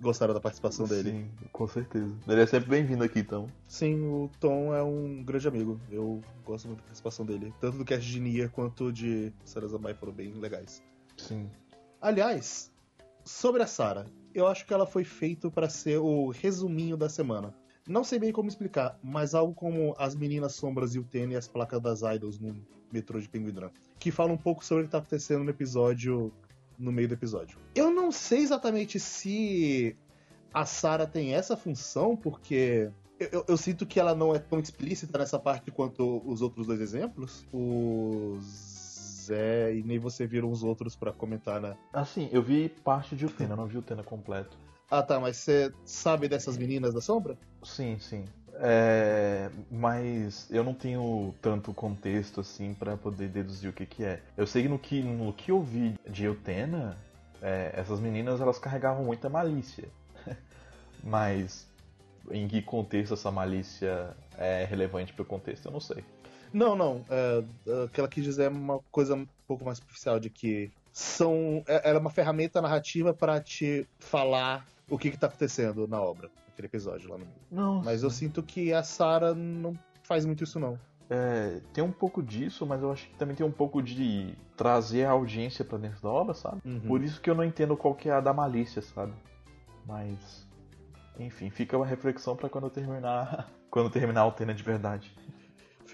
[0.00, 1.10] gostaram da participação dele.
[1.12, 2.14] Sim, com certeza.
[2.26, 3.48] Ele é sempre bem-vindo aqui, então.
[3.68, 5.80] Sim, o Tom é um grande amigo.
[5.90, 7.54] Eu gosto muito da participação dele.
[7.60, 10.82] Tanto do cast de Nier quanto de Sarazamai foram bem legais.
[11.16, 11.48] Sim.
[12.00, 12.72] Aliás,
[13.24, 17.54] sobre a Sarah, eu acho que ela foi feita para ser o resuminho da semana.
[17.88, 21.36] Não sei bem como explicar, mas algo como as meninas sombras e o Tênis e
[21.38, 22.54] as placas das idols no
[22.92, 23.54] metrô de Penguin
[23.98, 26.32] que fala um pouco sobre o que tá acontecendo no episódio,
[26.78, 27.58] no meio do episódio.
[27.74, 29.96] Eu não sei exatamente se
[30.54, 34.60] a Sarah tem essa função, porque eu, eu- eu sinto que ela não é tão
[34.60, 37.46] explícita nessa parte quanto os outros dois exemplos.
[37.52, 38.38] O
[39.26, 41.76] Zé e nem você viram os outros pra comentar, né?
[41.92, 44.56] Assim, eu vi parte de Utena, não vi Utena completo.
[44.90, 47.38] Ah tá, mas você sabe dessas meninas da sombra?
[47.62, 48.24] Sim, sim.
[48.54, 54.20] É, mas eu não tenho tanto contexto assim pra poder deduzir o que que é.
[54.36, 56.98] Eu sei que no que, no que eu vi de Eutena,
[57.40, 59.88] é, essas meninas elas carregavam muita malícia.
[61.02, 61.66] mas
[62.30, 66.04] em que contexto essa malícia é relevante pro contexto, eu não sei.
[66.52, 67.04] Não, não.
[67.08, 70.70] É, é, que ela quis dizer é uma coisa um pouco mais superficial de que
[70.92, 71.62] são.
[71.66, 76.00] é- Ela é uma ferramenta narrativa pra te falar o que, que tá acontecendo na
[76.00, 77.36] obra, naquele episódio lá no meio.
[77.50, 80.78] Não, Mas eu sinto que a Sarah não faz muito isso, não.
[81.08, 85.04] É, tem um pouco disso, mas eu acho que também tem um pouco de trazer
[85.04, 86.60] a audiência pra dentro da obra, sabe?
[86.64, 86.80] Uhum.
[86.80, 89.12] Por isso que eu não entendo qual que é a da malícia, sabe?
[89.86, 90.46] Mas
[91.18, 95.12] enfim, fica uma reflexão pra quando eu terminar, quando terminar a Altena de verdade.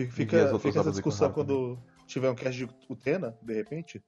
[0.06, 4.02] Fica, fica, essa discussão quando, tiver um cast de Utena, de repente.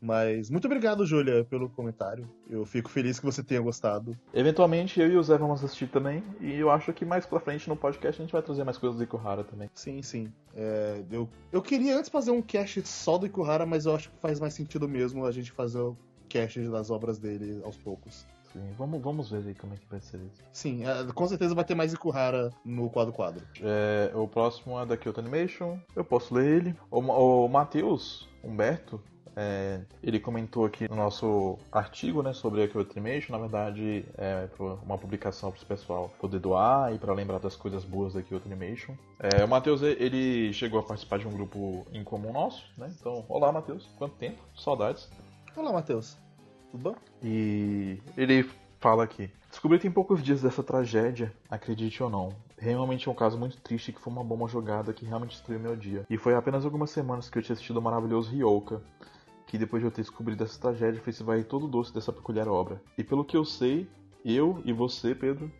[0.00, 2.28] Mas muito obrigado, Júlia, pelo comentário.
[2.48, 4.16] Eu fico feliz que você tenha gostado.
[4.32, 6.22] Eventualmente eu e o Zé vamos assistir também.
[6.40, 8.96] E eu acho que mais pra frente no podcast a gente vai trazer mais coisas
[8.96, 9.70] do Ikuhara também.
[9.74, 10.32] Sim, sim.
[10.54, 14.18] É, eu, eu queria antes fazer um cast só do Ikuhara, mas eu acho que
[14.18, 15.96] faz mais sentido mesmo a gente fazer o
[16.28, 18.26] cast das obras dele aos poucos.
[18.52, 20.42] Sim, vamos, vamos ver aí como é que vai ser isso.
[20.52, 23.44] Sim, é, com certeza vai ter mais Ikuhara no quadro quadro.
[23.60, 25.78] É, o próximo é da Kyoto Animation.
[25.94, 26.76] Eu posso ler ele.
[26.90, 29.00] O, o Matheus Humberto.
[29.40, 34.48] É, ele comentou aqui no nosso artigo né, sobre a Kyoto Animation, na verdade é
[34.82, 38.48] uma publicação para o pessoal poder doar e para lembrar das coisas boas da Kyoto
[38.48, 38.94] Animation.
[39.20, 42.92] É, o Matheus ele chegou a participar de um grupo em comum nosso, né?
[42.98, 44.42] Então, olá Matheus, quanto tempo?
[44.56, 45.08] Saudades.
[45.56, 46.16] Olá Matheus.
[46.70, 46.96] Tudo bom?
[47.22, 48.48] E ele
[48.80, 52.28] fala aqui: Descobri tem poucos dias dessa tragédia, acredite ou não.
[52.58, 55.76] Realmente é um caso muito triste que foi uma bomba jogada que realmente destruiu meu
[55.76, 56.04] dia.
[56.10, 58.82] E foi apenas algumas semanas que eu tinha assistido o maravilhoso Ryoka,
[59.46, 62.12] que depois de eu ter descobrido essa tragédia fez se vai todo o doce dessa
[62.12, 62.80] peculiar obra.
[62.96, 63.88] E pelo que eu sei,
[64.24, 65.50] eu e você, Pedro,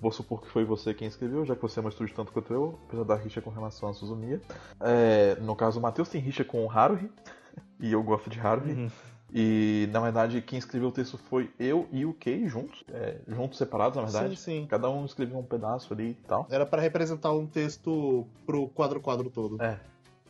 [0.00, 2.78] vou supor que foi você quem escreveu, já que você é estúdio tanto quanto eu,
[2.86, 4.40] apesar da rixa com relação a Suzumiya.
[4.80, 7.10] É, no caso, o Matheus tem rixa com o Haruhi,
[7.78, 8.72] e eu gosto de Haruhi.
[8.72, 8.90] Uhum.
[9.36, 13.58] E, na verdade, quem escreveu o texto foi eu e o Kei juntos, é, juntos
[13.58, 14.36] separados, na verdade.
[14.36, 14.66] Sim, sim.
[14.68, 16.46] Cada um escreveu um pedaço ali e tal.
[16.48, 19.60] Era para representar um texto pro quadro-quadro todo.
[19.60, 19.80] É.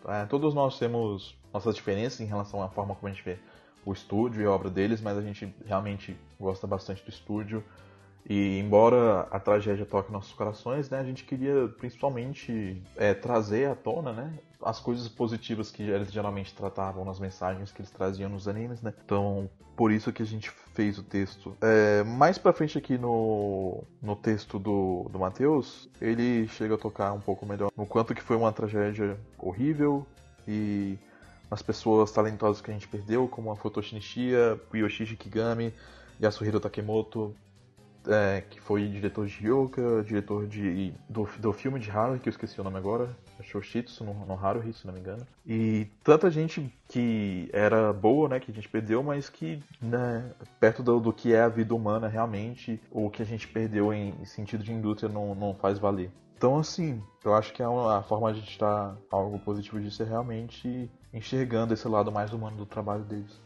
[0.09, 0.25] é.
[0.25, 3.37] Todos nós temos nossas diferenças em relação à forma como a gente vê
[3.85, 7.63] o estúdio e a obra deles, mas a gente realmente gosta bastante do estúdio.
[8.29, 13.75] E embora a tragédia toque nossos corações, né, a gente queria principalmente é, trazer à
[13.75, 14.33] tona, né,
[14.63, 18.95] as coisas positivas que eles geralmente tratavam nas mensagens que eles traziam nos animes, né?
[19.05, 21.55] Então, por isso que a gente fez o texto.
[21.61, 27.13] É, mais pra frente aqui no, no texto do, do Matheus, ele chega a tocar
[27.13, 30.07] um pouco melhor no quanto que foi uma tragédia horrível
[30.49, 30.99] e
[31.51, 35.75] as pessoas talentosas que a gente perdeu, como a Futoshi Nishia, Yoshishi Kigami,
[36.21, 37.35] Yasuhiro Takemoto,
[38.09, 42.31] é, que foi diretor de Yoga, diretor de, do, do filme de Haruhi, que eu
[42.31, 45.27] esqueci o nome agora, é Shoshitsu no, no Haruhi, se não me engano.
[45.47, 50.83] E tanta gente que era boa, né, que a gente perdeu, mas que, né, perto
[50.83, 54.63] do, do que é a vida humana realmente, o que a gente perdeu em sentido
[54.63, 56.11] de indústria não, não faz valer.
[56.37, 60.91] Então, assim, eu acho que a, a forma de estar algo positivo disso é realmente
[61.13, 63.41] enxergando esse lado mais humano do trabalho deles.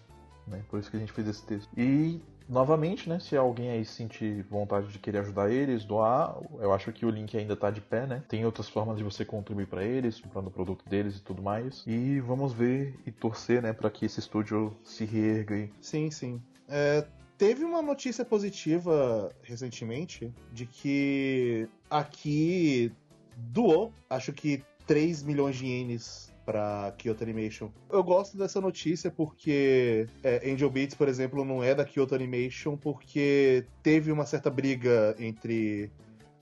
[0.46, 0.62] Né?
[0.68, 1.68] Por isso que a gente fez esse texto.
[1.76, 6.92] E novamente, né, se alguém aí sentir vontade de querer ajudar eles, doar, eu acho
[6.92, 8.22] que o link ainda tá de pé, né?
[8.28, 11.84] Tem outras formas de você contribuir para eles, comprando o produto deles e tudo mais.
[11.86, 15.70] E vamos ver e torcer, né, para que esse estúdio se reerga aí.
[15.80, 16.40] Sim, sim.
[16.68, 17.06] É,
[17.36, 22.92] teve uma notícia positiva recentemente de que aqui
[23.36, 27.68] doou, acho que 3 milhões de ienes para Kyoto Animation.
[27.90, 32.74] Eu gosto dessa notícia porque é, Angel Beats, por exemplo, não é da Kyoto Animation
[32.74, 35.90] porque teve uma certa briga entre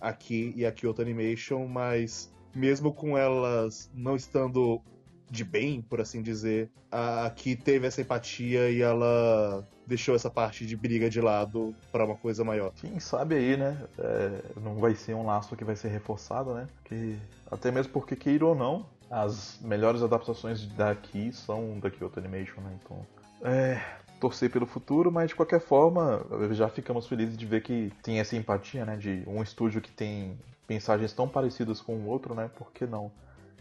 [0.00, 4.80] aqui e a Kyoto Animation, mas mesmo com elas não estando
[5.28, 10.64] de bem, por assim dizer, a aqui teve essa empatia e ela deixou essa parte
[10.64, 12.72] de briga de lado para uma coisa maior.
[12.76, 13.76] Quem sabe aí, né?
[13.98, 16.68] É, não vai ser um laço que vai ser reforçado, né?
[16.84, 17.18] Que,
[17.50, 22.78] até mesmo porque, queira ou não, as melhores adaptações daqui são da Kyoto Animation, né?
[22.82, 23.06] Então,
[23.42, 23.80] é,
[24.20, 28.36] torcer pelo futuro, mas de qualquer forma, já ficamos felizes de ver que tem essa
[28.36, 28.96] empatia, né?
[28.96, 30.38] De um estúdio que tem
[30.68, 32.50] mensagens tão parecidas com o outro, né?
[32.56, 33.10] Por que não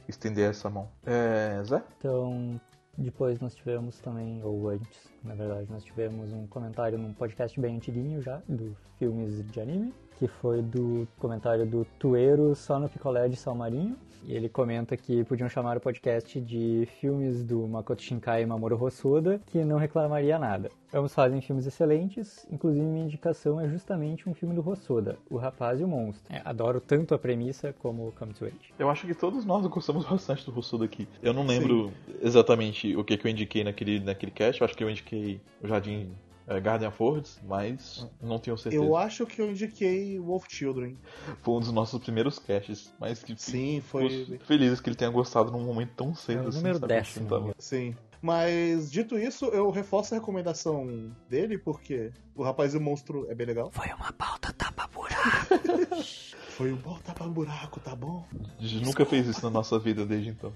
[0.07, 0.89] estender essa mão?
[1.05, 1.84] É, Zé?
[1.99, 2.59] Então,
[2.97, 7.77] depois nós tivemos também, ou antes, na verdade, nós tivemos um comentário num podcast bem
[7.77, 13.27] antiguinho já, do filmes de anime, que foi do comentário do Tueiro só no picolé
[13.27, 13.95] de Salmarinho.
[14.27, 18.83] E ele comenta que podiam chamar o podcast de filmes do Makoto Shinkai e Mamoru
[18.83, 20.71] Hosoda, que não reclamaria nada.
[20.91, 25.79] Ambos fazem filmes excelentes, inclusive minha indicação é justamente um filme do Hosoda, O Rapaz
[25.79, 26.33] e o Monstro.
[26.33, 28.73] É, adoro tanto a premissa como o Come to Age.
[28.79, 31.07] Eu acho que todos nós gostamos bastante do Hosoda aqui.
[31.21, 32.15] Eu não lembro Sim.
[32.23, 35.67] exatamente o que, que eu indiquei naquele, naquele cast, eu acho que eu indiquei o
[35.67, 36.09] Jardim
[36.47, 38.84] é, Garden of Words, mas não tenho certeza.
[38.84, 40.97] Eu acho que eu indiquei Wolf Children.
[41.41, 44.39] Foi um dos nossos primeiros casts, mas que Sim, foi.
[44.45, 46.43] Felizes que ele tenha gostado num momento tão cedo.
[46.43, 47.53] É o assim, número décimo.
[47.57, 47.95] Sim.
[48.22, 53.35] Mas, dito isso, eu reforço a recomendação dele, porque o Rapaz e o Monstro é
[53.35, 53.69] bem legal.
[53.72, 55.59] Foi uma pauta tapa-buraco.
[56.55, 58.26] Foi um bom tapa-buraco, tá bom?
[58.57, 60.53] A gente nunca fez isso na nossa vida desde então.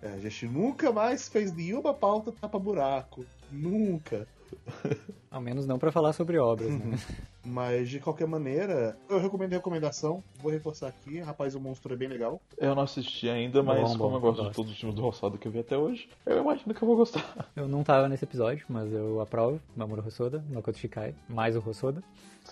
[0.00, 3.22] É, a gente nunca mais fez nenhuma pauta tapa-buraco.
[3.52, 4.26] Nunca.
[5.30, 6.78] Ao menos não pra falar sobre obras, Uhum.
[6.78, 6.98] né?
[7.44, 10.22] Mas de qualquer maneira, eu recomendo a recomendação.
[10.42, 11.20] Vou reforçar aqui.
[11.20, 12.40] Rapaz, o monstro é bem legal.
[12.58, 15.02] Eu não assisti ainda, mas Bom, bom, como eu gosto de todos os filmes do
[15.02, 17.48] Rossado que eu vi até hoje, eu imagino que eu vou gostar.
[17.54, 22.02] Eu não tava nesse episódio, mas eu aprovo Mamoru Hosoda, Makoto Shikai, mais o Hosoda.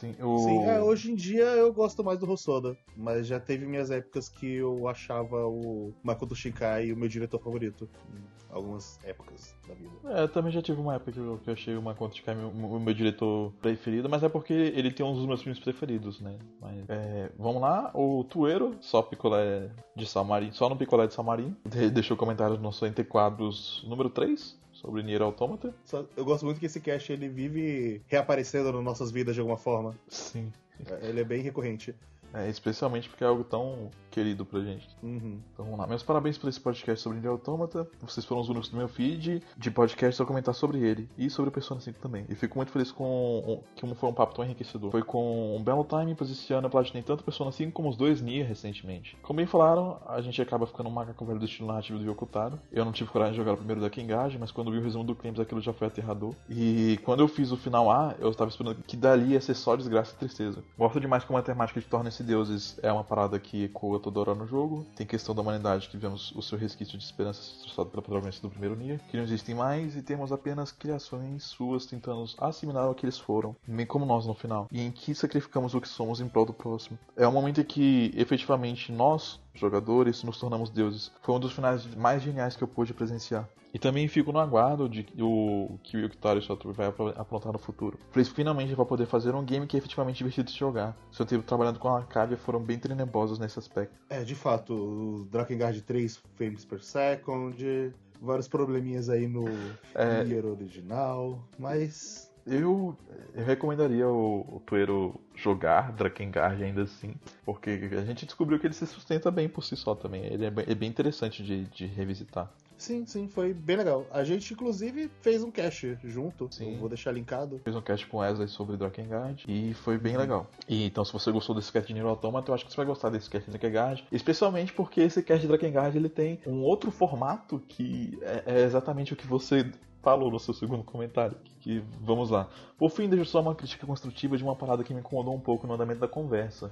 [0.00, 0.38] Sim, o...
[0.38, 4.28] Sim, é, hoje em dia eu gosto mais do Hosoda, mas já teve minhas épocas
[4.28, 7.88] que eu achava o Makoto Shinkai o meu diretor favorito.
[8.12, 9.90] Em algumas épocas da vida.
[10.04, 12.22] É, eu também já tive uma época que eu, que eu achei uma conta de
[12.22, 15.58] Kai meu- o meu diretor preferido, mas é porque ele tem um dos meus filmes
[15.58, 16.38] preferidos, né?
[16.60, 21.56] Mas, é, vamos lá, o Tuero, só picolé de Samarim, só no picolé de Samarim,
[21.66, 25.74] de- deixou comentários no seu Entre Quadros número 3, sobre Nier Automata.
[26.14, 29.94] Eu gosto muito que esse cast ele vive reaparecendo nas nossas vidas de alguma forma.
[30.08, 30.52] Sim.
[30.86, 31.94] É, Ele é bem recorrente.
[32.34, 34.88] É, especialmente porque é algo tão querido pra gente.
[35.02, 35.40] Uhum.
[35.52, 35.86] Então vamos lá.
[35.86, 37.88] Meus parabéns por esse podcast sobre Nier Automata.
[38.00, 41.08] Vocês foram os únicos do meu feed de podcast a comentar sobre ele.
[41.16, 42.24] E sobre o Persona 5 também.
[42.28, 44.90] E fico muito feliz com que foi um papo tão enriquecedor.
[44.90, 47.96] Foi com um belo time, pois esse ano eu platinei tanto Persona 5 como os
[47.96, 49.16] dois Nier recentemente.
[49.22, 52.58] Como bem falaram, a gente acaba ficando um macaco velho do estilo narrativo do Yokotaro.
[52.72, 55.04] Eu não tive coragem de jogar o primeiro da Kengage, mas quando vi o resumo
[55.04, 56.34] do Claims aquilo já foi aterrador.
[56.48, 59.76] E quando eu fiz o final A, eu tava esperando que dali ia ser só
[59.76, 60.62] desgraça e tristeza.
[60.76, 64.34] Gosto demais como a temática de Torna-se Deuses é uma parada que ecoa toda hora
[64.34, 64.86] no jogo.
[64.96, 68.42] Tem questão da humanidade que vemos o seu resquício de esperança ser traçado pela protagonista
[68.42, 72.94] do primeiro Nier, que não existem mais e temos apenas criações suas tentando assimilar o
[72.94, 76.20] que eles foram, bem como nós no final, e em que sacrificamos o que somos
[76.20, 76.98] em prol do próximo.
[77.16, 81.12] É um momento em que efetivamente nós, jogadores, nos tornamos deuses.
[81.22, 83.48] Foi um dos finais mais geniais que eu pude presenciar.
[83.74, 87.58] E também fico no aguardo de o que o Yukitaro Satoru vai apro- aprontar no
[87.58, 87.98] futuro.
[88.12, 90.96] Feliz finalmente vai poder fazer um game que é efetivamente divertido de se jogar.
[91.10, 93.92] Seu tempo trabalhando com a Arcadia foram bem tenebrosos nesse aspecto.
[94.08, 97.92] É, de fato, o Drakengard 3 frames per second,
[98.22, 99.44] vários probleminhas aí no
[99.92, 100.22] É.
[100.22, 102.96] Nier original, mas Eu,
[103.34, 107.14] eu recomendaria o, o Tuero jogar Drakengard ainda assim,
[107.44, 110.24] porque a gente descobriu que ele se sustenta bem por si só também.
[110.26, 112.52] Ele é bem, é bem interessante de, de revisitar.
[112.76, 114.06] Sim, sim, foi bem legal.
[114.10, 116.76] A gente inclusive fez um cast junto, Sim.
[116.78, 117.60] vou deixar linkado.
[117.64, 120.46] Fiz um cast com Wesley sobre Drakengard e foi bem legal.
[120.68, 122.86] E então, se você gostou desse cast de Nier Automata, eu acho que você vai
[122.86, 124.04] gostar desse cast de Drakengard.
[124.12, 129.12] Especialmente porque esse cast de Drakengard ele tem um outro formato que é, é exatamente
[129.12, 129.70] o que você
[130.02, 131.36] falou no seu segundo comentário.
[131.44, 132.48] Que, que- vamos lá.
[132.76, 135.66] Por fim, deixo só uma crítica construtiva de uma parada que me incomodou um pouco
[135.66, 136.70] no andamento da conversa.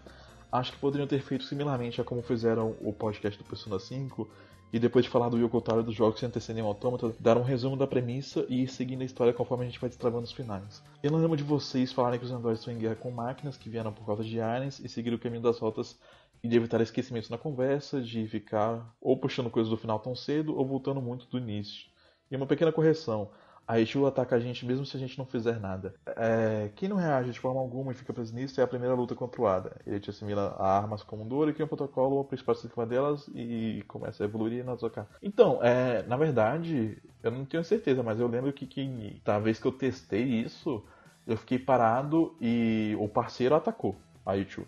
[0.51, 4.29] Acho que poderiam ter feito similarmente a como fizeram o podcast do Persona 5
[4.73, 7.77] e depois de falar do Yokotaro dos jogos que antecedem o Automata, dar um resumo
[7.77, 10.83] da premissa e ir seguindo a história conforme a gente vai destravando os finais.
[11.03, 13.69] Eu não lembro de vocês falarem que os androides estão em guerra com máquinas que
[13.69, 15.99] vieram por causa de aliens e seguir o caminho das rotas
[16.43, 20.57] e de evitar esquecimentos na conversa, de ficar ou puxando coisas do final tão cedo
[20.57, 21.87] ou voltando muito do início.
[22.31, 23.31] E uma pequena correção.
[23.73, 25.95] A Ichigo ataca a gente mesmo se a gente não fizer nada.
[26.15, 29.15] É, quem não reage de forma alguma e fica preso nisso é a primeira luta
[29.15, 29.81] contra o Ada.
[29.87, 32.85] Ele te assimila a armas como um Dora e cria um protocolo principal em cima
[32.85, 35.09] delas e começa a evoluir e nas atacar.
[35.23, 39.39] Então, é, na verdade, eu não tenho certeza, mas eu lembro que, que tá, a
[39.39, 40.85] vez que eu testei isso,
[41.27, 43.97] eu fiquei parado e o parceiro atacou
[44.27, 44.67] a Ichigo.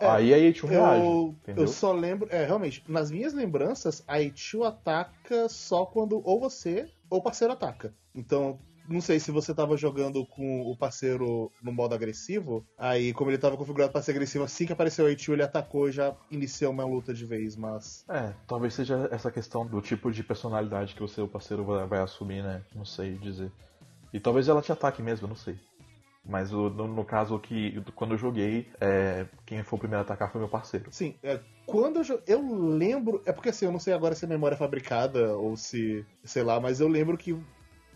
[0.00, 1.04] É, Aí a Ichigo reage,
[1.46, 6.40] Eu, eu só lembro, é, realmente, nas minhas lembranças, a Ichigo ataca só quando ou
[6.40, 7.92] você ou o parceiro ataca.
[8.14, 8.58] Então,
[8.88, 13.38] não sei se você tava jogando com o parceiro no modo agressivo, aí como ele
[13.38, 16.72] tava configurado para ser agressivo, assim que apareceu a Ichigo, ele atacou e já iniciou
[16.72, 18.04] uma luta de vez, mas...
[18.08, 22.00] É, talvez seja essa questão do tipo de personalidade que o seu parceiro vai, vai
[22.00, 22.62] assumir, né?
[22.74, 23.50] Não sei dizer.
[24.12, 25.56] E talvez ela te ataque mesmo, não sei.
[26.26, 30.04] Mas o- no, no caso que quando eu joguei, é, quem foi o primeiro a
[30.04, 30.86] atacar foi meu parceiro.
[30.90, 33.22] Sim, é, quando eu, eu lembro.
[33.26, 36.06] É porque assim, eu não sei agora se a memória é fabricada ou se.
[36.24, 37.36] sei lá, mas eu lembro que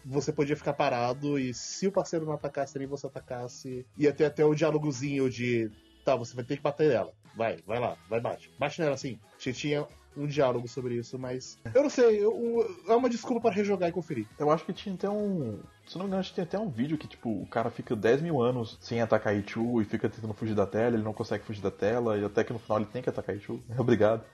[0.09, 4.25] você podia ficar parado e se o parceiro não atacasse nem você atacasse, ia ter
[4.25, 5.71] até o diálogozinho de.
[6.05, 7.13] Tá, você vai ter que bater nela.
[7.37, 8.51] Vai, vai lá, vai, bate.
[8.59, 9.19] Bate nela assim.
[9.39, 9.87] Tinha- Tinha
[10.17, 11.59] um diálogo sobre isso, mas.
[11.75, 14.27] Eu não sei, eu- é uma desculpa para rejogar e conferir.
[14.39, 15.61] Eu acho que tinha até um.
[15.87, 17.95] Se não me engano, acho que tem até um vídeo que, tipo, o cara fica
[17.95, 21.45] 10 mil anos sem atacar Ichu e fica tentando fugir da tela, ele não consegue
[21.45, 23.61] fugir da tela, e até que no final ele tem que atacar Ichu.
[23.79, 24.25] Obrigado.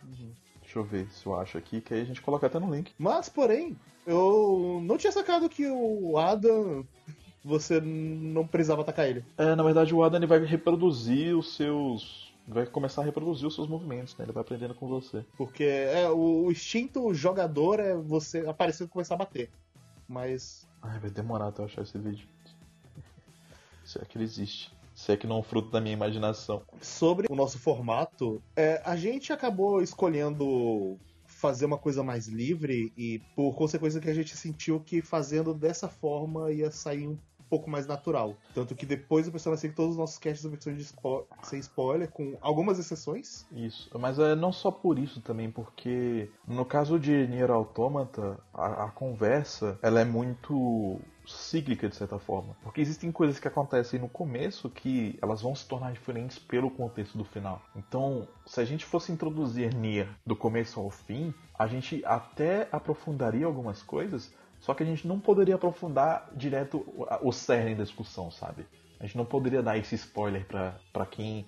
[0.62, 2.92] Deixa eu ver se eu acho aqui, que aí a gente coloca até no link.
[2.98, 3.76] Mas, porém,
[4.06, 6.86] eu não tinha sacado que o Adam.
[7.44, 9.22] Você não precisava atacar ele.
[9.36, 12.32] É, na verdade o Adam ele vai reproduzir os seus.
[12.46, 14.24] Vai começar a reproduzir os seus movimentos, né?
[14.24, 15.24] Ele vai aprendendo com você.
[15.36, 19.50] Porque é, o, o instinto jogador é você aparecer e começar a bater.
[20.08, 20.66] Mas.
[20.82, 22.26] Ai, vai demorar até eu achar esse vídeo.
[23.84, 24.72] Se é que ele existe.
[24.94, 26.62] Se é que não é um fruto da minha imaginação.
[26.80, 30.98] Sobre o nosso formato, é, a gente acabou escolhendo
[31.44, 35.90] fazer uma coisa mais livre e por consequência que a gente sentiu que fazendo dessa
[35.90, 37.18] forma ia sair um
[37.50, 38.34] pouco mais natural.
[38.54, 41.26] Tanto que depois o pessoal vai que todos os nossos casts são versões de spo
[41.42, 43.46] sem spoiler, com algumas exceções.
[43.52, 48.86] Isso, mas é não só por isso também, porque no caso de Nier Automata, a,
[48.86, 54.08] a conversa ela é muito cíclica de certa forma, porque existem coisas que acontecem no
[54.08, 57.62] começo que elas vão se tornar diferentes pelo contexto do final.
[57.74, 63.46] Então, se a gente fosse introduzir Nier do começo ao fim, a gente até aprofundaria
[63.46, 66.84] algumas coisas, só que a gente não poderia aprofundar direto
[67.22, 68.66] o cerne da discussão, sabe?
[69.00, 71.46] A gente não poderia dar esse spoiler para quem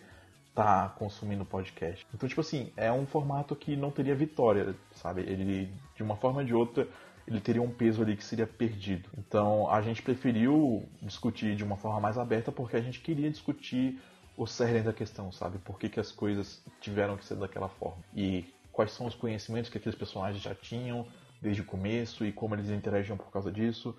[0.55, 2.07] tá consumindo podcast.
[2.15, 5.21] Então, tipo assim, é um formato que não teria vitória, sabe?
[5.21, 6.89] Ele, de uma forma ou de outra,
[7.27, 9.09] ele teria um peso ali que seria perdido.
[9.19, 14.01] Então, a gente preferiu discutir de uma forma mais aberta porque a gente queria discutir
[14.37, 15.59] o cerne da questão, sabe?
[15.59, 18.03] Por que, que as coisas tiveram que ser daquela forma.
[18.15, 21.07] E quais são os conhecimentos que aqueles personagens já tinham
[21.41, 23.97] desde o começo e como eles interagiam por causa disso.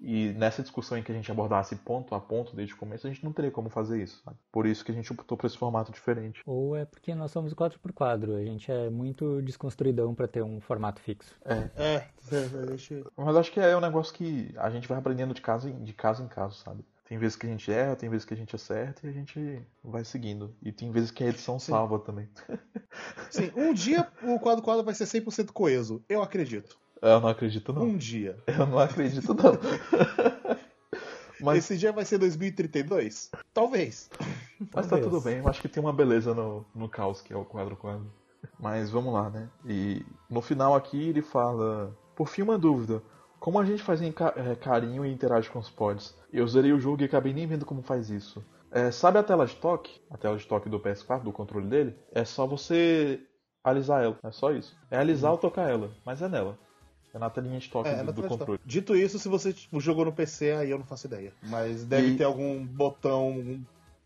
[0.00, 3.10] E nessa discussão em que a gente abordasse ponto a ponto desde o começo, a
[3.10, 4.22] gente não teria como fazer isso.
[4.24, 4.36] Sabe?
[4.52, 6.42] Por isso que a gente optou por esse formato diferente.
[6.46, 11.00] Ou é porque nós somos 4x4, a gente é muito desconstruidão para ter um formato
[11.00, 11.34] fixo.
[11.44, 11.68] É.
[11.76, 13.04] É, é, gente...
[13.16, 15.92] Mas acho que é um negócio que a gente vai aprendendo de caso em, de
[15.92, 16.84] caso, em caso, sabe?
[17.08, 19.62] Tem vezes que a gente erra, tem vezes que a gente acerta e a gente
[19.82, 20.54] vai seguindo.
[20.62, 21.72] E tem vezes que a edição Sim.
[21.72, 22.28] salva também.
[23.30, 26.04] Sim, um dia o quadro quadro vai ser 100% coeso.
[26.06, 26.78] Eu acredito.
[27.00, 27.82] Eu não acredito, não.
[27.82, 28.36] Um dia.
[28.46, 29.52] Eu não acredito, não.
[31.40, 33.30] Mas, Esse dia vai ser 2032?
[33.54, 34.10] Talvez.
[34.58, 35.04] mas tá Talvez.
[35.04, 35.38] tudo bem.
[35.38, 38.12] Eu acho que tem uma beleza no, no caos que é o quadro quadro.
[38.58, 39.48] Mas vamos lá, né?
[39.64, 43.00] E no final aqui ele fala: Por fim, uma dúvida.
[43.38, 46.12] Como a gente faz em ca- eh, carinho e interage com os pods?
[46.32, 48.44] Eu zerei o jogo e acabei nem vendo como faz isso.
[48.72, 50.00] É, sabe a tela de toque?
[50.10, 51.96] A tela de toque do PS4, do controle dele?
[52.12, 53.20] É só você
[53.62, 54.18] alisar ela.
[54.24, 54.76] É só isso.
[54.90, 55.92] É alisar ou tocar ela.
[56.04, 56.58] Mas é nela.
[57.14, 58.60] É na telinha de toque É, do, do controle.
[58.64, 61.32] Dito isso, se você tipo, jogou no PC, aí eu não faço ideia.
[61.42, 63.60] Mas deve E- ter algum botão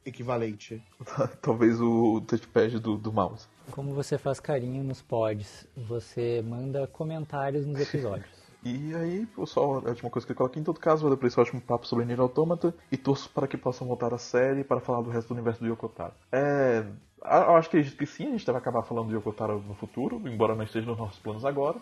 [0.05, 0.83] equivalente.
[1.41, 3.47] Talvez o touchpad do, do mouse.
[3.71, 5.67] Como você faz carinho nos pods?
[5.77, 8.31] Você manda comentários nos episódios.
[8.65, 11.41] E aí, pessoal, a última coisa que eu coloquei em todo caso, vou dar esse
[11.41, 15.03] ótimo papo sobre Nier Automata e torço para que possam voltar a série para falar
[15.03, 16.13] do resto do universo do Yokotaro.
[16.31, 16.85] É.
[17.25, 20.55] Eu acho que que sim, a gente deve acabar falando do Yokotaro no futuro, embora
[20.55, 21.77] não esteja nos nossos planos agora.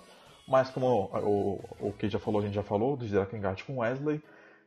[0.50, 4.20] Mas como o, o que já falou, a gente já falou, do Drakengard com Wesley.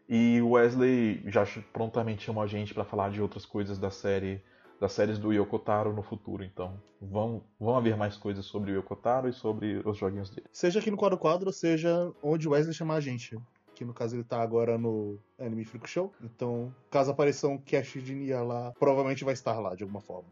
[0.07, 4.41] E o Wesley já prontamente chamou a gente para falar de outras coisas da série,
[4.79, 6.41] das séries do Yokotaro no futuro.
[6.41, 10.47] Então vão, vão haver mais coisas sobre o Yokotaro e sobre os joguinhos dele.
[10.53, 13.37] Seja aqui no quadro quadro, seja onde o Wesley chamar a gente.
[13.75, 16.13] Que no caso ele tá agora no Anime Freak Show.
[16.21, 20.29] Então, caso apareça um cast de Nia lá, provavelmente vai estar lá de alguma forma.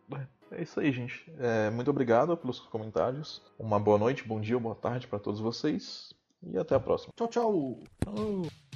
[0.52, 1.32] É isso aí, gente.
[1.40, 3.42] É, muito obrigado pelos comentários.
[3.58, 6.14] Uma boa noite, bom dia ou boa tarde para todos vocês.
[6.44, 7.14] E até a próxima.
[7.16, 7.80] Tchau, tchau!
[8.04, 8.71] Falou!